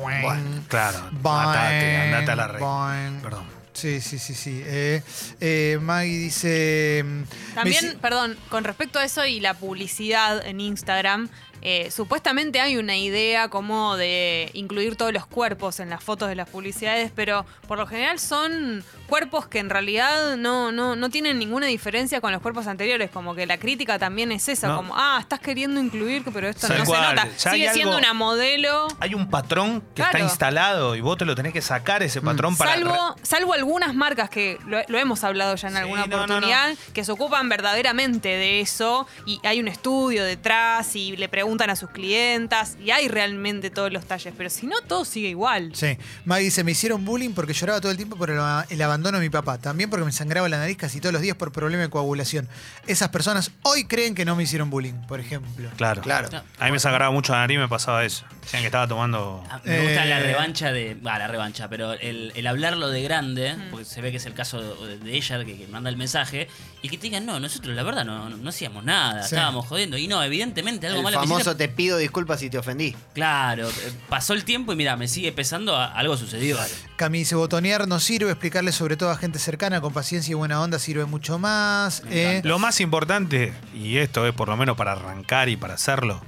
Bueno, 0.00 0.62
Claro, 0.68 0.98
matate, 1.22 1.96
andate 1.96 2.30
a 2.30 2.36
la 2.36 2.48
red. 2.48 2.60
boing. 2.60 3.20
Perdón. 3.22 3.44
Sí, 3.74 4.00
sí, 4.02 4.18
sí, 4.18 4.34
sí. 4.34 4.62
Eh, 4.66 5.02
eh, 5.40 5.78
Maggie 5.80 6.18
dice... 6.18 7.02
mm, 7.04 7.54
También, 7.54 7.84
dice- 7.84 7.96
perdón, 7.98 8.36
con 8.50 8.64
respecto 8.64 8.98
a 8.98 9.04
eso 9.04 9.24
y 9.24 9.40
la 9.40 9.54
publicidad 9.54 10.46
en 10.46 10.60
Instagram, 10.60 11.30
eh, 11.62 11.90
supuestamente 11.90 12.60
hay 12.60 12.76
una 12.76 12.96
idea 12.96 13.48
como 13.48 13.96
de 13.96 14.50
incluir 14.54 14.96
todos 14.96 15.12
los 15.12 15.26
cuerpos 15.26 15.80
en 15.80 15.90
las 15.90 16.02
fotos 16.02 16.28
de 16.28 16.34
las 16.34 16.48
publicidades, 16.48 17.12
pero 17.14 17.46
por 17.68 17.78
lo 17.78 17.86
general 17.86 18.18
son 18.18 18.84
cuerpos 19.06 19.46
que 19.46 19.58
en 19.60 19.70
realidad 19.70 20.36
no, 20.36 20.72
no, 20.72 20.96
no 20.96 21.10
tienen 21.10 21.38
ninguna 21.38 21.66
diferencia 21.66 22.20
con 22.20 22.32
los 22.32 22.40
cuerpos 22.42 22.66
anteriores, 22.66 23.10
como 23.10 23.34
que 23.34 23.46
la 23.46 23.58
crítica 23.58 23.98
también 23.98 24.32
es 24.32 24.48
esa, 24.48 24.68
No. 24.68 24.76
como, 24.76 24.94
ah, 24.96 25.18
estás 25.20 25.38
queriendo 25.40 25.80
incluir, 25.80 26.24
pero 26.32 26.48
esto 26.48 26.66
no 26.68 26.84
cual. 26.84 27.00
se 27.10 27.14
nota. 27.14 27.28
Ya 27.38 27.50
Sigue 27.52 27.72
siendo 27.72 27.96
algo- 27.96 27.98
una 27.98 28.12
modelo. 28.14 28.88
Hay 29.00 29.14
un 29.14 29.28
patrón 29.30 29.82
que 29.94 30.02
está 30.02 30.18
instalado 30.18 30.96
y 30.96 31.00
vos 31.00 31.16
te 31.18 31.24
lo 31.24 31.34
tenés 31.34 31.52
que 31.52 31.62
sacar 31.62 32.02
ese 32.02 32.20
patrón 32.20 32.56
para. 32.56 32.72
Salvo, 32.74 33.16
salvo 33.22 33.52
algunas 33.52 33.94
marcas 33.94 34.30
que 34.30 34.58
lo, 34.66 34.78
lo 34.88 34.98
hemos 34.98 35.22
hablado 35.24 35.54
ya 35.56 35.68
en 35.68 35.74
Sí, 35.74 35.80
alguna 35.80 36.06
no, 36.06 36.06
no, 36.08 36.16
no. 36.16 36.24
oportunidad, 36.24 36.74
que 36.92 37.04
se 37.04 37.12
ocupan 37.12 37.48
verdaderamente 37.48 38.28
de 38.30 38.60
eso 38.60 39.06
y 39.26 39.38
hay 39.44 39.60
un 39.60 39.68
estudio 39.68 40.24
detrás 40.24 40.96
y 40.96 41.16
le 41.16 41.28
preguntan 41.28 41.51
a 41.60 41.76
sus 41.76 41.90
clientas 41.90 42.76
y 42.84 42.90
hay 42.90 43.08
realmente 43.08 43.70
todos 43.70 43.92
los 43.92 44.04
talles, 44.04 44.32
pero 44.36 44.50
si 44.50 44.66
no, 44.66 44.80
todo 44.82 45.04
sigue 45.04 45.28
igual. 45.28 45.72
Sí. 45.74 45.96
Maggie 46.24 46.44
dice, 46.44 46.64
me 46.64 46.72
hicieron 46.72 47.04
bullying 47.04 47.30
porque 47.30 47.52
lloraba 47.52 47.80
todo 47.80 47.90
el 47.90 47.96
tiempo 47.96 48.16
por 48.16 48.30
el, 48.30 48.40
el 48.70 48.82
abandono 48.82 49.18
de 49.18 49.24
mi 49.24 49.30
papá. 49.30 49.58
También 49.58 49.90
porque 49.90 50.04
me 50.04 50.12
sangraba 50.12 50.48
la 50.48 50.58
nariz 50.58 50.76
casi 50.76 51.00
todos 51.00 51.12
los 51.12 51.22
días 51.22 51.36
por 51.36 51.52
problema 51.52 51.82
de 51.82 51.90
coagulación. 51.90 52.48
Esas 52.86 53.10
personas 53.10 53.52
hoy 53.62 53.84
creen 53.84 54.14
que 54.14 54.24
no 54.24 54.36
me 54.36 54.42
hicieron 54.42 54.70
bullying, 54.70 54.94
por 55.06 55.20
ejemplo. 55.20 55.70
Claro. 55.76 56.02
claro. 56.02 56.28
A 56.58 56.66
mí 56.66 56.72
me 56.72 56.78
sangraba 56.78 57.10
mucho 57.10 57.32
la 57.32 57.40
nariz 57.40 57.56
y 57.56 57.58
me 57.58 57.68
pasaba 57.68 58.04
eso. 58.04 58.24
Decían 58.42 58.62
que 58.62 58.66
estaba 58.66 58.88
tomando. 58.88 59.42
Ah, 59.48 59.60
Me 59.64 59.80
gusta 59.82 60.04
Eh, 60.04 60.08
la 60.08 60.18
revancha 60.18 60.72
de. 60.72 60.96
Ah, 61.04 61.18
la 61.18 61.28
revancha, 61.28 61.68
pero 61.68 61.92
el, 61.92 62.32
el 62.34 62.46
hablarlo 62.46 62.88
de 62.90 63.00
grande, 63.02 63.54
porque 63.70 63.84
se 63.84 64.00
ve 64.00 64.10
que 64.10 64.16
es 64.16 64.26
el 64.26 64.34
caso 64.34 64.60
de, 64.86 64.98
de 64.98 65.16
ella 65.16 65.44
que, 65.44 65.56
que 65.56 65.66
manda 65.68 65.88
el 65.88 65.96
mensaje, 65.96 66.48
y 66.82 66.88
que 66.88 66.96
te 66.98 67.04
digan, 67.04 67.24
no, 67.24 67.38
nosotros 67.38 67.74
la 67.76 67.82
verdad 67.84 68.04
no, 68.04 68.28
no, 68.28 68.36
no 68.36 68.48
hacíamos 68.50 68.84
nada, 68.84 69.22
Sí. 69.22 69.34
estábamos 69.36 69.66
jodiendo. 69.66 69.96
Y 69.96 70.08
no, 70.08 70.22
evidentemente 70.22 70.86
algo 70.88 70.98
El 70.98 71.04
malo 71.04 71.20
que 71.20 71.26
famoso 71.26 71.44
famoso 71.44 71.56
te 71.56 71.68
pido 71.68 71.98
disculpas 71.98 72.40
si 72.40 72.50
te 72.50 72.58
ofendí. 72.58 72.94
Claro, 73.14 73.68
eh, 73.68 73.92
pasó 74.08 74.32
el 74.34 74.44
tiempo 74.44 74.72
y 74.72 74.76
mira, 74.76 74.96
me 74.96 75.06
sigue 75.08 75.30
pesando, 75.32 75.76
algo 75.76 76.16
sucedió. 76.16 76.58
Cami 76.96 77.18
dice, 77.20 77.36
botonear 77.36 77.86
no 77.86 78.00
sirve, 78.00 78.30
explicarle 78.30 78.72
sobre 78.72 78.96
todo 78.96 79.10
a 79.10 79.16
gente 79.16 79.38
cercana 79.38 79.80
con 79.80 79.92
paciencia 79.92 80.32
y 80.32 80.34
buena 80.34 80.60
onda 80.60 80.78
sirve 80.80 81.04
mucho 81.04 81.38
más. 81.38 82.02
Eh. 82.10 82.40
Lo 82.44 82.58
más 82.58 82.80
importante, 82.80 83.52
y 83.74 83.98
esto 83.98 84.26
es 84.26 84.34
por 84.34 84.48
lo 84.48 84.56
menos 84.56 84.76
para 84.76 84.92
arrancar 84.92 85.48
y 85.48 85.56
para 85.56 85.74
hacerlo, 85.74 86.20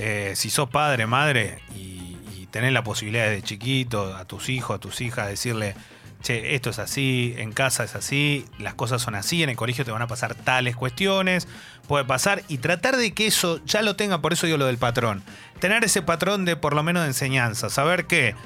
eh, 0.00 0.32
si 0.36 0.48
sos 0.48 0.70
padre, 0.70 1.06
madre 1.06 1.58
y, 1.74 2.16
y 2.36 2.48
tenés 2.50 2.72
la 2.72 2.84
posibilidad 2.84 3.28
de 3.28 3.42
chiquito, 3.42 4.16
a 4.16 4.24
tus 4.24 4.48
hijos, 4.48 4.76
a 4.76 4.78
tus 4.78 5.00
hijas, 5.00 5.28
decirle, 5.28 5.74
che, 6.22 6.54
esto 6.54 6.70
es 6.70 6.78
así, 6.78 7.34
en 7.36 7.52
casa 7.52 7.82
es 7.82 7.96
así, 7.96 8.44
las 8.58 8.74
cosas 8.74 9.02
son 9.02 9.16
así, 9.16 9.42
en 9.42 9.50
el 9.50 9.56
colegio 9.56 9.84
te 9.84 9.90
van 9.90 10.02
a 10.02 10.06
pasar 10.06 10.36
tales 10.36 10.76
cuestiones, 10.76 11.48
puede 11.88 12.04
pasar, 12.04 12.44
y 12.46 12.58
tratar 12.58 12.96
de 12.96 13.12
que 13.12 13.26
eso 13.26 13.60
ya 13.66 13.82
lo 13.82 13.96
tenga, 13.96 14.20
por 14.20 14.32
eso 14.32 14.46
digo 14.46 14.56
lo 14.56 14.66
del 14.66 14.78
patrón, 14.78 15.24
tener 15.58 15.82
ese 15.82 16.00
patrón 16.00 16.44
de 16.44 16.54
por 16.54 16.74
lo 16.74 16.84
menos 16.84 17.02
de 17.02 17.08
enseñanza, 17.08 17.68
saber 17.68 18.06
que 18.06 18.36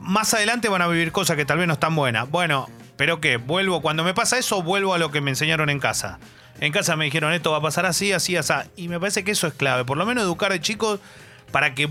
más 0.00 0.34
adelante 0.34 0.68
van 0.68 0.82
a 0.82 0.88
vivir 0.88 1.12
cosas 1.12 1.36
que 1.36 1.44
tal 1.44 1.58
vez 1.58 1.66
no 1.66 1.74
están 1.74 1.94
buenas. 1.94 2.28
Bueno, 2.30 2.68
pero 2.96 3.20
que 3.20 3.36
vuelvo, 3.36 3.80
cuando 3.80 4.02
me 4.02 4.14
pasa 4.14 4.38
eso, 4.38 4.62
vuelvo 4.62 4.94
a 4.94 4.98
lo 4.98 5.10
que 5.10 5.20
me 5.20 5.30
enseñaron 5.30 5.70
en 5.70 5.78
casa. 5.78 6.18
En 6.60 6.72
casa 6.72 6.94
me 6.96 7.06
dijeron 7.06 7.32
esto 7.32 7.50
va 7.50 7.58
a 7.58 7.62
pasar 7.62 7.86
así, 7.86 8.12
así, 8.12 8.36
así. 8.36 8.52
Y 8.76 8.88
me 8.88 9.00
parece 9.00 9.24
que 9.24 9.30
eso 9.32 9.46
es 9.46 9.54
clave. 9.54 9.84
Por 9.84 9.96
lo 9.98 10.04
menos 10.06 10.22
educar 10.24 10.52
de 10.52 10.60
chicos 10.60 11.00
para 11.52 11.74
que 11.74 11.88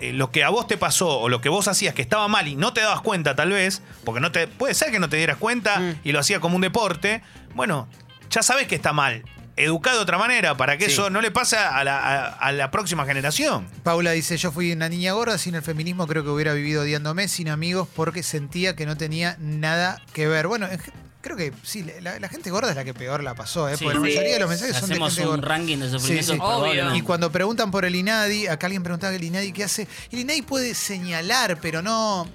eh, 0.00 0.12
lo 0.12 0.30
que 0.30 0.44
a 0.44 0.50
vos 0.50 0.66
te 0.66 0.76
pasó 0.76 1.18
o 1.20 1.28
lo 1.28 1.40
que 1.40 1.48
vos 1.48 1.66
hacías 1.68 1.94
que 1.94 2.02
estaba 2.02 2.28
mal 2.28 2.46
y 2.48 2.56
no 2.56 2.72
te 2.72 2.80
dabas 2.82 3.00
cuenta 3.00 3.34
tal 3.36 3.50
vez, 3.50 3.82
porque 4.04 4.20
no 4.20 4.30
te 4.32 4.46
puede 4.48 4.74
ser 4.74 4.90
que 4.90 4.98
no 4.98 5.08
te 5.08 5.16
dieras 5.16 5.36
cuenta 5.38 5.78
Mm. 5.80 5.94
y 6.04 6.12
lo 6.12 6.18
hacía 6.20 6.40
como 6.40 6.56
un 6.56 6.62
deporte, 6.62 7.22
bueno, 7.54 7.88
ya 8.30 8.42
sabes 8.42 8.66
que 8.66 8.74
está 8.74 8.92
mal. 8.92 9.22
Educar 9.56 9.92
de 9.94 10.00
otra 10.00 10.16
manera 10.18 10.56
para 10.56 10.76
que 10.78 10.86
Sí. 10.86 10.92
eso 10.92 11.10
no 11.10 11.20
le 11.20 11.30
pase 11.30 11.56
a 11.56 11.84
la, 11.84 11.98
a- 11.98 12.26
a 12.30 12.52
la 12.52 12.70
próxima 12.70 13.04
generación. 13.04 13.66
Paula 13.82 14.10
dice, 14.12 14.36
yo 14.38 14.50
fui 14.50 14.72
una 14.72 14.88
niña 14.88 15.12
gorda, 15.12 15.36
sin 15.38 15.54
el 15.54 15.62
feminismo 15.62 16.06
creo 16.06 16.24
que 16.24 16.30
hubiera 16.30 16.52
vivido 16.54 16.82
odiándome, 16.82 17.28
sin 17.28 17.48
amigos, 17.48 17.86
porque 17.94 18.22
sentía 18.22 18.74
que 18.74 18.86
no 18.86 18.96
tenía 18.96 19.36
nada 19.40 20.00
que 20.14 20.26
ver. 20.26 20.46
Bueno, 20.48 20.66
creo 21.22 21.36
que 21.36 21.52
sí, 21.62 21.84
la, 22.02 22.18
la 22.20 22.28
gente 22.28 22.50
gorda 22.50 22.68
es 22.70 22.76
la 22.76 22.84
que 22.84 22.92
peor 22.92 23.22
la 23.24 23.34
pasó, 23.34 23.68
¿eh? 23.68 23.76
Sí. 23.78 23.84
porque 23.84 23.98
la 23.98 24.04
Sí. 24.06 24.10
mayoría 24.16 24.34
de 24.34 24.40
los 24.40 24.50
mensajes 24.50 24.76
son 24.76 24.88
de 24.90 24.94
Hacemos 24.94 25.14
gente 25.14 25.28
un 25.30 25.36
gorda. 25.36 25.48
ranking 25.48 25.78
de 25.78 25.90
sufrimientos 25.90 26.36
Sí. 26.92 26.96
Y 26.98 27.02
cuando 27.02 27.32
preguntan 27.32 27.70
por 27.70 27.84
el 27.86 27.94
INADI, 27.96 28.48
acá 28.48 28.66
alguien 28.66 28.82
preguntaba 28.82 29.14
el 29.14 29.24
INADI 29.24 29.52
qué 29.52 29.64
hace. 29.64 29.88
El 30.10 30.18
INADI 30.18 30.42
puede 30.42 30.74
señalar, 30.74 31.58
pero 31.62 31.80
no. 31.80 32.28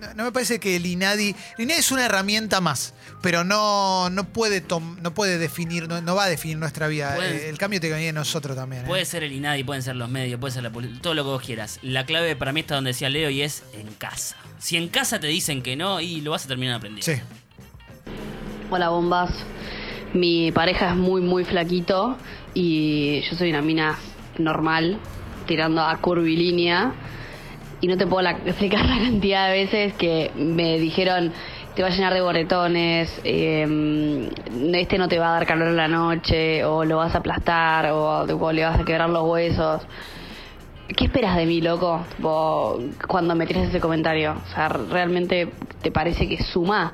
No, 0.00 0.12
no 0.14 0.24
me 0.24 0.32
parece 0.32 0.58
que 0.60 0.76
el 0.76 0.84
INADI. 0.84 1.34
El 1.56 1.64
INADI 1.64 1.80
es 1.80 1.90
una 1.92 2.04
herramienta 2.04 2.60
más, 2.60 2.92
pero 3.22 3.42
no, 3.44 4.10
no, 4.10 4.24
puede, 4.24 4.60
tom- 4.60 4.98
no 5.00 5.14
puede 5.14 5.38
definir, 5.38 5.88
no, 5.88 6.02
no 6.02 6.14
va 6.14 6.24
a 6.24 6.28
definir 6.28 6.58
nuestra 6.58 6.88
vida. 6.88 7.14
Puede- 7.14 7.46
Eh, 7.46 7.48
el 7.48 7.56
cambio 7.56 7.80
te 7.80 7.86
viene 7.86 8.02
de 8.06 8.12
nosotros 8.12 8.54
también. 8.56 8.82
¿eh? 8.82 8.86
Puede 8.86 9.04
ser 9.06 9.22
el 9.22 9.32
INADI, 9.32 9.64
pueden 9.64 9.82
ser 9.82 9.96
los 9.96 10.10
medios, 10.10 10.38
puede 10.40 10.52
ser 10.52 10.62
la 10.64 10.70
política, 10.70 11.00
todo 11.00 11.14
lo 11.14 11.22
que 11.22 11.28
vos 11.30 11.42
quieras. 11.42 11.78
La 11.80 12.04
clave 12.04 12.36
para 12.36 12.52
mí 12.52 12.60
está 12.60 12.74
donde 12.74 12.90
decía 12.90 13.08
Leo 13.08 13.30
y 13.30 13.40
es 13.42 13.62
en 13.72 13.86
casa. 13.94 14.36
Si 14.58 14.76
en 14.76 14.88
casa 14.88 15.20
te 15.20 15.28
dicen 15.28 15.62
que 15.62 15.76
no, 15.76 16.00
y 16.00 16.20
lo 16.20 16.32
vas 16.32 16.44
a 16.44 16.48
terminar 16.48 16.74
aprendiendo. 16.76 17.06
Sí. 17.10 17.26
Hola 18.76 18.88
bombas, 18.88 19.30
mi 20.14 20.50
pareja 20.50 20.90
es 20.90 20.96
muy 20.96 21.20
muy 21.20 21.44
flaquito 21.44 22.16
y 22.54 23.20
yo 23.20 23.36
soy 23.36 23.50
una 23.50 23.62
mina 23.62 23.96
normal, 24.36 24.98
tirando 25.46 25.80
a 25.80 25.96
curvilínea 25.98 26.92
y 27.80 27.86
no 27.86 27.96
te 27.96 28.04
puedo 28.08 28.28
explicar 28.28 28.84
la 28.86 28.96
cantidad 28.96 29.46
de 29.46 29.52
veces 29.52 29.94
que 29.94 30.32
me 30.34 30.80
dijeron 30.80 31.32
te 31.76 31.82
va 31.82 31.88
a 31.88 31.92
llenar 31.92 32.14
de 32.14 32.22
boretones, 32.22 33.20
eh, 33.22 34.28
este 34.72 34.98
no 34.98 35.06
te 35.06 35.20
va 35.20 35.28
a 35.28 35.32
dar 35.34 35.46
calor 35.46 35.68
en 35.68 35.76
la 35.76 35.86
noche 35.86 36.64
o 36.64 36.84
lo 36.84 36.96
vas 36.96 37.14
a 37.14 37.18
aplastar 37.18 37.92
o, 37.92 38.26
tipo, 38.26 38.50
le 38.50 38.64
vas 38.64 38.80
a 38.80 38.84
quebrar 38.84 39.08
los 39.08 39.22
huesos. 39.22 39.86
¿Qué 40.96 41.04
esperas 41.04 41.36
de 41.36 41.46
mí, 41.46 41.60
loco? 41.60 42.04
Cuando 43.06 43.36
me 43.36 43.46
tiras 43.46 43.68
ese 43.68 43.78
comentario. 43.78 44.32
O 44.32 44.52
sea, 44.52 44.66
¿realmente 44.68 45.52
te 45.80 45.92
parece 45.92 46.28
que 46.28 46.42
suma? 46.42 46.92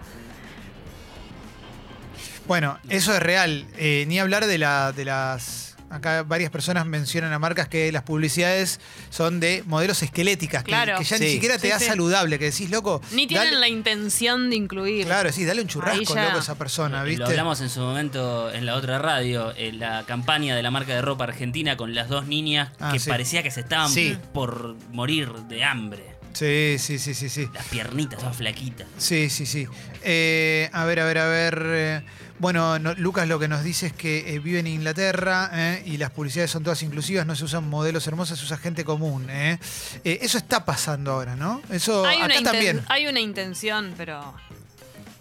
Bueno, 2.47 2.79
eso 2.89 3.15
es 3.15 3.23
real. 3.23 3.67
Eh, 3.77 4.05
ni 4.09 4.19
hablar 4.19 4.47
de, 4.47 4.59
la, 4.59 4.93
de 4.93 5.05
las. 5.05 5.69
Acá 5.91 6.23
varias 6.23 6.53
personas 6.53 6.87
mencionan 6.87 7.33
a 7.33 7.41
marcas 7.41 7.67
que 7.67 7.91
las 7.91 8.05
publicidades 8.05 8.79
son 9.11 9.41
de 9.41 9.65
modelos 9.67 10.05
esqueléticas, 10.05 10.63
que- 10.63 10.71
Claro. 10.71 10.97
que, 10.99 11.03
ya 11.05 11.19
ni 11.19 11.27
Sí. 11.27 11.33
siquiera 11.33 11.57
te 11.57 11.63
Sí, 11.63 11.69
da 11.69 11.79
sí. 11.81 11.87
saludable, 11.87 12.39
que 12.39 12.45
decís, 12.53 12.71
loco. 12.71 13.03
Ni 13.11 13.27
tienen 13.27 13.47
dale- 13.49 13.59
la 13.59 13.67
intención 13.69 14.51
de 14.51 14.57
incluir. 14.57 15.07
Claro, 15.07 15.33
sí, 15.33 15.45
dale 15.45 15.63
un 15.63 15.67
churrasco, 15.67 16.15
ya- 16.15 16.27
loco, 16.27 16.37
a 16.37 16.41
esa 16.41 16.55
persona, 16.57 17.01
Lo 17.01 17.07
¿viste? 17.07 17.25
hablamos 17.25 17.61
en 17.61 17.71
su 17.71 17.81
momento 17.81 18.53
en 18.53 18.67
la 18.67 18.77
otra 18.77 19.01
radio, 19.01 19.53
en 19.57 19.81
la 19.81 20.05
campaña 20.07 20.55
de 20.55 20.63
la 20.63 20.71
marca 20.71 20.95
de 20.95 21.03
ropa 21.03 21.25
argentina 21.25 21.77
con 21.77 21.93
las 21.93 22.09
dos 22.09 22.29
niñas 22.29 22.69
Ah, 22.79 22.93
que 22.93 23.01
sí. 23.01 23.11
parecía 23.11 23.43
que 23.43 23.51
se 23.51 23.61
estaban 23.63 23.91
Sí. 23.91 24.17
por 24.33 24.77
morir 24.93 25.33
de 25.49 25.65
hambre. 25.65 26.05
Sí, 26.35 26.77
sí, 26.79 27.01
sí, 27.01 27.15
sí, 27.15 27.29
sí. 27.29 27.49
Las 27.53 27.67
piernitas, 27.67 28.21
todas 28.21 28.37
flaquitas. 28.37 28.87
Sí, 28.97 29.29
sí, 29.29 29.45
sí. 29.45 29.67
Eh, 30.05 30.71
a 30.73 30.85
ver, 30.85 31.01
a 31.01 31.05
ver, 31.05 31.19
a 31.19 31.27
ver. 31.27 31.63
eh, 31.67 32.03
bueno, 32.41 32.79
no- 32.79 32.95
Lucas 32.95 33.29
lo 33.29 33.39
que 33.39 33.47
nos 33.49 33.63
dice 33.63 33.87
es 33.89 33.93
que 33.93 34.35
eh, 34.35 34.39
vive 34.41 34.59
en 34.59 34.67
Inglaterra 34.67 35.51
eh, 35.53 35.83
y 35.87 35.97
las 35.99 36.11
publicidades 36.11 36.51
son 36.51 36.63
todas 36.65 36.83
inclusivas, 36.83 37.27
no 37.27 37.37
se 37.37 37.45
usan 37.45 37.69
modelos 37.69 38.07
hermosos, 38.07 38.39
se 38.39 38.45
usa 38.47 38.57
gente 38.57 38.85
común. 38.85 39.29
eh. 39.31 39.59
Eh, 40.05 40.19
eso 40.23 40.39
está 40.39 40.65
pasando 40.65 41.13
ahora, 41.13 41.37
¿no? 41.37 41.61
Eso 41.71 42.05
Hay 42.05 42.21
acá 42.21 42.43
también. 42.43 42.83
hay 42.89 43.07
una 43.07 43.21
intención, 43.21 43.95
pero. 43.97 44.35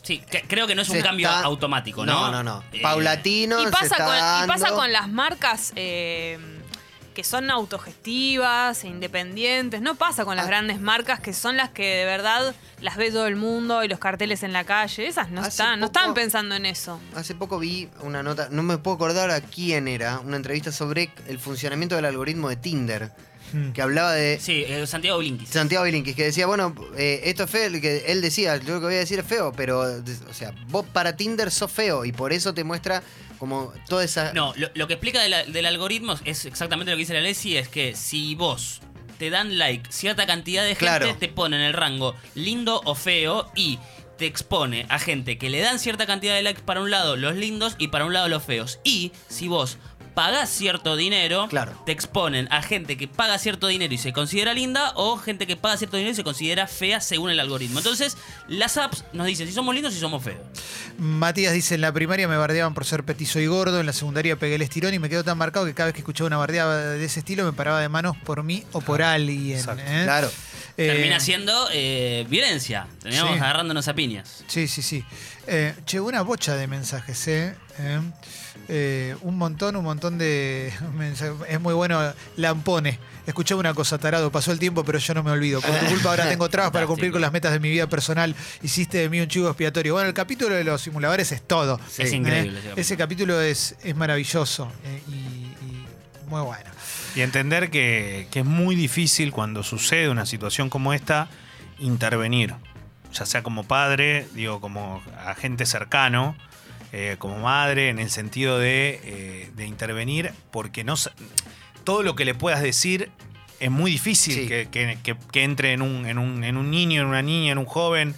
Sí, 0.01 0.23
que- 0.31 0.41
creo 0.43 0.65
que 0.65 0.73
no 0.75 0.81
es 0.81 0.89
un 0.89 0.95
Se 0.95 1.03
cambio 1.03 1.27
está- 1.27 1.43
automático, 1.43 2.05
¿no? 2.05 2.13
No, 2.13 2.31
no, 2.31 2.43
no. 2.43 2.63
Eh, 2.71 2.81
Paulatino. 2.81 3.61
Y 3.61 3.65
se 3.65 3.71
pasa, 3.71 3.85
está 3.85 4.05
con, 4.05 4.15
y 4.45 4.47
pasa 4.47 4.63
dando. 4.65 4.77
con 4.79 4.91
las 4.93 5.07
marcas 5.09 5.73
eh, 5.75 6.39
que 7.19 7.25
son 7.25 7.51
autogestivas 7.51 8.85
e 8.85 8.87
independientes. 8.87 9.81
No 9.81 9.95
pasa 9.95 10.23
con 10.23 10.37
las 10.37 10.45
Ah. 10.45 10.47
grandes 10.47 10.79
marcas 10.79 11.19
que 11.19 11.33
son 11.33 11.57
las 11.57 11.69
que 11.69 11.83
de 11.83 12.05
verdad 12.05 12.55
las 12.79 12.95
ve 12.95 13.11
todo 13.11 13.27
el 13.27 13.35
mundo 13.35 13.83
y 13.83 13.89
los 13.89 13.99
carteles 13.99 14.41
en 14.41 14.53
la 14.53 14.63
calle. 14.63 15.05
Esas 15.05 15.29
no 15.29 15.41
Hace 15.41 15.49
están, 15.49 15.81
no 15.81 15.87
estaban 15.87 16.13
pensando 16.13 16.55
en 16.55 16.65
eso. 16.65 16.97
Hace 17.15 17.35
poco 17.35 17.59
vi 17.59 17.89
una 18.03 18.23
nota, 18.23 18.47
no 18.51 18.63
me 18.63 18.77
puedo 18.77 18.95
acordar 18.95 19.31
a 19.31 19.41
quién 19.41 19.89
era, 19.89 20.19
una 20.19 20.37
entrevista 20.37 20.71
sobre 20.71 21.11
el 21.27 21.39
funcionamiento 21.39 21.97
del 21.97 22.05
algoritmo 22.05 22.47
de 22.47 22.55
Tinder, 22.55 23.11
Mm. 23.51 23.71
que 23.71 23.81
hablaba 23.81 24.13
de 24.13 24.39
Sí, 24.39 24.63
eh, 24.67 24.85
Santiago 24.87 25.17
Blinkis. 25.19 25.49
Santiago 25.49 25.85
Bilinkis, 25.85 26.15
que 26.15 26.23
decía, 26.25 26.45
bueno, 26.47 26.75
eh, 26.97 27.21
esto 27.25 27.43
es 27.43 27.49
feo, 27.49 27.71
que 27.81 28.05
él 28.07 28.21
decía, 28.21 28.57
yo 28.57 28.75
lo 28.75 28.79
que 28.79 28.85
voy 28.87 28.95
a 28.95 28.99
decir 28.99 29.19
es 29.19 29.25
feo, 29.25 29.51
pero, 29.55 29.79
o 29.81 30.33
sea, 30.33 30.53
vos 30.69 30.85
para 30.91 31.15
Tinder 31.15 31.51
sos 31.51 31.71
feo 31.71 32.05
y 32.05 32.11
por 32.11 32.33
eso 32.33 32.53
te 32.53 32.63
muestra 32.63 33.01
como 33.37 33.71
toda 33.87 34.03
esa... 34.03 34.33
No, 34.33 34.53
lo, 34.57 34.69
lo 34.75 34.87
que 34.87 34.93
explica 34.93 35.21
de 35.21 35.29
la- 35.29 35.45
del 35.45 35.65
algoritmo 35.65 36.15
es 36.25 36.45
exactamente 36.45 36.91
lo 36.91 36.97
que 36.97 37.01
dice 37.01 37.13
la 37.13 37.21
Leslie, 37.21 37.57
es 37.59 37.69
que 37.69 37.95
si 37.95 38.35
vos 38.35 38.81
te 39.17 39.29
dan 39.29 39.57
like 39.57 39.91
cierta 39.91 40.25
cantidad 40.25 40.63
de 40.63 40.69
gente, 40.75 40.85
Claro. 40.85 41.15
te 41.17 41.27
pone 41.29 41.55
en 41.57 41.61
el 41.63 41.73
rango 41.73 42.15
lindo 42.35 42.81
o 42.85 42.95
feo 42.95 43.49
y 43.55 43.79
te 44.17 44.25
expone 44.25 44.85
a 44.89 44.99
gente 44.99 45.37
que 45.37 45.49
le 45.49 45.59
dan 45.61 45.79
cierta 45.79 46.05
cantidad 46.05 46.35
de 46.35 46.41
likes 46.41 46.61
para 46.61 46.81
un 46.81 46.91
lado 46.91 47.15
los 47.15 47.35
lindos 47.37 47.75
y 47.77 47.87
para 47.87 48.03
un 48.05 48.11
lado 48.11 48.27
los 48.27 48.43
feos. 48.43 48.79
Y 48.83 49.13
si 49.29 49.47
vos 49.47 49.77
pagás 50.13 50.49
cierto 50.49 50.95
dinero, 50.95 51.47
Claro. 51.49 51.71
te 51.85 51.91
exponen 51.91 52.47
a 52.51 52.61
gente 52.61 52.97
que 52.97 53.07
paga 53.07 53.37
cierto 53.39 53.67
dinero 53.67 53.93
y 53.93 53.97
se 53.97 54.11
considera 54.13 54.53
linda 54.53 54.91
o 54.95 55.17
gente 55.17 55.47
que 55.47 55.55
paga 55.55 55.77
cierto 55.77 55.97
dinero 55.97 56.13
y 56.13 56.15
se 56.15 56.23
considera 56.23 56.67
fea 56.67 56.99
según 57.01 57.29
el 57.31 57.39
algoritmo. 57.39 57.79
Entonces, 57.79 58.17
las 58.47 58.77
apps 58.77 59.03
nos 59.13 59.27
dicen 59.27 59.47
si 59.47 59.53
somos 59.53 59.73
lindos 59.73 59.93
y 59.95 59.99
somos 59.99 60.23
feos. 60.23 60.39
Matías 60.97 61.53
dice, 61.53 61.75
en 61.75 61.81
la 61.81 61.91
primaria 61.93 62.27
me 62.27 62.37
bardeaban 62.37 62.73
por 62.73 62.85
ser 62.85 63.03
petizo 63.03 63.39
y 63.39 63.47
gordo, 63.47 63.79
en 63.79 63.85
la 63.85 63.93
secundaria 63.93 64.35
pegué 64.37 64.55
el 64.55 64.61
estirón 64.61 64.93
y 64.93 64.99
me 64.99 65.09
quedó 65.09 65.23
tan 65.23 65.37
marcado 65.37 65.65
que 65.65 65.73
cada 65.73 65.87
vez 65.87 65.93
que 65.93 65.99
escuchaba 66.01 66.27
una 66.27 66.37
bardeada 66.37 66.91
de 66.93 67.05
ese 67.05 67.19
estilo 67.19 67.45
me 67.45 67.53
paraba 67.53 67.79
de 67.79 67.89
manos 67.89 68.17
por 68.17 68.43
mí 68.43 68.63
o 68.73 68.81
por 68.81 69.01
alguien. 69.01 69.57
Exacto. 69.57 69.81
¿eh? 69.85 70.01
Claro. 70.03 70.31
Eh, 70.77 70.87
Termina 70.87 71.19
siendo 71.19 71.67
eh, 71.73 72.25
violencia. 72.29 72.87
Terminamos 73.01 73.33
Sí. 73.33 73.39
agarrándonos 73.39 73.87
a 73.89 73.93
piñas. 73.93 74.43
Sí, 74.47 74.67
sí, 74.67 74.81
sí. 74.81 75.03
Eh, 75.47 75.73
che, 75.85 75.99
una 75.99 76.21
bocha 76.21 76.55
de 76.55 76.67
mensajes, 76.67 77.27
¿eh? 77.27 77.53
Eh, 78.71 79.15
un 79.21 79.35
montón, 79.35 79.75
un 79.75 79.83
montón 79.83 80.19
de 80.19 80.71
mensajes. 80.95 81.35
Es 81.49 81.59
muy 81.59 81.73
bueno. 81.73 81.99
Lampone. 82.37 82.99
Escuché 83.25 83.55
una 83.55 83.73
cosa, 83.73 83.97
tarado. 83.97 84.31
Pasó 84.31 84.51
el 84.51 84.59
tiempo, 84.59 84.83
pero 84.83 84.99
yo 84.99 85.13
no 85.15 85.23
me 85.23 85.31
olvido. 85.31 85.59
Por 85.59 85.71
tu 85.71 85.85
culpa 85.87 86.09
ahora 86.11 86.29
tengo 86.29 86.47
trabas 86.49 86.71
para 86.71 86.85
cumplir 86.87 87.11
con 87.11 87.21
las 87.21 87.31
metas 87.31 87.51
de 87.51 87.59
mi 87.59 87.69
vida 87.69 87.87
personal. 87.87 88.35
Hiciste 88.61 88.99
de 88.99 89.09
mí 89.09 89.19
un 89.19 89.27
chivo 89.27 89.47
expiatorio. 89.47 89.93
Bueno, 89.93 90.07
el 90.07 90.13
capítulo 90.13 90.55
de 90.55 90.63
los 90.63 90.81
simuladores 90.81 91.31
es 91.31 91.41
todo. 91.41 91.79
Sí. 91.89 92.03
Es 92.03 92.13
increíble. 92.13 92.59
¿eh? 92.59 92.61
ese 92.61 92.67
capítulo. 92.69 92.81
Ese 92.81 92.97
capítulo 92.97 93.41
es, 93.41 93.75
es 93.83 93.95
maravilloso 93.95 94.71
eh, 94.85 95.01
y, 95.07 95.13
y 95.13 95.85
muy 96.27 96.41
bueno. 96.41 96.69
Y 97.15 97.21
entender 97.21 97.71
que, 97.71 98.27
que 98.29 98.39
es 98.39 98.45
muy 98.45 98.75
difícil 98.75 99.31
cuando 99.31 99.63
sucede 99.63 100.09
una 100.09 100.27
situación 100.27 100.69
como 100.69 100.93
esta 100.93 101.27
intervenir, 101.79 102.53
ya 103.11 103.25
sea 103.25 103.41
como 103.41 103.63
padre, 103.63 104.27
digo, 104.33 104.61
como 104.61 105.01
agente 105.25 105.65
cercano, 105.65 106.35
eh, 106.91 107.15
como 107.19 107.39
madre, 107.39 107.89
en 107.89 107.99
el 107.99 108.09
sentido 108.09 108.57
de, 108.59 108.99
eh, 109.03 109.51
de 109.55 109.65
intervenir, 109.65 110.31
porque 110.51 110.83
no 110.83 110.95
todo 111.83 112.03
lo 112.03 112.15
que 112.15 112.25
le 112.25 112.33
puedas 112.35 112.61
decir 112.61 113.09
es 113.59 113.71
muy 113.71 113.91
difícil 113.91 114.33
Sí. 114.35 114.47
que, 114.47 114.67
que- 114.71 114.97
que- 115.03 115.15
que 115.31 115.43
entre 115.43 115.73
en 115.73 115.81
un, 115.81 116.05
en, 116.05 116.17
un, 116.17 116.43
en 116.43 116.55
un 116.57 116.71
niño, 116.71 117.01
en 117.01 117.07
una 117.07 117.21
niña, 117.21 117.51
en 117.51 117.57
un 117.57 117.65
joven. 117.65 118.15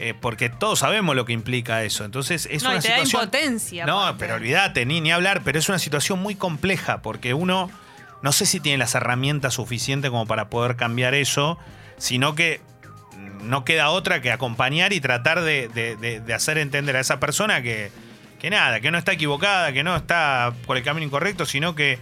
eh, 0.00 0.14
porque 0.14 0.48
todos 0.48 0.78
sabemos 0.78 1.16
lo 1.16 1.24
que 1.24 1.32
implica 1.32 1.82
eso. 1.82 2.04
Entonces 2.04 2.46
es 2.52 2.62
no, 2.62 2.68
una 2.70 2.78
y 2.78 2.82
te 2.82 2.88
da 2.88 2.94
situación. 2.98 3.22
impotencia. 3.24 3.84
No, 3.84 4.14
pero 4.16 4.36
olvídate, 4.36 4.86
ni, 4.86 5.00
ni 5.00 5.10
hablar, 5.10 5.42
pero 5.44 5.58
es 5.58 5.68
una 5.68 5.80
situación 5.80 6.20
muy 6.20 6.36
compleja 6.36 7.02
porque 7.02 7.34
uno 7.34 7.68
no 8.22 8.30
sé 8.30 8.46
si 8.46 8.60
tiene 8.60 8.78
las 8.78 8.94
herramientas 8.94 9.54
suficientes 9.54 10.12
como 10.12 10.24
para 10.26 10.48
poder 10.50 10.76
cambiar 10.76 11.14
eso, 11.14 11.58
sino 11.96 12.36
que 12.36 12.60
no 13.42 13.64
queda 13.64 13.90
otra 13.90 14.22
que 14.22 14.30
acompañar 14.30 14.92
y 14.92 15.00
tratar 15.00 15.40
de, 15.40 15.66
de- 15.66 15.96
de- 15.96 16.20
de 16.20 16.32
hacer 16.34 16.58
entender 16.58 16.94
a 16.94 17.00
esa 17.00 17.18
persona 17.18 17.60
que, 17.62 17.90
que 18.38 18.50
nada, 18.50 18.80
que 18.80 18.90
no 18.90 18.98
está 18.98 19.12
equivocada, 19.12 19.72
que 19.72 19.82
no 19.82 19.96
está 19.96 20.52
por 20.66 20.76
el 20.76 20.82
camino 20.84 21.04
incorrecto, 21.06 21.44
sino 21.46 21.74
que 21.74 21.98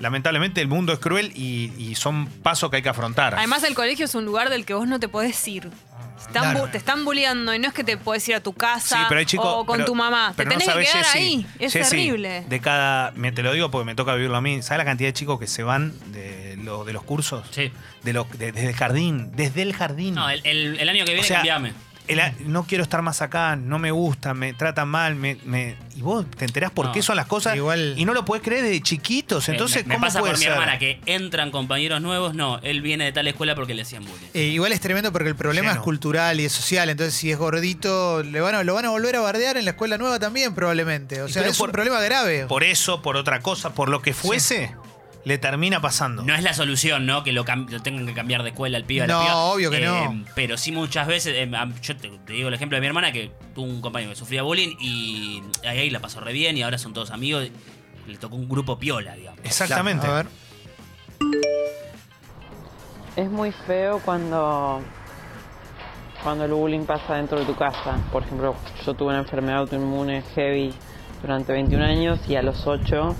lamentablemente 0.00 0.60
el 0.60 0.68
mundo 0.68 0.92
es 0.92 0.98
cruel 0.98 1.32
y, 1.34 1.72
y 1.78 1.94
son 1.94 2.26
pasos 2.26 2.70
que 2.70 2.76
hay 2.76 2.82
que 2.82 2.88
afrontar. 2.88 3.34
Además, 3.34 3.62
el 3.64 3.74
colegio 3.74 4.04
es 4.04 4.14
un 4.14 4.24
lugar 4.24 4.50
del 4.50 4.64
que 4.66 4.74
vos 4.74 4.86
no 4.86 5.00
te 5.00 5.08
podés 5.08 5.46
ir. 5.48 5.70
Están 6.18 6.42
Claro. 6.50 6.66
bu- 6.66 6.70
Te 6.72 6.78
están 6.78 7.04
bulleando 7.04 7.54
y 7.54 7.58
no 7.58 7.68
es 7.68 7.74
que 7.74 7.84
te 7.84 7.96
podés 7.98 8.26
ir 8.28 8.34
a 8.34 8.40
tu 8.40 8.52
casa 8.54 8.98
Sí, 8.98 9.04
pero 9.08 9.18
hay 9.20 9.26
chicos. 9.26 9.46
o 9.46 9.64
con 9.66 9.76
pero- 9.76 9.84
tu 9.86 9.94
mamá. 9.94 10.32
Te 10.36 10.44
no 10.44 10.50
tenés 10.50 10.66
que 10.68 10.80
quedar 10.80 11.04
Jessy, 11.04 11.18
ahí. 11.18 11.46
Es 11.58 11.72
Jessy, 11.74 11.90
terrible. 11.90 12.44
De 12.48 12.60
cada. 12.60 13.12
Me, 13.12 13.32
te 13.32 13.42
lo 13.42 13.52
digo 13.52 13.70
porque 13.70 13.84
me 13.84 13.94
toca 13.94 14.14
vivirlo 14.14 14.36
a 14.36 14.40
mí. 14.40 14.60
¿Sabes 14.62 14.78
la 14.78 14.84
cantidad 14.86 15.08
de 15.10 15.12
chicos 15.12 15.38
que 15.38 15.46
se 15.46 15.62
van 15.62 15.92
de, 16.12 16.56
lo- 16.62 16.84
de 16.84 16.94
los 16.94 17.04
cursos? 17.04 17.46
Sí. 17.50 17.70
De 18.02 18.12
lo- 18.12 18.26
de- 18.38 18.50
desde 18.50 18.68
el 18.70 18.74
jardín. 18.74 19.30
Desde 19.36 19.62
el 19.62 19.74
jardín. 19.74 20.14
No, 20.14 20.28
el, 20.28 20.40
el- 20.44 20.80
el 20.80 20.88
año 20.88 21.04
que 21.04 21.12
O 21.12 21.14
viene 21.14 21.22
sea, 21.28 21.36
cambiame. 21.38 21.74
El 22.08 22.20
no 22.46 22.64
quiero 22.66 22.82
estar 22.82 23.02
más 23.02 23.22
acá, 23.22 23.56
no 23.56 23.78
me 23.78 23.90
gusta, 23.90 24.34
me 24.34 24.52
tratan 24.54 24.88
mal, 24.88 25.14
me, 25.16 25.36
me- 25.44 25.76
y 25.96 26.02
vos 26.02 26.26
te 26.30 26.44
enterás 26.44 26.70
por 26.70 26.86
No. 26.86 26.92
qué 26.92 27.02
son 27.02 27.16
las 27.16 27.26
cosas 27.26 27.56
Igual- 27.56 27.94
y 27.96 28.04
no 28.04 28.12
lo 28.14 28.24
podés 28.24 28.42
creer 28.42 28.62
desde 28.64 28.80
chiquitos. 28.82 29.48
Me- 29.48 29.54
Entonces, 29.54 29.84
me, 29.84 29.88
me 29.90 29.94
¿cómo 29.96 30.06
pasa 30.06 30.20
puede 30.20 30.32
por 30.34 30.40
mi 30.40 30.46
hermana 30.46 30.78
que 30.78 31.00
entran 31.06 31.50
compañeros 31.50 32.00
nuevos. 32.00 32.34
No, 32.34 32.58
él 32.62 32.82
viene 32.82 33.04
de 33.04 33.12
tal 33.12 33.26
escuela 33.26 33.54
porque 33.54 33.74
le 33.74 33.82
hacían 33.82 34.04
bullying. 34.04 34.28
Eh, 34.34 34.44
igual 34.44 34.72
es 34.72 34.80
tremendo 34.80 35.10
porque 35.12 35.28
el 35.30 35.36
problema 35.36 35.68
Lleno. 35.70 35.80
es 35.80 35.84
cultural 35.84 36.38
y 36.40 36.44
es 36.44 36.52
social. 36.52 36.88
Entonces, 36.90 37.14
si 37.14 37.30
es 37.30 37.38
gordito, 37.38 38.22
le 38.22 38.40
van 38.40 38.54
a, 38.54 38.62
lo 38.64 38.74
van 38.74 38.84
a 38.84 38.90
volver 38.90 39.16
a 39.16 39.20
bardear 39.20 39.56
en 39.56 39.64
la 39.64 39.72
escuela 39.72 39.98
nueva 39.98 40.18
también, 40.18 40.54
probablemente. 40.54 41.22
O 41.22 41.28
sea, 41.28 41.42
pero 41.42 41.52
es 41.52 41.58
por- 41.58 41.68
un 41.68 41.72
problema 41.72 42.00
grave. 42.00 42.46
Por 42.46 42.62
eso, 42.64 43.02
por 43.02 43.16
otra 43.16 43.40
cosa, 43.40 43.70
por 43.74 43.88
lo 43.88 44.02
que 44.02 44.12
fuese, 44.14 44.70
le 45.26 45.38
termina 45.38 45.80
pasando. 45.80 46.22
No 46.22 46.34
es 46.36 46.42
la 46.44 46.54
solución, 46.54 47.04
¿no? 47.04 47.24
Que 47.24 47.32
lo, 47.32 47.44
cam- 47.44 47.68
lo 47.68 47.82
tengan 47.82 48.06
que 48.06 48.14
cambiar 48.14 48.44
de 48.44 48.50
escuela 48.50 48.76
al 48.78 48.84
pibe 48.84 49.02
a 49.02 49.06
la 49.08 49.14
No, 49.14 49.20
piba. 49.22 49.36
obvio 49.36 49.70
que 49.72 49.80
no. 49.80 50.24
Pero 50.36 50.56
sí 50.56 50.70
muchas 50.70 51.08
veces, 51.08 51.34
eh, 51.36 51.50
am- 51.56 51.74
yo 51.82 51.96
te, 51.96 52.08
te 52.10 52.32
digo 52.32 52.46
el 52.46 52.54
ejemplo 52.54 52.76
de 52.76 52.80
mi 52.80 52.86
hermana 52.86 53.10
que 53.10 53.32
tuvo 53.52 53.66
un 53.66 53.80
compañero 53.80 54.12
que 54.12 54.16
sufría 54.16 54.42
bullying 54.44 54.76
y 54.78 55.42
ahí, 55.64 55.78
ahí 55.78 55.90
la 55.90 55.98
pasó 55.98 56.20
re 56.20 56.32
bien 56.32 56.56
y 56.56 56.62
ahora 56.62 56.78
son 56.78 56.92
todos 56.92 57.10
amigos. 57.10 57.48
Le 58.06 58.16
tocó 58.18 58.36
un 58.36 58.48
grupo 58.48 58.78
piola, 58.78 59.16
digamos. 59.16 59.40
Exactamente. 59.44 60.06
A 60.06 60.12
ver. 60.14 60.26
Es 63.16 63.28
muy 63.30 63.50
feo 63.50 64.00
cuando, 64.04 64.80
cuando 66.22 66.44
el 66.44 66.52
bullying 66.52 66.84
pasa 66.84 67.14
dentro 67.16 67.40
de 67.40 67.46
tu 67.46 67.56
casa. 67.56 67.98
Por 68.12 68.22
ejemplo, 68.22 68.54
yo 68.84 68.94
tuve 68.94 69.08
una 69.08 69.18
enfermedad 69.18 69.58
autoinmune 69.58 70.22
heavy 70.36 70.72
durante 71.22 71.52
21 71.52 71.84
años 71.84 72.20
y 72.28 72.36
a 72.36 72.42
los 72.42 72.66
8 72.66 73.16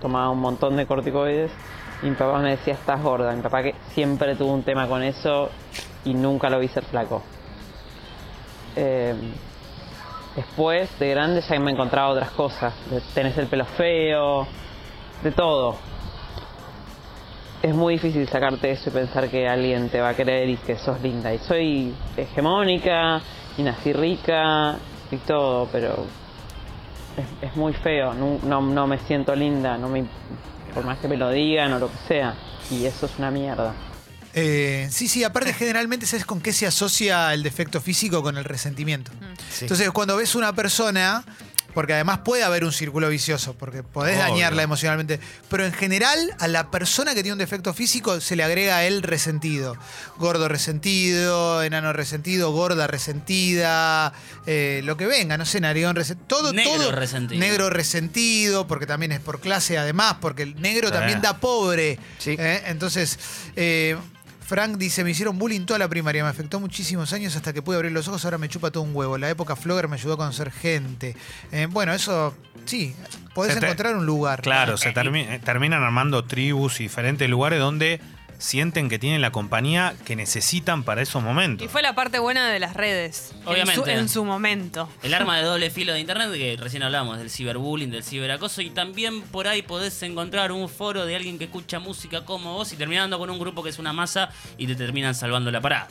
tomaba 0.00 0.30
un 0.30 0.40
montón 0.40 0.76
de 0.76 0.86
corticoides 0.86 1.50
y 2.02 2.06
mi 2.06 2.14
papá 2.16 2.38
me 2.38 2.50
decía 2.50 2.74
estás 2.74 3.02
gorda. 3.02 3.32
Mi 3.32 3.42
papá 3.42 3.62
que 3.62 3.74
siempre 3.94 4.34
tuvo 4.36 4.52
un 4.52 4.62
tema 4.62 4.86
con 4.86 5.02
eso 5.02 5.50
y 6.04 6.14
nunca 6.14 6.50
lo 6.50 6.58
vi 6.58 6.68
ser 6.68 6.84
flaco. 6.84 7.22
Eh, 8.76 9.14
después 10.34 10.98
de 10.98 11.10
grande 11.10 11.40
ya 11.40 11.58
me 11.58 11.72
encontraba 11.72 12.08
otras 12.08 12.30
cosas. 12.30 12.74
Tenés 13.14 13.36
el 13.38 13.46
pelo 13.46 13.64
feo, 13.64 14.46
de 15.22 15.32
todo 15.32 15.76
es 17.62 17.74
muy 17.74 17.94
difícil 17.94 18.28
sacarte 18.28 18.70
eso 18.70 18.90
y 18.90 18.92
pensar 18.92 19.28
que 19.28 19.48
alguien 19.48 19.88
te 19.88 20.00
va 20.00 20.10
a 20.10 20.14
querer 20.14 20.48
y 20.48 20.56
que 20.56 20.76
sos 20.76 21.00
linda. 21.00 21.32
Y 21.34 21.38
soy 21.38 21.94
hegemónica 22.16 23.20
y 23.56 23.62
nací 23.62 23.92
rica 23.92 24.76
y 25.10 25.16
todo, 25.18 25.68
pero 25.72 26.04
es, 27.16 27.50
es 27.50 27.56
muy 27.56 27.72
feo. 27.72 28.14
No, 28.14 28.38
no, 28.42 28.60
no 28.60 28.86
me 28.86 28.98
siento 29.06 29.34
linda, 29.34 29.76
no 29.78 29.88
me, 29.88 30.04
por 30.74 30.84
más 30.84 30.98
que 30.98 31.08
me 31.08 31.16
lo 31.16 31.30
digan 31.30 31.72
o 31.72 31.78
lo 31.78 31.90
que 31.90 31.98
sea. 32.08 32.34
Y 32.70 32.84
eso 32.84 33.06
es 33.06 33.12
una 33.18 33.30
mierda. 33.30 33.74
Eh, 34.34 34.86
sí, 34.90 35.08
sí, 35.08 35.24
aparte 35.24 35.52
generalmente 35.54 36.06
sabes 36.06 36.26
con 36.26 36.40
qué 36.40 36.52
se 36.52 36.66
asocia 36.66 37.32
el 37.32 37.42
defecto 37.42 37.80
físico 37.80 38.22
con 38.22 38.36
el 38.36 38.44
resentimiento. 38.44 39.10
Sí. 39.50 39.64
Entonces, 39.64 39.90
cuando 39.90 40.16
ves 40.16 40.34
una 40.34 40.52
persona, 40.52 41.24
porque 41.76 41.92
además 41.92 42.20
puede 42.24 42.42
haber 42.42 42.64
un 42.64 42.72
círculo 42.72 43.10
vicioso, 43.10 43.52
porque 43.52 43.82
podés 43.82 44.16
Obvio. 44.16 44.28
dañarla 44.30 44.62
emocionalmente, 44.62 45.20
pero 45.50 45.66
en 45.66 45.74
general 45.74 46.34
a 46.38 46.48
la 46.48 46.70
persona 46.70 47.14
que 47.14 47.22
tiene 47.22 47.34
un 47.34 47.38
defecto 47.38 47.74
físico 47.74 48.18
se 48.22 48.34
le 48.34 48.42
agrega 48.44 48.82
el 48.86 49.02
resentido. 49.02 49.76
Gordo 50.16 50.48
resentido, 50.48 51.62
enano 51.62 51.92
resentido, 51.92 52.50
gorda 52.50 52.86
resentida, 52.86 54.14
eh, 54.46 54.80
lo 54.84 54.96
que 54.96 55.04
venga, 55.04 55.36
no 55.36 55.44
sé, 55.44 55.60
narigón 55.60 55.96
resentido, 55.96 56.26
todo, 56.26 56.52
Negro 56.54 56.72
todo. 56.78 56.92
resentido. 56.92 57.38
Negro 57.40 57.68
resentido, 57.68 58.66
porque 58.66 58.86
también 58.86 59.12
es 59.12 59.20
por 59.20 59.40
clase 59.40 59.76
además, 59.76 60.16
porque 60.22 60.44
el 60.44 60.58
negro 60.58 60.88
Sí. 60.88 60.94
también 60.94 61.20
da 61.20 61.36
pobre. 61.40 61.98
Sí. 62.18 62.36
¿eh? 62.38 62.62
Entonces, 62.68 63.18
eh, 63.54 63.98
Frank 64.46 64.76
dice, 64.76 65.02
me 65.02 65.10
hicieron 65.10 65.38
bullying 65.38 65.62
toda 65.66 65.78
la 65.78 65.88
primaria, 65.88 66.22
me 66.22 66.30
afectó 66.30 66.60
muchísimos 66.60 67.12
años 67.12 67.34
hasta 67.34 67.52
que 67.52 67.62
pude 67.62 67.76
abrir 67.76 67.90
los 67.90 68.06
ojos, 68.06 68.24
ahora 68.24 68.38
me 68.38 68.48
chupa 68.48 68.70
todo 68.70 68.84
un 68.84 68.94
huevo. 68.94 69.18
La 69.18 69.28
época 69.28 69.56
Flogger 69.56 69.88
me 69.88 69.96
ayudó 69.96 70.14
a 70.14 70.16
conocer 70.18 70.52
gente. 70.52 71.16
Eh, 71.50 71.66
bueno, 71.68 71.92
eso, 71.92 72.32
sí, 72.64 72.94
podés 73.34 73.58
te- 73.58 73.64
encontrar 73.66 73.96
un 73.96 74.06
lugar. 74.06 74.42
Claro, 74.42 74.76
se 74.76 74.90
Eh, 74.90 74.94
termi- 74.94 75.26
eh, 75.28 75.40
terminan 75.44 75.82
armando 75.82 76.24
tribus 76.24 76.78
y 76.78 76.84
diferentes 76.84 77.28
lugares 77.28 77.58
donde 77.58 78.00
sienten 78.38 78.88
que 78.88 78.98
tienen 78.98 79.20
la 79.20 79.30
compañía 79.32 79.94
que 80.04 80.16
necesitan 80.16 80.82
para 80.84 81.02
esos 81.02 81.22
momentos. 81.22 81.64
Y 81.64 81.68
fue 81.68 81.82
la 81.82 81.94
parte 81.94 82.18
buena 82.18 82.48
de 82.50 82.58
las 82.58 82.74
redes. 82.74 83.32
en 83.32 83.42
su- 83.42 83.50
Obviamente. 83.50 83.92
En 83.94 84.08
su, 84.08 84.24
momento. 84.24 84.88
El 85.02 85.14
arma 85.14 85.36
de 85.38 85.44
doble 85.44 85.70
filo 85.70 85.92
de 85.92 86.00
internet, 86.00 86.32
que 86.32 86.56
recién 86.58 86.82
hablamos 86.82 87.18
del 87.18 87.30
ciberbullying, 87.30 87.90
del 87.90 88.02
ciberacoso, 88.04 88.60
y 88.62 88.70
también 88.70 89.22
por 89.22 89.48
ahí 89.48 89.62
podés 89.62 90.02
encontrar 90.02 90.52
un 90.52 90.68
foro 90.68 91.06
de 91.06 91.16
alguien 91.16 91.38
que 91.38 91.44
escucha 91.44 91.78
música 91.78 92.24
como 92.24 92.54
vos 92.54 92.72
y 92.72 92.76
terminando 92.76 93.18
con 93.18 93.30
un 93.30 93.38
grupo 93.38 93.62
que 93.62 93.70
es 93.70 93.78
una 93.78 93.92
masa 93.92 94.30
y 94.58 94.66
te 94.66 94.74
terminan 94.74 95.14
salvando 95.14 95.50
la 95.50 95.60
parada. 95.60 95.88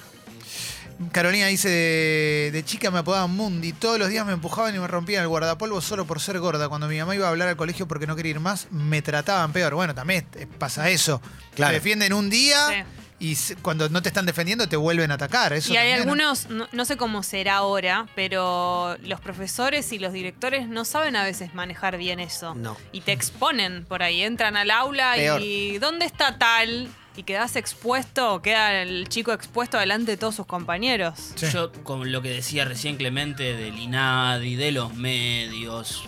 Carolina 1.11 1.47
dice, 1.47 1.69
de, 1.69 2.49
de 2.53 2.63
chica 2.65 2.89
me 2.91 2.99
apodaban 2.99 3.31
Mundi, 3.31 3.73
todos 3.73 3.99
los 3.99 4.09
días 4.09 4.25
me 4.25 4.33
empujaban 4.33 4.73
y 4.75 4.79
me 4.79 4.87
rompían 4.87 5.21
el 5.23 5.27
guardapolvo 5.27 5.81
solo 5.81 6.05
por 6.05 6.19
ser 6.21 6.39
gorda. 6.39 6.69
Cuando 6.69 6.87
mi 6.87 6.97
mamá 6.97 7.15
iba 7.15 7.27
a 7.27 7.29
hablar 7.29 7.47
al 7.49 7.57
colegio 7.57 7.87
porque 7.87 8.07
no 8.07 8.15
quería 8.15 8.31
ir 8.31 8.39
más, 8.39 8.67
me 8.71 9.01
trataban 9.01 9.51
peor. 9.51 9.73
Bueno, 9.75 9.93
también 9.93 10.25
pasa 10.57 10.89
eso. 10.89 11.21
Claro. 11.55 11.71
Te 11.71 11.75
defienden 11.75 12.13
un 12.13 12.29
día 12.29 12.85
Sí. 13.19 13.31
y 13.31 13.55
cuando 13.61 13.87
no 13.89 14.01
te 14.01 14.09
están 14.09 14.25
defendiendo 14.25 14.67
te 14.69 14.75
vuelven 14.77 15.11
a 15.11 15.15
atacar. 15.15 15.51
Eso 15.53 15.73
y 15.73 15.77
hay 15.77 15.97
también, 15.99 16.17
¿no? 16.17 16.29
algunos, 16.29 16.49
no, 16.49 16.67
no 16.71 16.85
sé 16.85 16.95
cómo 16.97 17.23
será 17.23 17.55
ahora, 17.55 18.07
pero 18.15 18.97
los 19.03 19.19
profesores 19.21 19.91
y 19.91 19.99
los 19.99 20.13
directores 20.13 20.67
no 20.67 20.85
saben 20.85 21.15
a 21.15 21.23
veces 21.23 21.53
manejar 21.53 21.97
bien 21.97 22.19
eso. 22.19 22.55
No. 22.55 22.77
Y 22.91 23.01
te 23.01 23.11
exponen 23.11 23.85
por 23.85 24.01
ahí, 24.03 24.21
entran 24.21 24.55
al 24.57 24.71
aula 24.71 25.13
Peor. 25.15 25.41
y 25.41 25.77
¿dónde 25.79 26.05
está 26.05 26.37
tal? 26.37 26.89
Y 27.17 27.23
quedas 27.23 27.55
expuesto, 27.55 28.41
queda 28.41 28.81
el 28.81 29.07
chico 29.07 29.31
expuesto 29.31 29.77
delante 29.77 30.11
de 30.11 30.17
todos 30.17 30.35
sus 30.35 30.45
compañeros. 30.45 31.31
Sí. 31.35 31.47
Yo, 31.51 31.71
con 31.83 32.11
lo 32.11 32.21
que 32.21 32.29
decía 32.29 32.65
recién 32.65 32.97
Clemente 32.97 33.55
del 33.55 33.79
INADI, 33.79 34.55
de 34.55 34.71
los 34.71 34.93
medios, 34.95 36.03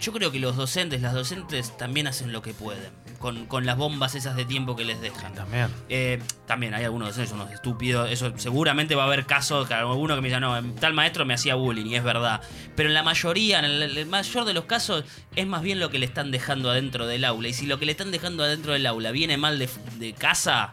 yo 0.00 0.12
creo 0.12 0.30
que 0.30 0.38
los 0.38 0.56
docentes, 0.56 1.00
las 1.00 1.14
docentes 1.14 1.76
también 1.78 2.06
hacen 2.06 2.32
lo 2.32 2.42
que 2.42 2.52
pueden, 2.52 2.92
con, 3.18 3.46
con 3.46 3.66
las 3.66 3.76
bombas 3.76 4.14
esas 4.14 4.36
de 4.36 4.44
tiempo 4.44 4.76
que 4.76 4.84
les 4.84 5.00
dejan. 5.00 5.34
También. 5.34 5.68
Eh, 5.88 6.20
también 6.46 6.74
hay 6.74 6.84
algunos 6.84 7.08
docentes, 7.08 7.32
unos 7.32 7.50
estúpidos. 7.50 8.10
Eso 8.10 8.32
seguramente 8.36 8.94
va 8.94 9.04
a 9.04 9.06
haber 9.06 9.26
casos, 9.26 9.66
que 9.68 9.74
alguno 9.74 10.14
que 10.14 10.20
me 10.20 10.28
diga, 10.28 10.40
no, 10.40 10.62
tal 10.80 10.92
maestro 10.94 11.24
me 11.24 11.34
hacía 11.34 11.54
bullying, 11.54 11.86
y 11.86 11.96
es 11.96 12.04
verdad. 12.04 12.40
Pero 12.76 12.88
en 12.88 12.94
la 12.94 13.02
mayoría, 13.02 13.58
en 13.58 13.64
el, 13.64 13.82
el 13.96 14.06
mayor 14.06 14.44
de 14.44 14.54
los 14.54 14.64
casos, 14.64 15.04
es 15.36 15.46
más 15.46 15.62
bien 15.62 15.80
lo 15.80 15.90
que 15.90 15.98
le 15.98 16.06
están 16.06 16.30
dejando 16.30 16.70
adentro 16.70 17.06
del 17.06 17.24
aula. 17.24 17.48
Y 17.48 17.52
si 17.52 17.66
lo 17.66 17.78
que 17.78 17.86
le 17.86 17.92
están 17.92 18.10
dejando 18.10 18.44
adentro 18.44 18.72
del 18.72 18.86
aula 18.86 19.10
viene 19.10 19.36
mal 19.36 19.58
de, 19.58 19.68
de 19.98 20.12
casa, 20.12 20.70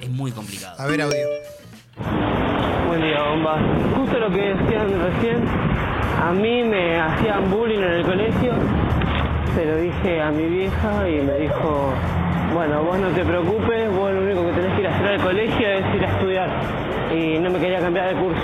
es 0.00 0.10
muy 0.10 0.32
complicado. 0.32 0.80
A 0.80 0.86
ver, 0.86 1.02
audio. 1.02 1.26
Buen 2.86 3.02
día, 3.02 3.22
bomba. 3.22 3.58
Justo 3.96 4.18
lo 4.18 4.30
que 4.30 4.54
decían 4.54 4.88
recién, 5.00 5.48
a 5.48 6.32
mí 6.32 6.62
me 6.62 7.00
hacían 7.00 7.50
bullying 7.50 7.78
en 7.78 7.92
el 7.92 8.04
colegio, 8.04 8.52
se 9.56 9.64
lo 9.64 9.76
dije 9.78 10.20
a 10.22 10.30
mi 10.30 10.44
vieja 10.48 11.08
y 11.08 11.22
me 11.22 11.38
dijo, 11.38 11.94
bueno, 12.52 12.82
vos 12.84 12.98
no 12.98 13.08
te 13.08 13.24
preocupes, 13.24 13.90
vos 13.90 14.12
lo 14.12 14.20
único 14.20 14.44
que 14.46 14.52
tenés 14.60 14.74
que 14.74 14.80
ir 14.82 14.86
a 14.86 14.94
hacer 14.94 15.06
al 15.08 15.22
colegio 15.22 15.68
es 15.68 15.94
ir 15.96 16.04
a 16.04 16.12
estudiar. 16.12 17.12
Y 17.14 17.38
no 17.38 17.48
me 17.50 17.58
quería 17.58 17.80
cambiar 17.80 18.14
de 18.14 18.20
curso. 18.20 18.42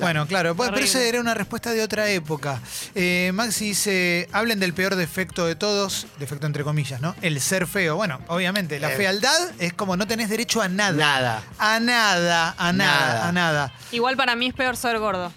Bueno, 0.00 0.26
claro, 0.26 0.54
bueno, 0.54 0.72
pero 0.72 0.86
esa 0.86 1.02
era 1.02 1.20
una 1.20 1.34
respuesta 1.34 1.72
de 1.72 1.82
otra 1.82 2.08
época. 2.08 2.58
Eh, 2.94 3.30
Maxi 3.34 3.66
dice, 3.66 4.28
hablen 4.32 4.58
del 4.58 4.72
peor 4.72 4.96
defecto 4.96 5.46
de 5.46 5.54
todos, 5.56 6.06
defecto 6.18 6.46
entre 6.46 6.64
comillas, 6.64 7.00
¿no? 7.02 7.14
El 7.20 7.38
ser 7.40 7.66
feo. 7.66 7.96
Bueno, 7.96 8.18
obviamente, 8.28 8.80
la 8.80 8.90
Eh. 8.92 8.96
fealdad 8.96 9.38
es 9.58 9.74
como 9.74 9.96
no 9.98 10.06
tenés 10.06 10.30
derecho 10.30 10.62
a 10.62 10.68
nada. 10.68 10.92
Nada. 10.96 11.42
A 11.58 11.78
nada, 11.80 12.54
a 12.56 12.72
nada, 12.72 13.06
Nada. 13.14 13.28
a 13.28 13.32
nada. 13.32 13.72
Igual 13.92 14.16
para 14.16 14.34
mí 14.36 14.46
es 14.48 14.54
peor 14.54 14.74
ser 14.76 14.98
gordo. 14.98 15.32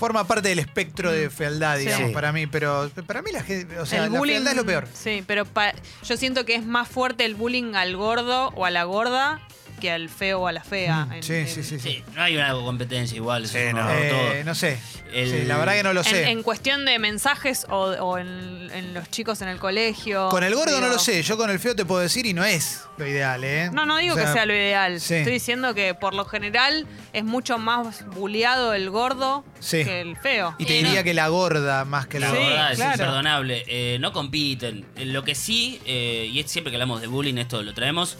Forma 0.00 0.26
parte 0.26 0.48
del 0.48 0.58
espectro 0.60 1.12
de 1.12 1.28
fealdad, 1.28 1.76
Sí. 1.76 1.84
digamos, 1.84 2.08
Sí. 2.08 2.14
para 2.14 2.32
mí, 2.32 2.46
pero 2.46 2.90
para 3.06 3.20
mí 3.20 3.30
la, 3.32 3.42
gente- 3.42 3.78
o 3.78 3.84
sea, 3.84 4.08
la 4.08 4.18
bullying 4.18 4.36
fealdad 4.36 4.52
es 4.52 4.56
lo 4.56 4.64
peor. 4.64 4.88
Sí, 4.94 5.22
pero 5.26 5.44
pa- 5.44 5.74
yo 6.02 6.16
siento 6.16 6.46
que 6.46 6.54
es 6.54 6.64
más 6.64 6.88
fuerte 6.88 7.26
el 7.26 7.34
bullying 7.34 7.74
al 7.74 7.94
gordo 7.96 8.48
o 8.56 8.64
a 8.64 8.70
la 8.70 8.84
gorda 8.84 9.40
que 9.80 9.90
al 9.90 10.08
feo 10.08 10.40
o 10.42 10.46
a 10.46 10.52
la 10.52 10.62
fea. 10.62 11.08
en- 11.10 11.18
Mm, 11.18 11.22
Sí, 11.22 11.34
en- 11.34 11.48
sí, 11.48 11.62
sí. 11.64 11.80
sí. 11.80 12.04
No 12.14 12.22
hay 12.22 12.36
una 12.36 12.52
competencia 12.52 13.16
igual. 13.16 13.44
eso 13.44 13.54
Sí, 13.54 13.58
es 13.58 13.72
un 13.74 13.80
no. 13.80 13.90
Eh, 13.90 14.08
todo. 14.10 14.44
no 14.44 14.54
sé. 14.54 14.78
El- 15.12 15.30
Sí, 15.30 15.42
la 15.46 15.56
verdad 15.58 15.72
que 15.74 15.82
no 15.82 15.92
lo 15.92 16.04
sé. 16.04 16.28
en 16.30 16.42
cuestión 16.44 16.84
de 16.84 16.98
mensajes 17.00 17.66
o, 17.68 17.76
o 18.00 18.18
en, 18.18 18.70
en 18.72 18.94
los 18.94 19.10
chicos 19.10 19.40
en 19.42 19.48
el 19.48 19.58
colegio. 19.58 20.28
Con 20.28 20.44
el 20.44 20.54
gordo 20.54 20.80
no 20.80 20.88
lo 20.88 20.98
sé. 21.00 21.22
Yo 21.24 21.36
con 21.36 21.50
el 21.50 21.58
feo 21.58 21.74
te 21.74 21.84
puedo 21.84 22.00
decir 22.00 22.26
y 22.26 22.32
no 22.34 22.44
es 22.44 22.82
lo 22.96 23.06
ideal, 23.06 23.42
¿eh? 23.42 23.70
No, 23.72 23.86
no 23.86 23.96
digo 23.96 24.14
O 24.14 24.16
sea, 24.16 24.26
que 24.26 24.32
sea 24.32 24.46
lo 24.46 24.52
ideal. 24.54 25.00
sí. 25.00 25.14
Estoy 25.14 25.32
diciendo 25.32 25.74
que 25.74 25.94
por 25.94 26.14
lo 26.14 26.24
general 26.26 26.86
es 27.12 27.24
mucho 27.24 27.58
más 27.58 28.06
buleado 28.10 28.72
el 28.74 28.90
gordo 28.90 29.44
Sí. 29.58 29.84
que 29.84 30.00
el 30.00 30.16
feo. 30.16 30.54
Y 30.58 30.66
te 30.66 30.78
Eh, 30.78 30.82
no. 30.82 30.88
diría 30.88 31.02
que 31.02 31.14
la 31.14 31.26
gorda 31.28 31.84
más 31.84 32.06
que 32.06 32.20
la 32.20 32.28
La 32.28 32.32
Sí, 32.32 32.38
gorda. 32.38 32.50
verdad 32.50 32.72
es 32.72 32.76
claro. 32.78 32.92
imperdonable. 32.92 33.64
Eh, 33.66 33.98
no 34.00 34.12
compiten. 34.12 34.86
Eh, 34.96 35.06
Lo 35.06 35.24
que 35.24 35.34
sí, 35.34 35.80
eh, 35.86 36.28
y 36.30 36.38
es 36.38 36.50
siempre 36.50 36.70
que 36.70 36.76
hablamos 36.76 37.00
de 37.00 37.06
bullying, 37.08 37.36
esto 37.38 37.62
lo 37.62 37.74
traemos, 37.74 38.16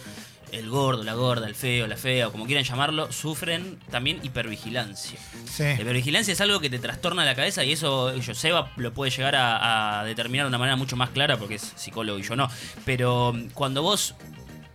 el 0.53 0.69
gordo, 0.69 1.05
la 1.05 1.15
gorda, 1.15 1.47
el 1.47 1.55
feo, 1.55 1.87
la 1.87 1.97
fea, 1.97 2.29
o 2.29 2.33
como 2.33 2.47
quieran 2.47 2.65
llamarlo, 2.65 3.13
sufren 3.13 3.79
también 3.91 4.21
hipervigilancia. 4.23 5.19
Sí. 5.47 5.65
La 5.65 5.81
hipervigilancia 5.81 6.33
es 6.33 6.41
algo 6.41 6.61
que 6.61 6.71
te 6.71 6.79
trastorna 6.79 7.25
la 7.25 7.35
cabeza 7.35 7.65
y 7.65 7.73
eso 7.73 8.13
Joseba 8.25 8.73
lo 8.77 8.93
puede 8.93 9.11
llegar 9.11 9.37
a, 9.37 10.01
a 10.01 10.05
determinar 10.05 10.47
de 10.47 10.49
una 10.49 10.59
manera 10.59 10.77
mucho 10.77 10.97
más 10.97 11.11
clara 11.11 11.37
porque 11.37 11.57
es 11.57 11.73
psicólogo 11.77 12.19
y 12.19 12.23
yo 12.23 12.37
no. 12.37 12.49
Pero 12.85 13.33
mm, 13.33 13.51
cuando 13.51 13.83
vos 13.83 14.15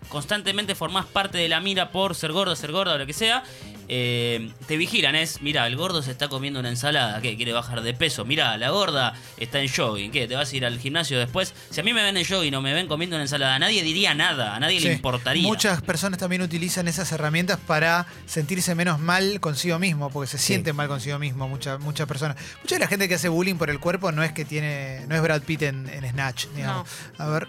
constantemente 0.10 0.76
formás 0.76 1.06
parte 1.06 1.38
de 1.38 1.50
la 1.50 1.60
mira 1.60 1.92
por 1.92 2.16
ser 2.16 2.32
gordo, 2.32 2.56
ser 2.56 2.72
gorda 2.72 2.96
o 2.96 2.98
lo 2.98 3.06
que 3.06 3.14
sea, 3.14 3.44
eh, 3.88 4.52
te 4.68 4.78
vigilan, 4.78 5.16
es, 5.16 5.42
mira, 5.42 5.66
el 5.68 5.76
gordo 5.76 6.02
se 6.02 6.12
está 6.12 6.28
comiendo 6.28 6.60
una 6.60 6.70
ensalada, 6.70 7.22
¿qué? 7.22 7.36
Quiere 7.36 7.54
bajar 7.54 7.82
de 7.82 7.94
peso, 7.94 8.26
mira, 8.26 8.58
la 8.58 8.70
gorda 8.70 9.14
está 9.38 9.60
en 9.60 9.68
jogging, 9.70 10.12
¿qué? 10.12 10.28
¿Te 10.28 10.36
vas 10.36 10.52
a 10.52 10.56
ir 10.56 10.66
al 10.66 10.80
gimnasio 10.80 11.20
después? 11.20 11.54
Si 11.70 11.80
a 11.80 11.84
mí 11.84 11.94
me 11.94 12.04
ven 12.04 12.18
en 12.18 12.26
jogging 12.26 12.54
o 12.56 12.62
me 12.62 12.74
ven 12.74 12.88
comiendo 12.88 13.16
una 13.16 13.24
ensalada, 13.24 13.58
nadie 13.60 13.84
diría 13.84 14.14
nada, 14.16 14.56
a 14.56 14.60
nadie 14.60 14.80
Sí. 14.80 14.88
le 14.88 14.94
importaría. 14.94 15.48
Muchas 15.48 15.82
personas 15.82 16.20
también 16.20 16.42
utilizan 16.42 16.88
esas 16.88 17.12
herramientas 17.12 17.60
para 17.66 18.06
sentirse 18.26 18.76
menos 18.76 19.00
mal 19.00 19.40
consigo 19.40 19.80
mismo, 19.80 20.10
porque 20.10 20.28
se 20.28 20.38
sienten 20.38 20.76
mal 20.76 20.88
consigo 20.88 21.20
mismo 21.20 21.48
muchas 21.48 21.80
muchas 21.80 22.08
personas. 22.08 22.38
Mucha 22.62 22.76
de 22.76 22.80
la 22.80 22.88
gente 22.88 23.08
que 23.08 23.16
hace 23.16 23.30
bullying 23.30 23.56
por 23.56 23.70
el 23.70 23.80
cuerpo 23.80 24.12
no 24.12 24.24
es 24.24 24.32
que 24.32 24.46
tiene, 24.46 25.06
no 25.08 25.16
es 25.16 25.22
Brad 25.22 25.42
Pitt 25.44 25.62
en, 25.64 25.88
en 25.90 26.10
Snatch, 26.10 26.48
digamos. 26.56 26.88
A 27.18 27.28
ver, 27.28 27.48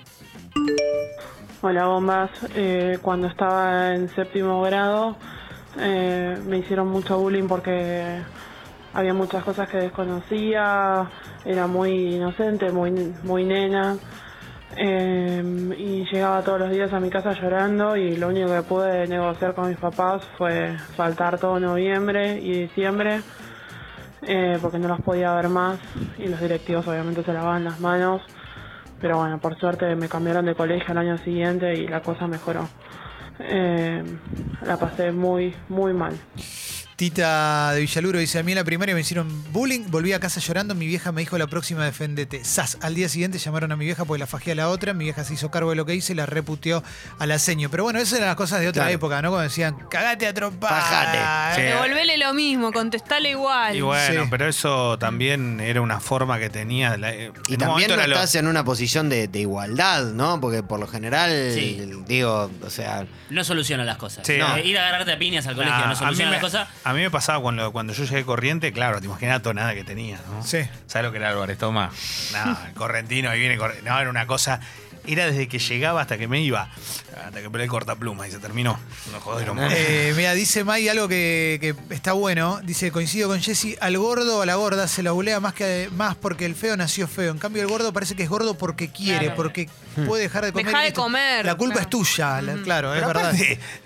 Hola 1.63 1.87
bombas, 1.87 2.31
Eh, 2.55 2.99
cuando 3.03 3.27
estaba 3.29 3.95
en 3.95 4.09
séptimo 4.15 4.63
grado 4.63 5.17
eh, 5.79 6.39
me 6.47 6.59
hicieron 6.59 6.89
mucho 6.89 7.19
bullying 7.19 7.49
porque 7.49 8.23
había 8.93 9.13
muchas 9.13 9.45
cosas 9.45 9.69
que 9.69 9.79
desconocía, 9.79 11.09
era 11.45 11.67
muy 11.67 12.15
inocente, 12.15 12.71
muy, 12.73 12.91
muy 13.23 13.45
nena 13.45 13.97
eh, 14.77 15.43
y 15.79 16.05
llegaba 16.13 16.43
todos 16.43 16.61
los 16.61 16.71
días 16.71 16.93
a 16.93 17.01
mi 17.01 17.09
casa 17.09 17.33
llorando 17.33 17.97
y 17.97 18.17
lo 18.17 18.29
único 18.29 18.49
que 18.49 18.63
pude 18.63 19.07
negociar 19.07 19.55
con 19.55 19.69
mis 19.69 19.79
papás 19.79 20.23
fue 20.37 20.77
faltar 20.97 21.39
todo 21.39 21.61
noviembre 21.61 22.39
y 22.41 22.63
diciembre 22.63 23.21
eh, 24.23 24.59
porque 24.61 24.79
no 24.79 24.89
los 24.89 25.01
podía 25.03 25.35
ver 25.35 25.49
más 25.49 25.79
y 26.19 26.27
los 26.27 26.41
directivos 26.41 26.87
obviamente 26.89 27.23
se 27.23 27.33
lavaban 27.33 27.65
las 27.65 27.81
manos. 27.81 28.23
Pero 29.01 29.19
bueno, 29.19 29.39
por 29.39 29.59
suerte 29.59 29.95
me 29.95 30.09
cambiaron 30.09 30.47
de 30.47 30.55
colegio 30.55 30.93
al 30.93 30.99
año 30.99 31.19
siguiente 31.19 31.75
y 31.75 31.87
la 31.87 32.01
cosa 32.01 32.27
mejoró. 32.27 32.67
Eh, 33.39 34.03
la 34.63 34.77
pasé 34.77 35.13
muy, 35.13 35.55
muy 35.69 35.93
mal. 35.93 36.15
Tita 36.97 37.73
de 37.75 37.81
Villaluro 37.81 38.19
dice, 38.19 38.39
a 38.39 38.43
mí 38.43 38.53
en 38.53 38.57
la 38.57 38.65
primaria 38.65 38.95
me 38.95 39.03
hicieron 39.03 39.29
bullying, 39.53 39.85
volví 39.89 40.15
a 40.15 40.19
casa 40.21 40.41
llorando, 40.41 40.75
mi 40.75 40.87
vieja 40.87 41.13
me 41.13 41.21
dijo 41.21 41.37
la 41.37 41.47
próxima 41.47 41.85
defendete. 41.85 42.43
Sas, 42.43 42.79
al 42.81 42.95
día 42.95 43.11
siguiente 43.11 43.37
llamaron 43.39 43.71
a 43.71 43.77
mi 43.77 43.85
vieja 43.85 44.07
porque 44.07 44.19
la 44.19 44.27
fajé 44.27 44.53
a 44.53 44.55
la 44.55 44.71
otra, 44.71 44.95
mi 44.95 45.05
vieja 45.05 45.23
se 45.23 45.35
hizo 45.35 45.51
cargo 45.51 45.69
de 45.69 45.77
lo 45.77 45.85
que 45.85 45.95
hice 45.95 46.15
y 46.15 46.17
la 46.17 46.25
reputió 46.25 46.83
a 47.19 47.27
la 47.27 47.39
seño. 47.39 47.69
Pero 47.71 47.83
bueno, 47.85 47.99
esas 47.99 48.15
eran 48.17 48.29
las 48.29 48.37
cosas 48.37 48.61
de 48.61 48.69
otra 48.69 48.85
Claro. 48.85 48.95
época, 48.95 49.21
¿no? 49.21 49.29
Cuando 49.29 49.43
decían, 49.47 49.77
cagate 49.91 50.27
a 50.27 50.33
trompar. 50.33 50.71
Fajate. 50.71 51.57
Sí. 51.61 51.63
Devolvele 51.67 52.17
lo 52.17 52.33
mismo, 52.33 52.73
contestale 52.73 53.29
igual. 53.31 53.77
Y 53.77 53.83
bueno, 53.83 54.23
Sí. 54.23 54.29
pero 54.31 54.49
eso 54.49 54.99
también 54.99 55.61
era 55.61 55.83
una 55.83 56.01
forma 56.01 56.39
que 56.39 56.49
tenía. 56.49 56.97
la- 56.97 57.13
en 57.13 57.33
Y 57.49 57.59
también 57.59 57.89
no 57.89 57.95
era 57.95 58.07
lo- 58.07 58.15
estás 58.15 58.35
en 58.37 58.47
una 58.47 58.65
posición 58.65 59.11
de, 59.11 59.29
de 59.29 59.41
igualdad, 59.41 60.13
¿no? 60.13 60.41
Porque 60.41 60.63
por 60.63 60.81
lo 60.81 60.87
general, 60.87 61.51
Sí. 61.53 61.79
digo, 62.07 62.51
o 62.63 62.71
sea, 62.71 63.05
No 63.29 63.45
soluciona 63.45 63.85
las 63.85 63.99
cosas. 63.99 64.27
Sí. 64.27 64.39
No. 64.39 64.57
Ir 64.59 64.79
a 64.79 64.83
agarrarte 64.89 65.13
a 65.13 65.19
piñas 65.19 65.47
al 65.47 65.57
colegio 65.57 65.77
Nah, 65.79 65.89
no 65.89 65.97
soluciona 65.97 66.31
me, 66.31 66.37
las 66.37 66.43
cosas. 66.45 66.69
A 66.89 66.93
mí 66.93 67.01
me 67.01 67.11
pasaba 67.11 67.41
cuando, 67.41 67.73
cuando 67.73 67.93
yo 67.93 68.05
llegué 68.05 68.25
corriente, 68.25 68.73
claro, 68.73 69.01
te 69.01 69.07
imaginas 69.07 69.35
la 69.39 69.43
tonada 69.43 69.75
que 69.75 69.83
tenía, 69.83 70.21
¿no? 70.31 70.43
Sí. 70.45 70.59
¿Sabes 70.87 71.05
lo 71.07 71.11
que 71.11 71.19
era 71.19 71.31
Álvarez 71.31 71.59
Toma? 71.59 71.91
No, 72.33 72.59
el 72.69 72.75
correntino, 72.75 73.29
ahí 73.29 73.41
viene 73.41 73.59
corre- 73.59 73.83
No, 73.83 73.99
era 73.99 74.09
una 74.09 74.27
cosa. 74.29 74.61
Era 75.07 75.27
desde 75.27 75.49
que 75.49 75.59
llegaba 75.59 76.01
hasta 76.03 76.19
que 76.19 76.29
me 76.29 76.41
iba. 76.41 76.69
Hasta 77.25 77.41
que 77.41 77.49
peleé 77.51 77.65
el 77.65 77.71
cortapluma 77.71 78.27
y 78.29 78.31
se 78.31 78.39
terminó. 78.39 78.79
No 79.13 79.21
jodieron. 79.21 79.59
Eh, 79.71 80.13
mira, 80.17 80.35
dice 80.35 80.65
May 80.65 80.89
algo 80.89 81.09
que, 81.09 81.59
que 81.61 81.75
está 81.95 82.13
bueno. 82.13 82.61
Dice, 82.63 82.91
coincido 82.93 83.29
con 83.29 83.41
Jesse, 83.41 83.77
al 83.81 83.97
gordo 83.99 84.39
o 84.39 84.43
a 84.43 84.47
la 84.47 84.55
gorda 84.57 84.87
se 84.89 85.03
la 85.03 85.13
bulea 85.13 85.41
más, 85.41 85.55
que, 85.55 85.89
más 85.93 86.15
porque 86.17 86.45
el 86.45 86.55
feo 86.55 86.77
nació 86.77 87.09
feo. 87.09 87.31
En 87.33 87.39
cambio, 87.39 87.63
el 87.63 87.69
gordo 87.69 87.93
parece 87.93 88.15
que 88.17 88.23
es 88.25 88.29
gordo 88.29 88.57
porque 88.59 88.91
quiere, 88.91 89.27
Claro. 89.27 89.37
porque 89.37 89.69
puede 90.07 90.25
dejar 90.25 90.45
de 90.45 90.53
comer. 90.53 90.67
Deja 90.67 90.81
de 90.83 90.93
comer, 90.93 91.47
La 91.47 91.55
culpa 91.55 91.75
claro. 91.75 91.85
es 91.87 91.91
tuya, 91.91 92.43
la- 92.43 92.55
claro, 92.63 92.95
es 92.95 93.07
verdad. 93.07 93.35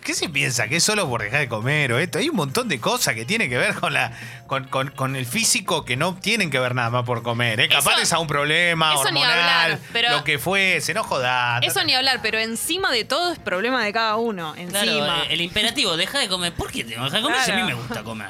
¿qué 0.03 0.14
se 0.14 0.29
piensa? 0.29 0.66
¿Que 0.68 0.77
es 0.77 0.85
solo 0.85 1.09
por 1.09 1.23
dejar 1.23 1.41
de 1.41 1.49
comer 1.49 1.93
o 1.93 1.99
esto? 1.99 2.18
Hay 2.18 2.29
un 2.29 2.37
montón 2.37 2.68
de 2.68 2.81
cosas 2.81 3.14
que 3.14 3.25
tienen 3.25 3.49
que 3.49 3.57
ver 3.59 3.75
con 3.75 3.93
la 3.95 4.12
con, 4.49 4.64
con- 4.64 4.91
con 4.91 5.14
el 5.14 5.25
físico 5.27 5.85
que 5.85 5.97
no 5.97 6.16
tienen 6.16 6.51
que 6.51 6.59
ver 6.59 6.75
nada 6.75 6.91
más 6.91 7.05
por 7.05 7.23
comer. 7.23 7.61
¿eh? 7.61 7.68
Capaz 7.68 7.93
Eso- 7.93 8.03
es 8.03 8.12
a 8.12 8.18
un 8.18 8.27
problema 8.27 8.93
eso 8.95 9.05
ni 9.12 9.21
hormonal, 9.23 9.39
hablar, 9.73 9.79
pero- 9.93 10.11
lo 10.16 10.25
que 10.25 10.39
fuese, 10.41 10.93
no 10.95 11.05
jodas. 11.11 11.63
Eso 11.67 11.83
ni 11.85 11.95
hablar, 11.95 12.21
pero 12.23 12.39
encima 12.39 12.91
de 12.93 13.05
todo 13.05 13.33
es 13.33 13.39
problema 13.39 13.85
de 13.85 13.93
cada 13.93 14.17
uno. 14.17 14.55
Encima. 14.55 14.81
Claro, 14.81 15.23
eh, 15.25 15.27
el 15.31 15.41
imperativo, 15.41 15.97
deja 15.97 16.19
de 16.19 16.29
comer. 16.29 16.53
¿Por 16.53 16.71
qué 16.71 16.85
que 16.85 16.91
dejar 16.91 17.11
de 17.11 17.21
comer 17.21 17.41
si 17.45 17.51
a 17.51 17.57
mí 17.57 17.63
me 17.65 17.75
gusta 17.75 18.03
comer? 18.03 18.29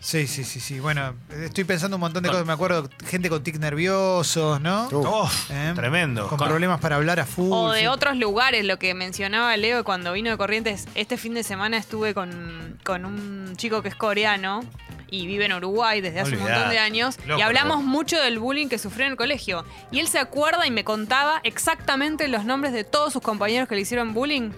Sí, 0.00 0.26
sí, 0.26 0.44
sí, 0.44 0.60
sí. 0.60 0.78
Bueno, 0.78 1.14
estoy 1.42 1.64
pensando 1.64 1.96
un 1.96 2.00
montón 2.00 2.22
de 2.22 2.28
cosas. 2.28 2.46
Me 2.46 2.52
acuerdo, 2.52 2.88
gente 3.06 3.28
con 3.28 3.42
tics 3.42 3.58
nerviosos, 3.58 4.60
¿no? 4.60 4.88
Oh, 4.92 5.30
¿Eh? 5.50 5.72
Tremendo. 5.74 6.28
Con 6.28 6.38
problemas 6.38 6.80
para 6.80 6.96
hablar 6.96 7.18
a 7.18 7.26
full. 7.26 7.50
O 7.50 7.72
de 7.72 7.80
sí. 7.80 7.86
otros 7.86 8.16
lugares, 8.16 8.64
lo 8.64 8.78
que 8.78 8.94
mencionaba 8.94 9.56
Leo 9.56 9.82
cuando 9.82 10.12
vino 10.12 10.30
de 10.30 10.36
Corrientes. 10.36 10.86
Este 10.94 11.16
fin 11.16 11.34
de 11.34 11.42
semana 11.42 11.76
estuve 11.76 12.14
con, 12.14 12.78
con 12.84 13.04
un 13.04 13.56
chico 13.56 13.82
que 13.82 13.88
es 13.88 13.96
coreano 13.96 14.62
y 15.10 15.26
vive 15.26 15.46
en 15.46 15.52
Uruguay 15.52 16.00
desde 16.00 16.20
hace 16.20 16.32
un 16.36 16.42
montón 16.42 16.68
de 16.70 16.78
años. 16.78 17.16
Loco, 17.26 17.38
y 17.38 17.42
hablamos 17.42 17.78
loco. 17.78 17.88
mucho 17.88 18.20
del 18.20 18.38
bullying 18.38 18.68
que 18.68 18.78
sufrió 18.78 19.06
en 19.06 19.12
el 19.12 19.16
colegio. 19.16 19.64
Y 19.90 20.00
él 20.00 20.08
se 20.08 20.18
acuerda 20.18 20.66
y 20.66 20.70
me 20.70 20.84
contaba 20.84 21.40
exactamente 21.44 22.28
los 22.28 22.44
nombres 22.44 22.72
de 22.72 22.84
todos 22.84 23.12
sus 23.12 23.22
compañeros 23.22 23.68
que 23.68 23.74
le 23.76 23.82
hicieron 23.82 24.14
bullying. 24.14 24.50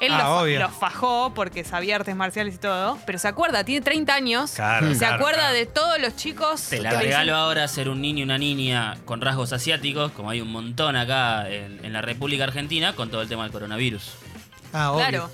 Él 0.00 0.12
Ah, 0.12 0.42
los, 0.44 0.58
los 0.60 0.72
fajó 0.72 1.32
porque 1.34 1.62
sabía 1.64 1.94
artes 1.96 2.16
marciales 2.16 2.56
y 2.56 2.58
todo, 2.58 2.98
pero 3.06 3.16
se 3.18 3.28
acuerda, 3.28 3.62
tiene 3.64 3.80
30 3.82 4.12
años, 4.12 4.50
Claro, 4.50 4.92
se 4.92 4.98
claro, 4.98 5.14
acuerda 5.14 5.38
claro. 5.38 5.54
de 5.54 5.66
todos 5.66 6.00
los 6.00 6.16
chicos. 6.16 6.62
Te 6.68 6.80
la 6.82 6.90
le 6.90 6.98
regalo 6.98 7.32
dicen- 7.32 7.34
ahora 7.36 7.68
ser 7.68 7.88
un 7.88 8.02
niño 8.02 8.18
y 8.18 8.22
una 8.24 8.36
niña 8.36 8.96
con 9.04 9.20
rasgos 9.20 9.52
asiáticos, 9.52 10.10
como 10.12 10.30
hay 10.30 10.40
un 10.40 10.50
montón 10.50 10.96
acá 10.96 11.48
en, 11.48 11.82
en 11.84 11.92
la 11.92 12.02
República 12.02 12.42
Argentina, 12.44 12.94
con 12.94 13.08
todo 13.10 13.22
el 13.22 13.28
tema 13.28 13.44
del 13.44 13.52
coronavirus. 13.52 14.14
Ah, 14.72 14.90
obvio. 14.90 15.06
Claro. 15.08 15.30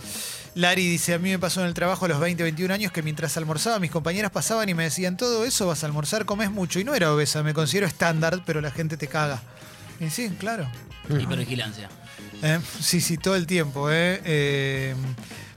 Lari 0.55 0.86
dice, 0.88 1.14
a 1.14 1.18
mí 1.18 1.30
me 1.30 1.38
pasó 1.38 1.61
en 1.61 1.68
el 1.68 1.74
trabajo 1.74 2.05
a 2.05 2.09
los 2.09 2.20
20, 2.20 2.42
21 2.42 2.72
años 2.74 2.92
que 2.92 3.03
mientras 3.03 3.36
almorzaba 3.36 3.78
mis 3.78 3.90
compañeras 3.90 4.30
pasaban 4.30 4.68
y 4.68 4.74
me 4.74 4.84
decían, 4.84 5.16
todo 5.16 5.44
eso 5.44 5.66
vas 5.66 5.82
a 5.82 5.86
almorzar, 5.86 6.24
comes 6.24 6.51
mucho. 6.51 6.80
Y 6.80 6.84
no 6.84 6.94
era 6.94 7.12
obesa, 7.12 7.42
me 7.42 7.55
considero 7.55 7.86
estándar, 7.86 8.42
pero 8.44 8.61
la 8.61 8.70
gente 8.70 8.96
te 8.96 9.07
caga. 9.07 9.42
Y 10.01 10.11
sí, 10.11 10.30
claro. 10.38 10.68
Hipervigilancia. 11.09 11.88
Eh, 12.42 12.59
sí, 12.80 13.01
sí, 13.01 13.16
todo 13.16 13.36
el 13.36 13.46
tiempo. 13.46 13.90
Eh. 13.90 14.20
Eh, 14.24 14.94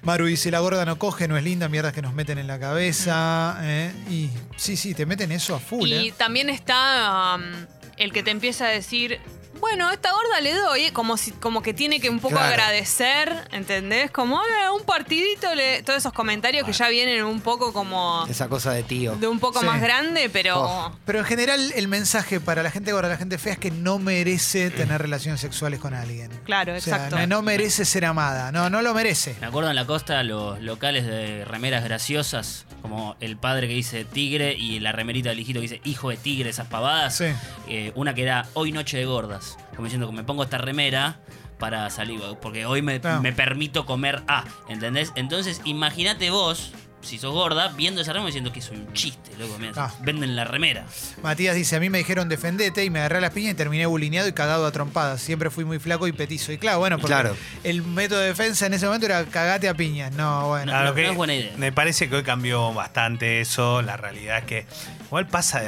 Maru 0.04 0.26
dice, 0.26 0.52
la 0.52 0.60
gorda 0.60 0.84
no 0.86 1.00
coge, 1.00 1.30
no 1.30 1.38
es 1.38 1.44
linda, 1.44 1.70
mierdas 1.70 1.94
que 1.94 2.02
nos 2.02 2.14
meten 2.14 2.38
en 2.38 2.48
la 2.48 2.60
cabeza. 2.60 3.58
eh. 3.62 3.94
Y 4.10 4.30
sí, 4.58 4.76
sí, 4.76 4.94
te 4.94 5.06
meten 5.06 5.32
eso 5.32 5.56
a 5.56 5.60
full. 5.60 5.88
Y 5.88 6.10
eh. 6.10 6.14
también 6.18 6.50
está 6.50 7.36
um, 7.38 7.66
el 7.98 8.12
que 8.12 8.22
te 8.22 8.32
empieza 8.32 8.66
a 8.66 8.70
decir, 8.70 9.20
bueno, 9.64 9.90
esta 9.92 10.12
gorda 10.12 10.42
le 10.42 10.54
doy, 10.54 10.84
eh", 10.86 10.92
como 10.94 11.16
si, 11.16 11.32
como 11.32 11.62
que 11.62 11.74
tiene 11.74 12.02
que 12.02 12.10
un 12.10 12.20
poco 12.20 12.36
Claro. 12.36 12.50
agradecer, 12.50 13.48
¿entendés? 13.54 14.12
Como 14.12 14.42
"Eh, 14.44 14.70
un 14.78 14.84
partidito, 14.86 15.56
le... 15.56 15.82
todos 15.84 16.00
esos 16.00 16.12
comentarios 16.12 16.66
que 16.66 16.74
ya 16.74 16.90
vienen 16.90 17.24
un 17.24 17.40
poco 17.40 17.72
como 17.72 18.26
esa 18.30 18.50
cosa 18.50 18.74
de 18.74 18.84
tío. 18.84 19.16
de 19.16 19.28
un 19.28 19.40
poco 19.40 19.62
Sí. 19.62 19.66
más 19.66 19.82
grande, 19.82 20.30
pero 20.30 20.62
Oh. 20.62 20.92
Pero 21.06 21.20
en 21.20 21.26
general 21.26 21.72
el 21.76 21.88
mensaje 21.88 22.40
para 22.42 22.62
la 22.62 22.72
gente 22.72 22.92
gorda, 22.92 23.08
la 23.08 23.18
gente 23.18 23.38
fea, 23.38 23.54
es 23.54 23.60
que 23.60 23.72
no 23.72 24.00
merece 24.00 24.70
tener 24.70 25.02
relaciones 25.02 25.40
sexuales 25.40 25.80
con 25.80 25.94
alguien. 25.94 26.30
claro, 26.44 26.76
O 26.76 26.82
sea, 26.82 26.96
exacto. 26.96 27.18
no, 27.20 27.28
no 27.28 27.42
merece 27.42 27.86
ser 27.86 28.04
amada. 28.06 28.52
No, 28.52 28.70
no 28.70 28.82
lo 28.82 28.94
merece. 28.94 29.36
Me 29.40 29.48
acuerdo 29.48 29.70
en 29.70 29.76
la 29.78 29.86
costa 29.86 30.22
los 30.24 30.60
locales 30.62 31.06
de 31.06 31.46
remeras 31.46 31.84
graciosas, 31.86 32.66
como 32.84 33.16
el 33.22 33.38
padre 33.38 33.70
que 33.70 33.74
dice 33.74 34.04
tigre 34.04 34.54
y 34.54 34.82
la 34.82 34.92
remerita 34.92 35.30
del 35.30 35.40
hijito 35.40 35.62
que 35.62 35.70
dice 35.70 35.82
hijo 35.86 36.10
de 36.10 36.18
tigre, 36.18 36.50
esas 36.50 36.68
pavadas. 36.68 37.16
Sí. 37.16 37.26
Eh, 37.70 37.94
una 37.96 38.14
que 38.14 38.24
era 38.24 38.46
hoy 38.54 38.74
noche 38.74 38.98
de 38.98 39.06
gordas, 39.06 39.58
como 39.72 39.86
diciendo 39.86 40.06
que 40.06 40.14
me 40.14 40.26
pongo 40.26 40.44
esta 40.44 40.58
remera 40.58 41.22
para 41.58 41.90
salir, 41.90 42.20
porque 42.42 42.66
hoy 42.66 42.82
me, 42.82 43.00
me 43.22 43.32
permito 43.32 43.86
comer 43.86 44.22
A, 44.28 44.44
¿entendés? 44.68 45.14
Entonces 45.16 45.62
imagínate 45.64 46.30
vos 46.30 46.74
si 47.04 47.20
sos 47.20 47.34
gorda, 47.34 47.68
viendo 47.70 48.02
esa 48.02 48.14
remera 48.14 48.28
diciendo 48.28 48.52
que 48.52 48.60
es 48.60 48.70
un 48.70 48.92
chiste, 48.94 49.32
loco. 49.38 49.58
mirá, 49.60 49.74
Ah. 49.76 49.94
Venden 50.02 50.36
la 50.36 50.46
remera. 50.46 50.86
Matías 51.22 51.56
dice, 51.56 51.76
a 51.76 51.80
mí 51.80 51.90
me 51.90 51.98
dijeron 52.00 52.30
defendete 52.30 52.84
y 52.86 52.90
me 52.90 53.00
agarré 53.00 53.18
a 53.18 53.22
las 53.22 53.32
piñas 53.32 53.52
y 53.54 53.56
terminé 53.56 53.86
bulineado 53.86 54.28
y 54.28 54.34
cagado 54.34 54.66
a 54.66 54.72
trompadas. 54.72 55.22
Siempre 55.22 55.50
fui 55.50 55.66
muy 55.66 55.80
flaco 55.80 56.08
y 56.08 56.14
petizo. 56.14 56.52
Y 56.52 56.58
claro, 56.58 56.80
bueno, 56.80 56.98
porque 56.98 57.14
Claro. 57.14 57.36
el 57.64 57.84
método 57.84 58.20
de 58.20 58.28
defensa 58.28 58.66
en 58.66 58.74
ese 58.74 58.86
momento 58.86 59.06
era 59.06 59.24
cagate 59.26 59.68
a 59.70 59.74
piñas. 59.74 60.12
No, 60.14 60.48
bueno. 60.48 60.72
Claro 60.72 60.90
no 60.90 60.96
que 60.96 61.10
es 61.10 61.16
buena 61.16 61.36
idea. 61.36 61.52
Me 61.58 61.72
parece 61.72 62.10
que 62.10 62.16
hoy 62.16 62.24
cambió 62.24 62.74
bastante 62.74 63.42
eso. 63.42 63.82
La 63.82 63.98
realidad 63.98 64.40
es 64.40 64.46
que 64.46 64.66
igual 65.06 65.28
pasa. 65.28 65.64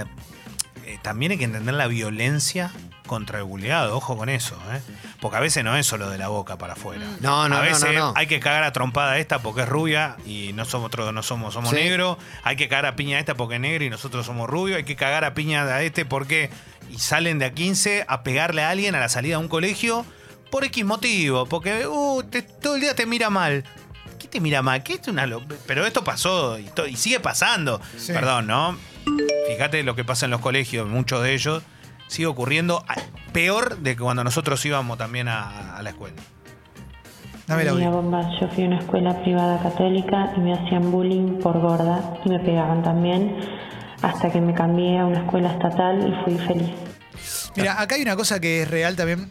eh, 0.85 0.99
también 1.01 1.31
hay 1.33 1.37
que 1.37 1.45
entender 1.45 1.73
la 1.73 1.87
violencia 1.87 2.71
contra 3.05 3.39
el 3.39 3.43
buleado. 3.45 3.95
Ojo 3.95 4.17
con 4.17 4.29
eso, 4.29 4.55
¿eh? 4.73 4.81
Porque 5.21 5.37
a 5.37 5.39
veces 5.39 5.63
no 5.63 5.75
es 5.77 5.85
solo 5.85 6.09
de 6.09 6.17
la 6.17 6.27
boca 6.27 6.57
para 6.57 6.73
afuera. 6.73 7.05
No, 7.21 7.47
no, 7.49 7.57
a 7.57 7.61
veces 7.61 7.93
no, 7.93 7.99
no. 8.11 8.13
hay 8.15 8.27
que 8.27 8.39
cagar 8.39 8.63
a 8.63 8.73
trompada 8.73 9.17
esta 9.17 9.39
porque 9.39 9.61
es 9.61 9.69
rubia 9.69 10.17
y 10.25 10.51
nosotros 10.53 11.13
no 11.13 11.23
somos, 11.23 11.53
somos 11.53 11.69
Sí. 11.71 11.75
negros. 11.77 12.17
Hay 12.43 12.55
que 12.55 12.67
cagar 12.67 12.85
a 12.87 12.95
piña 12.95 13.17
a 13.17 13.19
esta 13.19 13.35
porque 13.35 13.55
es 13.55 13.61
negro 13.61 13.83
y 13.85 13.89
nosotros 13.89 14.25
somos 14.25 14.49
rubios. 14.49 14.77
Hay 14.77 14.83
que 14.83 14.95
cagar 14.95 15.23
a 15.23 15.33
piña 15.33 15.63
a 15.63 15.81
este 15.83 16.05
porque. 16.05 16.49
Y 16.91 16.99
salen 16.99 17.39
de 17.39 17.45
a 17.45 17.51
15 17.53 18.05
a 18.07 18.21
pegarle 18.23 18.61
a 18.63 18.69
alguien 18.69 18.93
a 18.93 18.99
la 18.99 19.09
salida 19.09 19.37
de 19.37 19.41
un 19.43 19.47
colegio 19.49 20.05
por 20.51 20.63
X 20.65 20.85
motivo. 20.85 21.45
Porque 21.47 21.87
uh, 21.87 22.21
te- 22.23 22.43
todo 22.43 22.75
el 22.75 22.81
día 22.81 22.93
te 22.95 23.05
mira 23.07 23.29
mal. 23.31 23.63
¿Qué 24.19 24.27
te 24.27 24.39
mira 24.39 24.61
mal? 24.61 24.83
¿Qué 24.83 24.93
es 24.93 25.07
una 25.07 25.25
lo- 25.25 25.43
Pero 25.65 25.85
esto 25.85 26.03
pasó 26.03 26.59
y, 26.59 26.63
to- 26.65 26.85
y 26.87 26.95
sigue 26.95 27.19
pasando. 27.19 27.81
Sí. 27.97 28.13
Perdón, 28.13 28.45
¿no? 28.47 28.77
Fíjate 29.47 29.83
lo 29.83 29.95
que 29.95 30.03
pasa 30.03 30.25
en 30.25 30.31
los 30.31 30.41
colegios, 30.41 30.87
muchos 30.87 31.21
de 31.23 31.33
ellos 31.33 31.63
sigue 32.07 32.27
ocurriendo 32.27 32.83
peor 33.31 33.77
de 33.77 33.95
que 33.95 34.01
cuando 34.01 34.23
nosotros 34.23 34.65
íbamos 34.65 34.97
también 34.97 35.27
a, 35.27 35.75
a 35.75 35.81
la 35.81 35.89
escuela. 35.89 36.15
Dame 37.47 37.61
el 37.61 37.75
Mira, 37.75 37.91
yo 38.39 38.47
fui 38.47 38.63
a 38.63 38.67
una 38.67 38.79
escuela 38.79 39.21
privada 39.21 39.61
católica 39.61 40.33
y 40.35 40.39
me 40.39 40.53
hacían 40.53 40.91
bullying 40.91 41.39
por 41.39 41.59
gorda 41.59 42.17
y 42.25 42.29
me 42.29 42.39
pegaban 42.39 42.81
también 42.81 43.37
hasta 44.01 44.31
que 44.31 44.41
me 44.41 44.53
cambié 44.53 44.97
a 44.97 45.05
una 45.05 45.23
escuela 45.23 45.51
estatal 45.51 46.07
y 46.07 46.23
fui 46.23 46.37
feliz. 46.47 46.71
Mira, 47.55 47.79
acá 47.79 47.95
hay 47.95 48.01
una 48.01 48.15
cosa 48.15 48.39
que 48.39 48.63
es 48.63 48.69
real 48.69 48.95
también. 48.95 49.29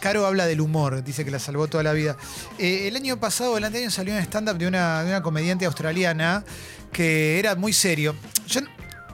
Caro 0.00 0.26
habla 0.26 0.44
del 0.44 0.60
humor, 0.60 1.02
dice 1.02 1.24
que 1.24 1.30
la 1.30 1.38
salvó 1.38 1.66
toda 1.66 1.82
la 1.82 1.94
vida. 1.94 2.16
Eh, 2.58 2.88
el 2.88 2.96
año 2.96 3.18
pasado, 3.18 3.56
el 3.56 3.64
anteaño, 3.64 3.90
salió 3.90 4.12
un 4.12 4.20
stand-up 4.20 4.58
de 4.58 4.66
una, 4.66 5.02
de 5.02 5.08
una 5.08 5.22
comediante 5.22 5.64
australiana 5.64 6.44
que 6.92 7.38
era 7.38 7.54
muy 7.54 7.72
serio. 7.72 8.14
Yo, 8.46 8.60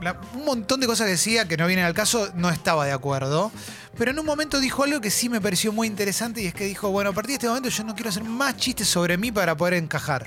la- 0.00 0.20
un 0.34 0.44
montón 0.44 0.80
de 0.80 0.86
cosas 0.86 1.06
que 1.06 1.12
decía 1.12 1.46
que 1.46 1.56
no 1.56 1.66
vienen 1.66 1.84
al 1.84 1.94
caso, 1.94 2.30
no 2.34 2.50
estaba 2.50 2.86
de 2.86 2.92
acuerdo. 2.92 3.52
Pero 3.98 4.10
en 4.12 4.18
un 4.18 4.26
momento 4.26 4.60
dijo 4.60 4.84
algo 4.84 5.00
que 5.00 5.10
sí 5.10 5.28
me 5.28 5.40
pareció 5.40 5.72
muy 5.72 5.86
interesante 5.86 6.40
y 6.42 6.46
es 6.46 6.54
que 6.54 6.64
dijo, 6.64 6.90
bueno, 6.90 7.10
a 7.10 7.12
partir 7.12 7.30
de 7.30 7.34
este 7.34 7.48
momento 7.48 7.68
yo 7.68 7.84
no 7.84 7.94
quiero 7.94 8.10
hacer 8.10 8.24
más 8.24 8.56
chistes 8.56 8.88
sobre 8.88 9.16
mí 9.18 9.30
para 9.32 9.56
poder 9.56 9.74
encajar. 9.74 10.26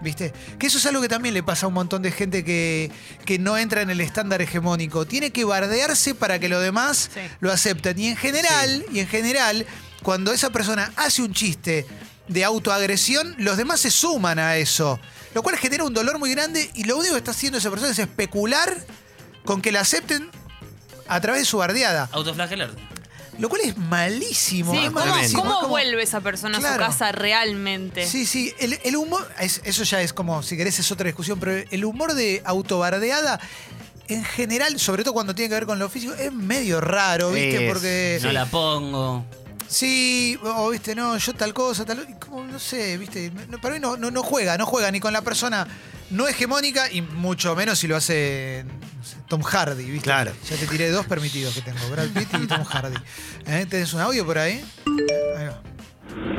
¿Viste? 0.00 0.34
Que 0.58 0.66
eso 0.66 0.76
es 0.76 0.84
algo 0.84 1.00
que 1.00 1.08
también 1.08 1.32
le 1.34 1.42
pasa 1.42 1.64
a 1.64 1.68
un 1.68 1.74
montón 1.74 2.02
de 2.02 2.12
gente 2.12 2.44
que, 2.44 2.90
que 3.24 3.38
no 3.38 3.56
entra 3.56 3.80
en 3.80 3.88
el 3.88 4.00
estándar 4.02 4.42
hegemónico. 4.42 5.06
Tiene 5.06 5.30
que 5.30 5.44
bardearse 5.44 6.14
para 6.14 6.38
que 6.38 6.48
los 6.50 6.62
demás 6.62 7.10
Sí. 7.14 7.20
lo 7.40 7.50
acepten. 7.50 7.98
Y 7.98 8.08
en 8.08 8.16
general, 8.16 8.84
y 8.92 8.98
en 9.00 9.08
general, 9.08 9.64
cuando 10.02 10.32
esa 10.32 10.50
persona 10.50 10.92
hace 10.96 11.22
un 11.22 11.32
chiste 11.32 11.86
de 12.28 12.44
autoagresión, 12.44 13.34
los 13.38 13.56
demás 13.56 13.80
se 13.80 13.90
suman 13.90 14.38
a 14.38 14.56
eso. 14.58 15.00
Lo 15.34 15.42
cual 15.42 15.56
genera 15.56 15.84
un 15.84 15.92
dolor 15.94 16.18
muy 16.18 16.30
grande 16.30 16.70
y 16.74 16.84
lo 16.84 16.96
único 16.96 17.14
que 17.14 17.18
está 17.18 17.32
haciendo 17.32 17.58
esa 17.58 17.70
persona 17.70 17.90
es 17.92 17.98
especular 17.98 18.74
con 19.44 19.60
que 19.60 19.72
la 19.72 19.80
acepten 19.80 20.30
a 21.08 21.20
través 21.20 21.42
de 21.42 21.44
su 21.46 21.58
bardeada. 21.58 22.08
Autoflagelarte. 22.12 22.80
Lo 23.38 23.48
cual 23.48 23.62
es 23.62 23.76
malísimo. 23.76 24.72
Sí, 24.72 24.78
es 24.84 24.90
¿cómo, 24.92 25.04
malísimo. 25.06 25.42
cómo 25.42 25.52
Es 25.54 25.56
como- 25.58 25.68
vuelve 25.68 26.02
esa 26.04 26.20
persona 26.20 26.56
a 26.58 26.60
su 26.72 26.78
casa 26.78 27.10
realmente? 27.10 28.06
Sí, 28.06 28.26
sí, 28.26 28.54
el, 28.60 28.78
el 28.84 28.94
humor, 28.96 29.28
es- 29.40 29.60
eso 29.64 29.82
ya 29.82 30.00
es 30.02 30.12
como, 30.12 30.42
si 30.44 30.56
querés, 30.56 30.78
es 30.78 30.92
otra 30.92 31.06
discusión, 31.06 31.40
pero 31.40 31.52
el 31.68 31.84
humor 31.84 32.14
de 32.14 32.42
autobardeada, 32.44 33.40
en 34.06 34.22
general, 34.24 34.78
sobre 34.78 35.02
todo 35.02 35.14
cuando 35.14 35.34
tiene 35.34 35.48
que 35.48 35.54
ver 35.56 35.66
con 35.66 35.80
lo 35.80 35.88
físico, 35.90 36.14
es 36.14 36.32
medio 36.32 36.80
raro, 36.80 37.32
¿viste? 37.32 37.66
Es- 37.66 37.72
Porque. 37.72 38.18
No 38.22 38.30
la 38.32 38.46
pongo. 38.46 39.24
Sí, 39.66 40.38
o 40.42 40.70
viste, 40.70 40.94
no, 40.94 41.16
yo 41.16 41.32
tal 41.34 41.52
cosa, 41.54 41.84
tal. 41.84 42.06
y 42.08 42.14
como, 42.14 42.44
no 42.44 42.58
sé, 42.58 42.96
viste. 42.98 43.30
no- 43.48 43.58
para 43.60 43.74
mí 43.74 43.80
no, 43.80 43.96
no, 43.96 44.10
no 44.10 44.22
juega, 44.22 44.56
no 44.58 44.66
juega 44.66 44.90
ni 44.90 45.00
con 45.00 45.12
la 45.12 45.22
persona 45.22 45.66
no 46.10 46.28
hegemónica 46.28 46.90
y 46.92 47.00
mucho 47.02 47.56
menos 47.56 47.78
si 47.78 47.88
lo 47.88 47.96
hace 47.96 48.64
no 48.66 49.04
sé, 49.04 49.16
Tom 49.28 49.42
Hardy, 49.42 49.84
¿viste? 49.84 50.04
Claro. 50.04 50.32
Ya 50.48 50.56
te 50.56 50.66
tiré 50.66 50.90
dos 50.90 51.06
permitidos 51.06 51.54
que 51.54 51.62
tengo, 51.62 51.78
Brad 51.90 52.08
Pitt 52.08 52.28
y 52.42 52.46
Tom 52.46 52.62
Hardy. 52.62 52.96
¿Eh? 53.46 53.66
¿Tenés 53.68 53.92
un 53.94 54.00
audio 54.00 54.24
por 54.26 54.38
ahí? 54.38 54.62
Ahí 54.86 55.46
va. 55.46 55.60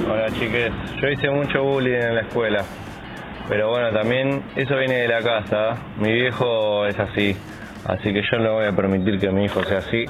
Hola 0.10 0.28
chiques, 0.40 0.72
yo 1.02 1.08
hice 1.10 1.30
mucho 1.32 1.62
bullying 1.64 1.96
en 1.96 2.16
la 2.16 2.22
escuela, 2.22 2.64
pero 3.50 3.70
bueno, 3.72 3.92
también 3.92 4.44
eso 4.56 4.78
viene 4.78 5.00
de 5.02 5.08
la 5.08 5.22
casa, 5.22 5.82
mi 5.98 6.14
viejo 6.14 6.86
es 6.86 6.98
así, 6.98 7.36
así 7.86 8.14
que 8.14 8.22
yo 8.32 8.38
no 8.40 8.54
voy 8.54 8.68
a 8.68 8.72
permitir 8.76 9.20
que 9.20 9.30
mi 9.32 9.46
hijo 9.46 9.64
sea 9.66 9.80
así, 9.80 10.06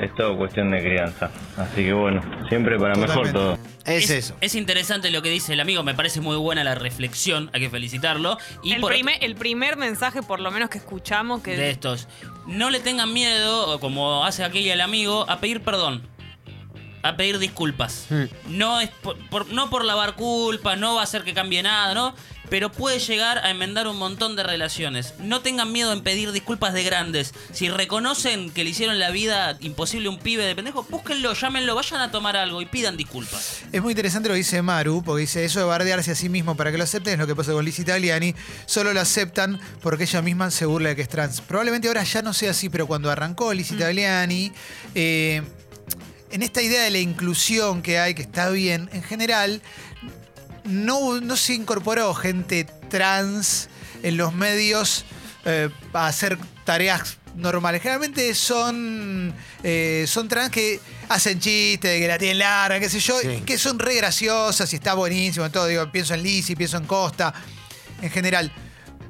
es 0.00 0.14
todo 0.14 0.36
cuestión 0.36 0.70
de 0.70 0.80
crianza, 0.80 1.30
así 1.56 1.84
que 1.84 1.92
bueno, 1.92 2.22
siempre 2.48 2.78
para 2.78 2.94
mejor 2.94 3.32
todo. 3.32 3.58
Es, 3.84 4.08
eso. 4.08 4.34
es 4.40 4.54
interesante 4.54 5.10
lo 5.10 5.20
que 5.20 5.28
dice 5.28 5.52
el 5.52 5.60
amigo, 5.60 5.82
me 5.82 5.92
parece 5.94 6.20
muy 6.22 6.36
buena 6.36 6.64
la 6.64 6.74
reflexión, 6.74 7.50
hay 7.52 7.60
que 7.60 7.70
felicitarlo. 7.70 8.38
Y 8.62 8.72
el, 8.72 8.80
por- 8.80 8.92
primer, 8.92 9.22
el 9.22 9.34
primer 9.34 9.76
mensaje, 9.76 10.22
por 10.22 10.40
lo 10.40 10.50
menos 10.50 10.70
que 10.70 10.78
escuchamos, 10.78 11.42
que 11.42 11.56
de 11.56 11.70
estos. 11.70 12.08
No 12.46 12.70
le 12.70 12.80
tengan 12.80 13.12
miedo, 13.12 13.78
como 13.80 14.24
hace 14.24 14.42
aquel 14.42 14.66
el 14.68 14.80
amigo, 14.80 15.26
a 15.28 15.38
pedir 15.40 15.60
perdón. 15.60 16.02
A 17.02 17.16
pedir 17.16 17.38
disculpas. 17.38 18.06
Hmm. 18.08 18.24
No 18.48 18.80
es 18.80 18.88
por, 18.88 19.18
por- 19.28 19.52
no 19.52 19.68
por 19.68 19.84
lavar 19.84 20.14
culpas, 20.14 20.78
no 20.78 20.94
va 20.94 21.02
a 21.02 21.04
hacer 21.04 21.22
que 21.22 21.34
cambie 21.34 21.62
nada, 21.62 21.92
¿no? 21.92 22.14
Pero 22.54 22.70
puede 22.70 23.00
llegar 23.00 23.38
a 23.38 23.50
enmendar 23.50 23.88
un 23.88 23.96
montón 23.96 24.36
de 24.36 24.44
relaciones. 24.44 25.14
No 25.18 25.40
tengan 25.40 25.72
miedo 25.72 25.92
en 25.92 26.04
pedir 26.04 26.30
disculpas 26.30 26.72
de 26.72 26.84
grandes. 26.84 27.34
Si 27.52 27.68
reconocen 27.68 28.52
que 28.52 28.62
le 28.62 28.70
hicieron 28.70 29.00
la 29.00 29.10
vida 29.10 29.56
imposible 29.58 30.06
a 30.06 30.12
un 30.12 30.20
pibe 30.20 30.46
de 30.46 30.54
pendejo, 30.54 30.86
búsquenlo, 30.88 31.34
llámenlo, 31.34 31.74
vayan 31.74 32.00
a 32.00 32.12
tomar 32.12 32.36
algo 32.36 32.62
y 32.62 32.66
pidan 32.66 32.96
disculpas. 32.96 33.62
Es 33.72 33.82
muy 33.82 33.90
interesante 33.90 34.28
lo 34.28 34.34
que 34.34 34.38
dice 34.38 34.62
Maru, 34.62 35.02
porque 35.02 35.22
dice 35.22 35.44
eso 35.44 35.58
de 35.58 35.64
bardearse 35.64 36.12
a 36.12 36.14
sí 36.14 36.28
mismo 36.28 36.56
para 36.56 36.70
que 36.70 36.78
lo 36.78 36.84
acepten 36.84 37.14
es 37.14 37.18
lo 37.18 37.26
que 37.26 37.34
pasa 37.34 37.50
con 37.50 37.64
Liz 37.64 37.80
Italiani. 37.80 38.36
Solo 38.66 38.94
lo 38.94 39.00
aceptan 39.00 39.60
porque 39.82 40.04
ella 40.04 40.22
misma 40.22 40.52
se 40.52 40.64
burla 40.64 40.90
de 40.90 40.94
que 40.94 41.02
es 41.02 41.08
trans. 41.08 41.40
Probablemente 41.40 41.88
ahora 41.88 42.04
ya 42.04 42.22
no 42.22 42.32
sea 42.32 42.52
así, 42.52 42.68
pero 42.68 42.86
cuando 42.86 43.10
arrancó 43.10 43.52
Liz 43.52 43.72
Italiani, 43.72 44.52
eh, 44.94 45.42
en 46.30 46.42
esta 46.42 46.62
idea 46.62 46.82
de 46.82 46.90
la 46.90 46.98
inclusión 46.98 47.82
que 47.82 47.98
hay, 47.98 48.14
que 48.14 48.22
está 48.22 48.50
bien, 48.50 48.88
en 48.92 49.02
general, 49.02 49.60
no, 50.64 51.20
no 51.20 51.36
se 51.36 51.54
incorporó 51.54 52.14
gente 52.14 52.64
trans 52.88 53.68
en 54.02 54.16
los 54.16 54.34
medios 54.34 55.04
eh, 55.44 55.68
a 55.92 56.06
hacer 56.06 56.38
tareas 56.64 57.18
normales. 57.36 57.82
Generalmente 57.82 58.34
son, 58.34 59.34
eh, 59.62 60.04
son 60.06 60.28
trans 60.28 60.50
que 60.50 60.80
hacen 61.08 61.40
chistes, 61.40 62.00
que 62.00 62.08
la 62.08 62.18
tienen 62.18 62.38
larga, 62.38 62.78
qué 62.80 62.88
sé 62.88 63.00
yo, 63.00 63.18
Sí. 63.20 63.42
que 63.44 63.58
son 63.58 63.78
re 63.78 63.96
graciosas 63.96 64.72
y 64.72 64.76
está 64.76 64.94
buenísimo. 64.94 65.50
Todo, 65.50 65.66
digo, 65.66 65.90
pienso 65.90 66.14
en 66.14 66.22
Lizzie, 66.22 66.56
pienso 66.56 66.76
en 66.76 66.84
Costa, 66.86 67.34
en 68.00 68.10
general. 68.10 68.52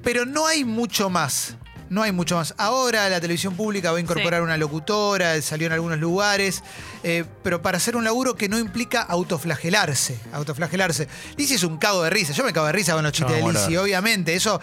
Pero 0.03 0.25
no 0.27 0.47
hay 0.47 0.65
mucho 0.65 1.11
más. 1.11 1.57
No 1.91 2.03
hay 2.03 2.13
mucho 2.13 2.37
más. 2.37 2.55
Ahora 2.57 3.09
la 3.09 3.21
televisión 3.21 3.55
pública 3.57 3.93
va 3.93 3.99
a 3.99 4.01
incorporar 4.01 4.43
una 4.43 4.57
locutora, 4.57 5.41
salió 5.43 5.67
en 5.67 5.73
algunos 5.75 5.99
lugares, 5.99 6.63
eh, 7.03 7.25
pero 7.43 7.61
para 7.63 7.77
hacer 7.77 7.95
un 7.97 8.05
laburo 8.05 8.35
que 8.37 8.49
no 8.49 8.59
implica 8.59 9.03
autoflagelarse. 9.03 10.19
Autoflagelarse. 10.33 11.09
Lizzie 11.37 11.57
es 11.57 11.63
un 11.63 11.77
cago 11.79 12.03
de 12.03 12.11
risa. 12.11 12.33
Yo 12.33 12.45
me 12.45 12.53
cago 12.53 12.67
de 12.67 12.73
risa 12.73 12.95
con 12.95 13.03
los 13.05 13.13
chistes 13.13 13.37
de. 13.37 13.53
Lizzie, 13.53 13.79
obviamente. 13.79 14.35
Eso 14.35 14.61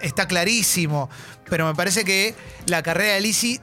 está 0.00 0.26
clarísimo. 0.26 1.10
Pero 1.48 1.66
me 1.66 1.74
parece 1.74 2.04
que 2.04 2.34
la 2.66 2.82
carrera 2.82 3.14
de 3.14 3.20
Lizzie 3.20 3.60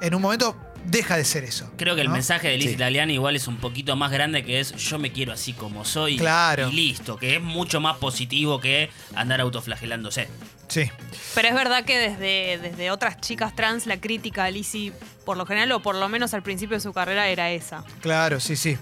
en 0.00 0.14
un 0.14 0.22
momento 0.22 0.56
deja 0.84 1.16
de 1.16 1.24
ser 1.24 1.44
eso. 1.44 1.70
Creo 1.76 1.94
que 1.94 2.00
el 2.00 2.08
mensaje 2.08 2.48
de 2.48 2.56
Liz 2.56 2.68
Sí. 2.68 2.74
Italiani 2.74 3.12
igual 3.14 3.36
es 3.36 3.46
un 3.46 3.58
poquito 3.58 3.96
más 3.96 4.10
grande 4.10 4.44
que 4.44 4.60
es 4.60 4.72
yo 4.74 4.98
me 4.98 5.12
quiero 5.12 5.32
así 5.32 5.52
como 5.52 5.84
soy 5.84 6.16
Claro. 6.16 6.68
y 6.70 6.72
listo, 6.72 7.16
que 7.18 7.36
es 7.36 7.42
mucho 7.42 7.80
más 7.80 7.98
positivo 7.98 8.60
que 8.60 8.90
andar 9.14 9.40
autoflagelándose. 9.40 10.28
Sí. 10.70 10.90
Pero 11.34 11.48
es 11.48 11.54
verdad 11.54 11.84
que 11.84 11.98
desde, 11.98 12.58
desde 12.58 12.90
otras 12.90 13.20
chicas 13.20 13.54
trans 13.54 13.86
la 13.86 14.00
crítica 14.00 14.44
a 14.44 14.50
Lizzie, 14.50 14.92
por 15.26 15.36
lo 15.36 15.44
general, 15.44 15.70
o 15.72 15.82
por 15.82 15.94
lo 15.96 16.08
menos 16.08 16.32
al 16.32 16.42
principio 16.42 16.76
de 16.76 16.80
su 16.80 16.92
carrera, 16.92 17.28
era 17.28 17.50
esa. 17.50 17.84
Claro, 18.00 18.40
sí, 18.40 18.56
sí. 18.56 18.78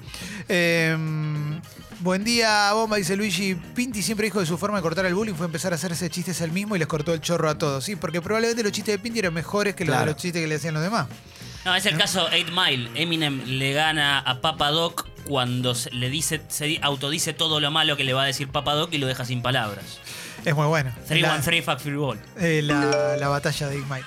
Eh, 0.48 0.96
buen 2.00 2.24
día, 2.24 2.72
Bomba, 2.72 2.96
dice 2.96 3.16
Luigi. 3.16 3.54
Pinti 3.54 4.02
siempre 4.02 4.26
dijo 4.26 4.40
que 4.40 4.46
su 4.46 4.56
forma 4.58 4.78
de 4.78 4.82
cortar 4.82 5.06
el 5.06 5.14
bullying 5.14 5.34
fue 5.34 5.46
empezar 5.46 5.72
a 5.72 5.76
hacerse 5.76 6.08
chistes 6.10 6.40
él 6.40 6.52
mismo 6.52 6.76
y 6.76 6.78
les 6.78 6.88
cortó 6.88 7.12
el 7.12 7.20
chorro 7.20 7.48
a 7.50 7.58
todos. 7.58 7.84
Sí, 7.84 7.96
porque 7.96 8.20
probablemente 8.20 8.62
los 8.62 8.72
chistes 8.72 8.94
de 8.94 8.98
Pinti 8.98 9.18
eran 9.20 9.34
mejores 9.34 9.74
que 9.74 9.84
los 9.84 9.92
Claro. 9.94 10.06
de 10.06 10.12
los 10.12 10.20
chistes 10.22 10.42
que 10.42 10.48
le 10.48 10.54
hacían 10.54 10.74
los 10.74 10.82
demás. 10.82 11.06
No, 11.64 11.74
es 11.74 11.84
el 11.86 11.96
caso 11.98 12.26
8 12.32 12.52
Mile. 12.52 12.90
Eminem 12.94 13.42
le 13.44 13.72
gana 13.72 14.20
a 14.20 14.40
Papa 14.40 14.70
Doc 14.70 15.06
cuando 15.24 15.74
se- 15.74 15.90
le 15.90 16.08
dice, 16.08 16.40
se 16.48 16.64
di- 16.64 16.78
autodice 16.82 17.34
todo 17.34 17.60
lo 17.60 17.70
malo 17.70 17.96
que 17.96 18.04
le 18.04 18.14
va 18.14 18.22
a 18.22 18.26
decir 18.26 18.48
Papa 18.48 18.72
Doc 18.74 18.92
y 18.94 18.98
lo 18.98 19.06
deja 19.06 19.24
sin 19.26 19.42
palabras. 19.42 19.98
Es 20.44 20.54
muy 20.54 20.66
bueno. 20.66 20.90
Es 21.04 21.10
la, 21.20 21.28
313 21.34 21.62
Factory 21.62 21.96
Ball. 21.96 22.18
eh, 22.40 22.60
la, 22.62 23.16
la 23.16 23.28
batalla 23.28 23.68
de 23.68 23.76
Big 23.76 23.84
Mike. 23.88 24.06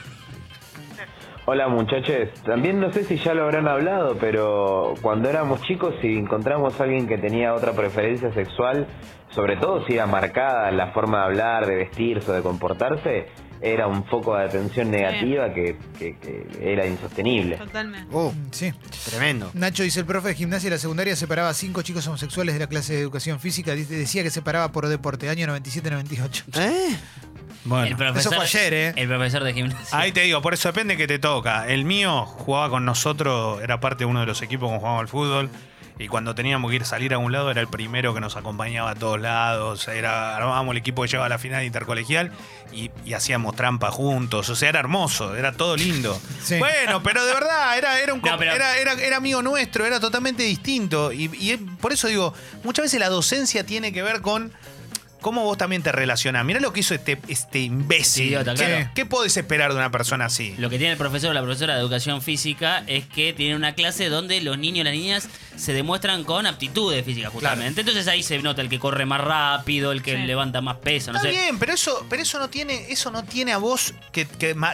Hola 1.45 1.67
muchachos, 1.67 2.29
también 2.45 2.79
no 2.79 2.93
sé 2.93 3.03
si 3.03 3.17
ya 3.17 3.33
lo 3.33 3.43
habrán 3.43 3.67
hablado, 3.67 4.15
pero 4.19 4.93
cuando 5.01 5.27
éramos 5.27 5.61
chicos 5.63 5.95
si 5.99 6.07
encontramos 6.15 6.79
a 6.79 6.83
alguien 6.83 7.07
que 7.07 7.17
tenía 7.17 7.55
otra 7.55 7.73
preferencia 7.73 8.31
sexual, 8.31 8.85
sobre 9.31 9.57
todo 9.57 9.83
si 9.87 9.93
era 9.95 10.05
marcada 10.05 10.69
en 10.69 10.77
la 10.77 10.91
forma 10.91 11.17
de 11.17 11.23
hablar, 11.25 11.65
de 11.65 11.75
vestirse 11.77 12.29
o 12.29 12.33
de 12.35 12.41
comportarse, 12.43 13.27
era 13.61 13.87
un 13.87 14.03
foco 14.05 14.35
de 14.35 14.45
atención 14.45 14.89
negativa 14.91 15.53
que, 15.53 15.77
que- 15.99 16.15
que 16.17 16.47
era 16.61 16.85
insostenible. 16.87 17.57
Totalmente. 17.57 18.13
Uh, 18.15 18.33
Sí. 18.51 18.73
tremendo. 19.09 19.51
Nacho 19.53 19.83
dice, 19.83 19.99
el 19.99 20.05
profe 20.05 20.29
de 20.29 20.35
gimnasia 20.35 20.69
de 20.69 20.75
la 20.75 20.79
secundaria 20.79 21.15
separaba 21.15 21.49
a 21.49 21.53
cinco 21.53 21.81
chicos 21.83 22.05
homosexuales 22.07 22.55
de 22.55 22.59
la 22.59 22.67
clase 22.67 22.93
de 22.93 23.01
educación 23.01 23.39
física. 23.39 23.73
Dice- 23.73 23.93
Decía 23.95 24.23
que 24.23 24.29
separaba 24.31 24.71
por 24.71 24.87
deporte, 24.87 25.29
año 25.29 25.45
97-98. 25.47 26.43
¿Eh? 26.59 26.95
Bueno. 27.63 27.85
el 27.85 27.95
profesor, 27.95 28.33
eso 28.33 28.41
fue 28.41 28.45
ayer, 28.45 28.73
¿eh? 28.73 28.93
El 28.95 29.07
profesor 29.07 29.43
de 29.43 29.53
gimnasia. 29.53 29.95
Ahí 29.99 30.11
te 30.11 30.21
digo, 30.21 30.41
por 30.41 30.55
eso 30.55 30.69
depende 30.69 30.97
que 30.97 31.05
te 31.07 31.19
toca. 31.19 31.67
El 31.67 31.85
mío 31.85 32.25
jugaba 32.25 32.69
con 32.71 32.85
nosotros, 32.85 33.61
era 33.61 33.79
parte 33.79 33.99
de 33.99 34.05
uno 34.05 34.21
de 34.21 34.25
los 34.25 34.41
equipos 34.41 34.67
cuando 34.69 34.79
jugábamos 34.79 35.01
al 35.01 35.07
fútbol. 35.07 35.49
Y 36.01 36.07
cuando 36.07 36.33
teníamos 36.33 36.69
que 36.71 36.77
ir 36.77 36.81
a 36.81 36.85
salir 36.85 37.13
a 37.13 37.17
un 37.19 37.31
lado, 37.31 37.51
era 37.51 37.61
el 37.61 37.67
primero 37.67 38.13
que 38.13 38.19
nos 38.21 38.35
acompañaba 38.35 38.91
a 38.91 38.95
todos 38.95 39.19
lados. 39.21 39.87
Era, 39.87 40.35
armábamos 40.35 40.71
el 40.71 40.77
equipo 40.77 41.03
que 41.03 41.09
llevaba 41.09 41.27
a 41.27 41.29
la 41.29 41.37
final 41.37 41.63
intercolegial 41.63 42.31
y, 42.73 42.89
y 43.05 43.13
hacíamos 43.13 43.55
trampa 43.55 43.91
juntos. 43.91 44.49
O 44.49 44.55
sea, 44.55 44.69
era 44.69 44.79
hermoso, 44.79 45.35
era 45.35 45.51
todo 45.51 45.75
lindo. 45.77 46.19
Sí. 46.41 46.57
Bueno, 46.57 47.03
pero 47.03 47.23
de 47.23 47.33
verdad, 47.35 47.77
era, 47.77 47.99
era 47.99 48.13
un 48.15 48.21
No, 48.21 48.35
pero- 48.37 48.51
era, 48.53 48.75
era, 48.77 48.93
era 48.93 49.17
amigo 49.17 49.43
nuestro, 49.43 49.85
era 49.85 49.99
totalmente 49.99 50.41
distinto. 50.41 51.11
Y, 51.13 51.27
por 51.79 51.93
eso 51.93 52.07
digo, 52.07 52.33
muchas 52.63 52.83
veces 52.85 52.99
la 52.99 53.09
docencia 53.09 53.63
tiene 53.63 53.93
que 53.93 54.01
ver 54.01 54.21
con 54.21 54.51
cómo 55.21 55.43
vos 55.43 55.57
también 55.57 55.83
te 55.83 55.91
relacionás. 55.91 56.43
Mirá 56.45 56.59
lo 56.59 56.73
que 56.73 56.81
hizo 56.81 56.93
este, 56.93 57.19
este 57.27 57.59
imbécil. 57.59 58.27
Idiota, 58.27 58.53
¿Qué- 58.55 58.65
claro. 58.65 58.89
¿Qué 58.95 59.05
podés 59.05 59.37
esperar 59.37 59.71
de 59.71 59.77
una 59.77 59.91
persona 59.91 60.25
así? 60.25 60.55
Lo 60.57 60.69
que 60.69 60.77
tiene 60.77 60.93
el 60.93 60.97
profesor 60.97 61.29
o 61.29 61.33
la 61.33 61.41
profesora 61.41 61.75
de 61.75 61.79
educación 61.81 62.21
física 62.21 62.83
es 62.87 63.05
que 63.05 63.33
tiene 63.33 63.55
una 63.55 63.73
clase 63.75 64.09
donde 64.09 64.41
los 64.41 64.57
niños 64.57 64.79
y 64.81 64.83
las 64.83 64.93
niñas 64.93 65.29
se 65.55 65.73
demuestran 65.73 66.23
con 66.23 66.47
aptitudes 66.47 67.05
físicas, 67.05 67.31
justamente. 67.31 67.81
Entonces 67.81 68.07
ahí 68.07 68.23
se 68.23 68.39
nota 68.39 68.61
el 68.61 68.69
que 68.69 68.79
corre 68.79 69.05
más 69.05 69.21
rápido, 69.21 69.91
el 69.91 70.01
que 70.01 70.15
Sí. 70.15 70.23
levanta 70.23 70.61
más 70.61 70.77
peso, 70.77 71.11
no 71.11 71.19
Está 71.19 71.29
sé. 71.29 71.35
bien, 71.37 71.59
pero 71.59 71.73
eso, 71.73 72.05
pero 72.09 72.21
eso 72.23 72.39
no 72.39 72.49
tiene, 72.49 72.91
eso 72.91 73.11
no 73.11 73.23
tiene 73.23 73.51
a 73.53 73.57
vos 73.57 73.93
que, 74.11 74.27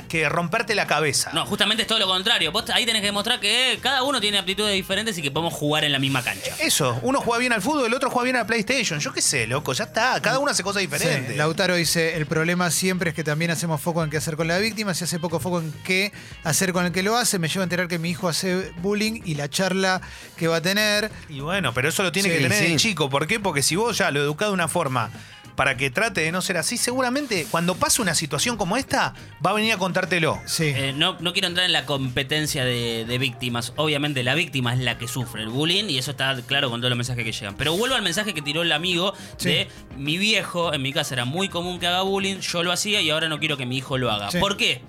que 0.07 0.29
romperte 0.29 0.75
la 0.75 0.87
cabeza. 0.87 1.31
No, 1.33 1.45
justamente 1.45 1.81
es 1.83 1.87
todo 1.87 1.99
lo 1.99 2.07
contrario. 2.07 2.51
Vos 2.51 2.69
ahí 2.69 2.85
tenés 2.85 3.01
que 3.01 3.07
demostrar 3.07 3.39
que 3.39 3.77
cada 3.81 4.03
uno 4.03 4.21
tiene 4.21 4.37
aptitudes 4.37 4.73
diferentes 4.73 5.17
y 5.17 5.21
que 5.21 5.31
podemos 5.31 5.53
jugar 5.53 5.83
en 5.83 5.91
la 5.91 5.99
misma 5.99 6.23
cancha. 6.23 6.55
Eso, 6.59 6.97
uno 7.01 7.19
juega 7.21 7.39
bien 7.39 7.53
al 7.53 7.61
fútbol, 7.61 7.85
el 7.87 7.93
otro 7.93 8.09
juega 8.09 8.23
bien 8.25 8.35
al 8.37 8.45
PlayStation. 8.45 8.99
Yo 8.99 9.11
qué 9.11 9.21
sé, 9.21 9.47
loco, 9.47 9.73
ya 9.73 9.85
está. 9.85 10.19
Cada 10.21 10.36
uno 10.39 10.51
hace 10.51 10.63
cosas 10.63 10.81
diferentes. 10.81 11.31
Sí, 11.31 11.37
Lautaro 11.37 11.75
dice, 11.75 12.15
el 12.15 12.25
problema 12.25 12.71
siempre 12.71 13.09
es 13.09 13.15
que 13.15 13.23
también 13.23 13.51
hacemos 13.51 13.81
foco 13.81 14.03
en 14.03 14.09
qué 14.09 14.17
hacer 14.17 14.35
con 14.37 14.47
la 14.47 14.57
víctima, 14.57 14.93
se 14.93 15.03
hace 15.05 15.19
poco 15.19 15.39
foco 15.39 15.59
en 15.59 15.71
qué 15.83 16.11
hacer 16.43 16.73
con 16.73 16.85
el 16.85 16.91
que 16.91 17.03
lo 17.03 17.17
hace, 17.17 17.39
me 17.39 17.47
lleva 17.47 17.61
a 17.61 17.65
enterar 17.65 17.87
que 17.87 17.99
mi 17.99 18.09
hijo 18.09 18.27
hace 18.27 18.71
bullying 18.81 19.21
y 19.25 19.35
la 19.35 19.49
charla 19.49 20.01
que 20.35 20.47
va 20.47 20.57
a 20.57 20.61
tener. 20.61 21.11
Y 21.29 21.39
bueno, 21.39 21.73
pero 21.73 21.89
eso 21.89 22.03
lo 22.03 22.11
tiene 22.11 22.29
Sí, 22.29 22.35
que 22.35 22.41
tener 22.43 22.63
el 22.63 22.77
chico. 22.77 23.09
¿Por 23.09 23.27
qué? 23.27 23.39
Porque 23.39 23.61
si 23.63 23.75
vos 23.75 23.97
ya 23.97 24.11
lo 24.11 24.21
educás 24.21 24.49
de 24.49 24.53
una 24.53 24.67
forma 24.67 25.09
para 25.57 25.75
que 25.75 25.89
trate 25.89 26.21
de 26.21 26.31
no 26.31 26.41
ser 26.41 26.55
así, 26.55 26.77
seguramente 26.77 27.45
cuando 27.51 27.75
pase 27.75 28.01
una 28.01 28.15
situación 28.15 28.55
como 28.55 28.77
esta, 28.77 29.13
va 29.45 29.49
a 29.49 29.53
venir 29.53 29.73
a 29.73 29.77
contártelo. 29.77 30.39
Sí. 30.45 30.65
Eh, 30.73 30.93
no, 30.95 31.17
no 31.19 31.33
quiero 31.33 31.49
entrar 31.49 31.65
en 31.65 31.73
la 31.73 31.85
competencia 31.85 32.63
de, 32.63 33.03
de 33.05 33.17
víctimas. 33.17 33.73
Obviamente 33.75 34.23
la 34.23 34.35
víctima 34.35 34.73
es 34.73 34.79
la 34.79 34.97
que 34.97 35.07
sufre 35.09 35.41
el 35.41 35.49
bullying 35.49 35.85
y 35.89 35.97
eso 35.97 36.11
está 36.11 36.39
claro 36.45 36.69
con 36.69 36.79
todos 36.79 36.91
los 36.91 36.97
mensajes 36.97 37.25
que 37.25 37.31
llegan. 37.33 37.55
Pero 37.57 37.75
vuelvo 37.75 37.95
al 37.95 38.03
mensaje 38.03 38.33
que 38.33 38.41
tiró 38.41 38.61
el 38.61 38.71
amigo 38.71 39.13
Sí. 39.37 39.49
de 39.49 39.67
mi 39.97 40.17
viejo, 40.17 40.73
en 40.73 40.81
mi 40.83 40.93
casa 40.93 41.15
era 41.15 41.25
muy 41.25 41.49
común 41.49 41.79
que 41.79 41.87
haga 41.87 42.03
bullying, 42.03 42.37
yo 42.39 42.61
lo 42.63 42.71
hacía 42.71 43.01
y 43.01 43.09
ahora 43.09 43.27
no 43.27 43.39
quiero 43.39 43.57
que 43.57 43.65
mi 43.65 43.77
hijo 43.77 43.97
lo 43.97 44.11
haga. 44.11 44.29
Sí. 44.31 44.37
¿Por 44.39 44.57
qué? 44.57 44.81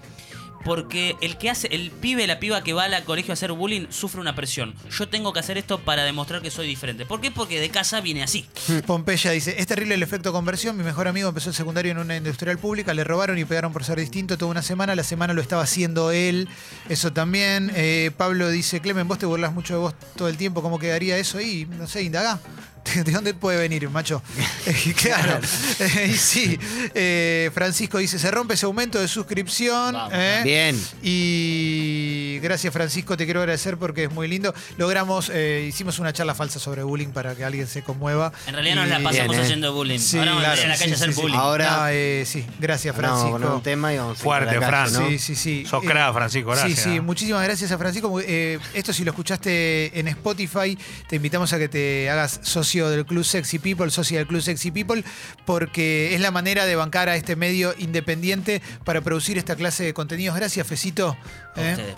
Porque 0.64 1.16
el 1.20 1.38
que 1.38 1.50
hace, 1.50 1.68
el 1.68 1.90
pibe, 1.90 2.26
la 2.26 2.40
piba 2.40 2.62
que 2.62 2.72
va 2.72 2.84
al 2.84 3.04
colegio 3.04 3.32
a 3.32 3.34
hacer 3.34 3.52
bullying 3.52 3.86
sufre 3.90 4.20
una 4.20 4.34
presión. 4.34 4.74
Yo 4.90 5.08
tengo 5.08 5.32
que 5.32 5.40
hacer 5.40 5.58
esto 5.58 5.78
para 5.78 6.04
demostrar 6.04 6.42
que 6.42 6.50
soy 6.50 6.66
diferente. 6.66 7.06
¿Por 7.06 7.20
qué? 7.20 7.30
Porque 7.30 7.60
de 7.60 7.70
casa 7.70 8.00
viene 8.00 8.22
así. 8.22 8.46
Pompeya 8.86 9.30
dice, 9.30 9.56
es 9.58 9.66
terrible 9.66 9.94
el 9.94 10.02
efecto 10.02 10.32
conversión, 10.32 10.76
mi 10.76 10.84
mejor 10.84 11.08
amigo 11.08 11.28
empezó 11.28 11.50
el 11.50 11.54
secundario 11.54 11.92
en 11.92 11.98
una 11.98 12.16
industrial 12.16 12.58
pública, 12.58 12.94
le 12.94 13.04
robaron 13.04 13.38
y 13.38 13.44
pegaron 13.44 13.72
por 13.72 13.84
ser 13.84 13.98
distinto 13.98 14.36
toda 14.36 14.50
una 14.50 14.62
semana, 14.62 14.94
la 14.94 15.04
semana 15.04 15.32
lo 15.32 15.42
estaba 15.42 15.62
haciendo 15.62 16.10
él, 16.10 16.48
eso 16.88 17.12
también. 17.12 17.70
Eh, 17.74 18.10
Pablo 18.16 18.50
dice, 18.50 18.80
Clemen, 18.80 19.08
vos 19.08 19.18
te 19.18 19.26
burlas 19.26 19.52
mucho 19.52 19.74
de 19.74 19.80
vos 19.80 19.94
todo 20.16 20.28
el 20.28 20.36
tiempo, 20.36 20.62
¿cómo 20.62 20.78
quedaría 20.78 21.18
eso 21.18 21.38
ahí? 21.38 21.66
No 21.78 21.86
sé, 21.86 22.02
indaga. 22.02 22.40
¿De 23.04 23.12
dónde 23.12 23.34
puede 23.34 23.58
venir, 23.58 23.88
macho? 23.90 24.22
Eh, 24.66 24.92
claro. 24.96 25.38
Eh, 25.78 26.10
y 26.12 26.16
sí. 26.16 26.58
Eh, 26.94 27.50
Francisco 27.54 27.98
dice, 27.98 28.18
se 28.18 28.30
rompe 28.30 28.54
ese 28.54 28.66
aumento 28.66 29.00
de 29.00 29.08
suscripción. 29.08 29.94
Vamos, 29.94 30.12
¿eh? 30.14 30.40
Bien. 30.44 30.78
Y 31.02 32.38
gracias 32.42 32.72
Francisco, 32.72 33.16
te 33.16 33.24
quiero 33.24 33.40
agradecer 33.40 33.78
porque 33.78 34.04
es 34.04 34.10
muy 34.12 34.28
lindo. 34.28 34.54
Logramos, 34.76 35.30
eh, 35.32 35.66
hicimos 35.68 35.98
una 35.98 36.12
charla 36.12 36.34
falsa 36.34 36.58
sobre 36.58 36.82
bullying 36.82 37.08
para 37.08 37.34
que 37.34 37.44
alguien 37.44 37.66
se 37.66 37.82
conmueva. 37.82 38.32
En 38.46 38.54
realidad 38.54 38.76
nos 38.76 38.88
la 38.88 39.00
Y- 39.00 39.04
pasamos 39.04 39.28
Bien, 39.28 39.40
¿eh? 39.40 39.44
haciendo 39.44 39.72
bullying. 39.72 39.98
Sí, 39.98 40.18
ahora 40.18 40.30
vamos 40.32 40.42
a 40.42 40.52
claro, 40.54 40.56
salir 40.60 40.72
a 40.72 40.74
la 40.74 40.78
calle 40.78 40.88
sí, 40.88 40.92
a 40.92 40.96
hacer 40.96 41.08
sí, 41.08 41.14
sí. 41.14 41.22
bullying. 41.22 41.38
Ahora- 41.38 41.76
No, 41.78 41.88
eh, 41.88 42.24
sí, 42.26 42.46
gracias 42.58 42.96
Francisco. 42.96 43.54
un 43.54 43.62
tema 43.62 43.94
y 43.94 43.98
vamos 43.98 44.18
Fuerte, 44.18 44.56
a 44.56 44.60
Fran. 44.62 44.92
¿no? 44.92 45.08
Sí, 45.08 45.18
sí, 45.18 45.34
sí. 45.34 45.64
Sos 45.68 45.82
crack, 45.82 46.12
Francisco, 46.12 46.50
gracias. 46.50 46.78
Sí, 46.82 46.90
sí, 46.94 47.00
muchísimas 47.00 47.42
gracias 47.44 47.70
a 47.72 47.78
Francisco. 47.78 48.20
Eh, 48.20 48.58
esto 48.74 48.92
si 48.92 49.04
lo 49.04 49.10
escuchaste 49.12 49.98
en 49.98 50.08
Spotify, 50.08 50.76
te 51.08 51.16
invitamos 51.16 51.52
a 51.52 51.58
que 51.58 51.68
te 51.68 52.10
hagas 52.10 52.40
socio 52.42 52.77
del 52.86 53.04
Club 53.04 53.24
Sexy 53.24 53.58
People, 53.58 53.90
socia 53.90 54.18
del 54.18 54.26
Club 54.26 54.42
Sexy 54.42 54.70
People, 54.70 55.04
porque 55.44 56.14
es 56.14 56.20
la 56.20 56.30
manera 56.30 56.66
de 56.66 56.76
bancar 56.76 57.08
a 57.08 57.16
este 57.16 57.34
medio 57.34 57.74
independiente 57.78 58.62
para 58.84 59.00
producir 59.00 59.38
esta 59.38 59.56
clase 59.56 59.84
de 59.84 59.94
contenidos. 59.94 60.36
Gracias, 60.36 60.66
Fecito. 60.66 61.16
¿eh? 61.56 61.94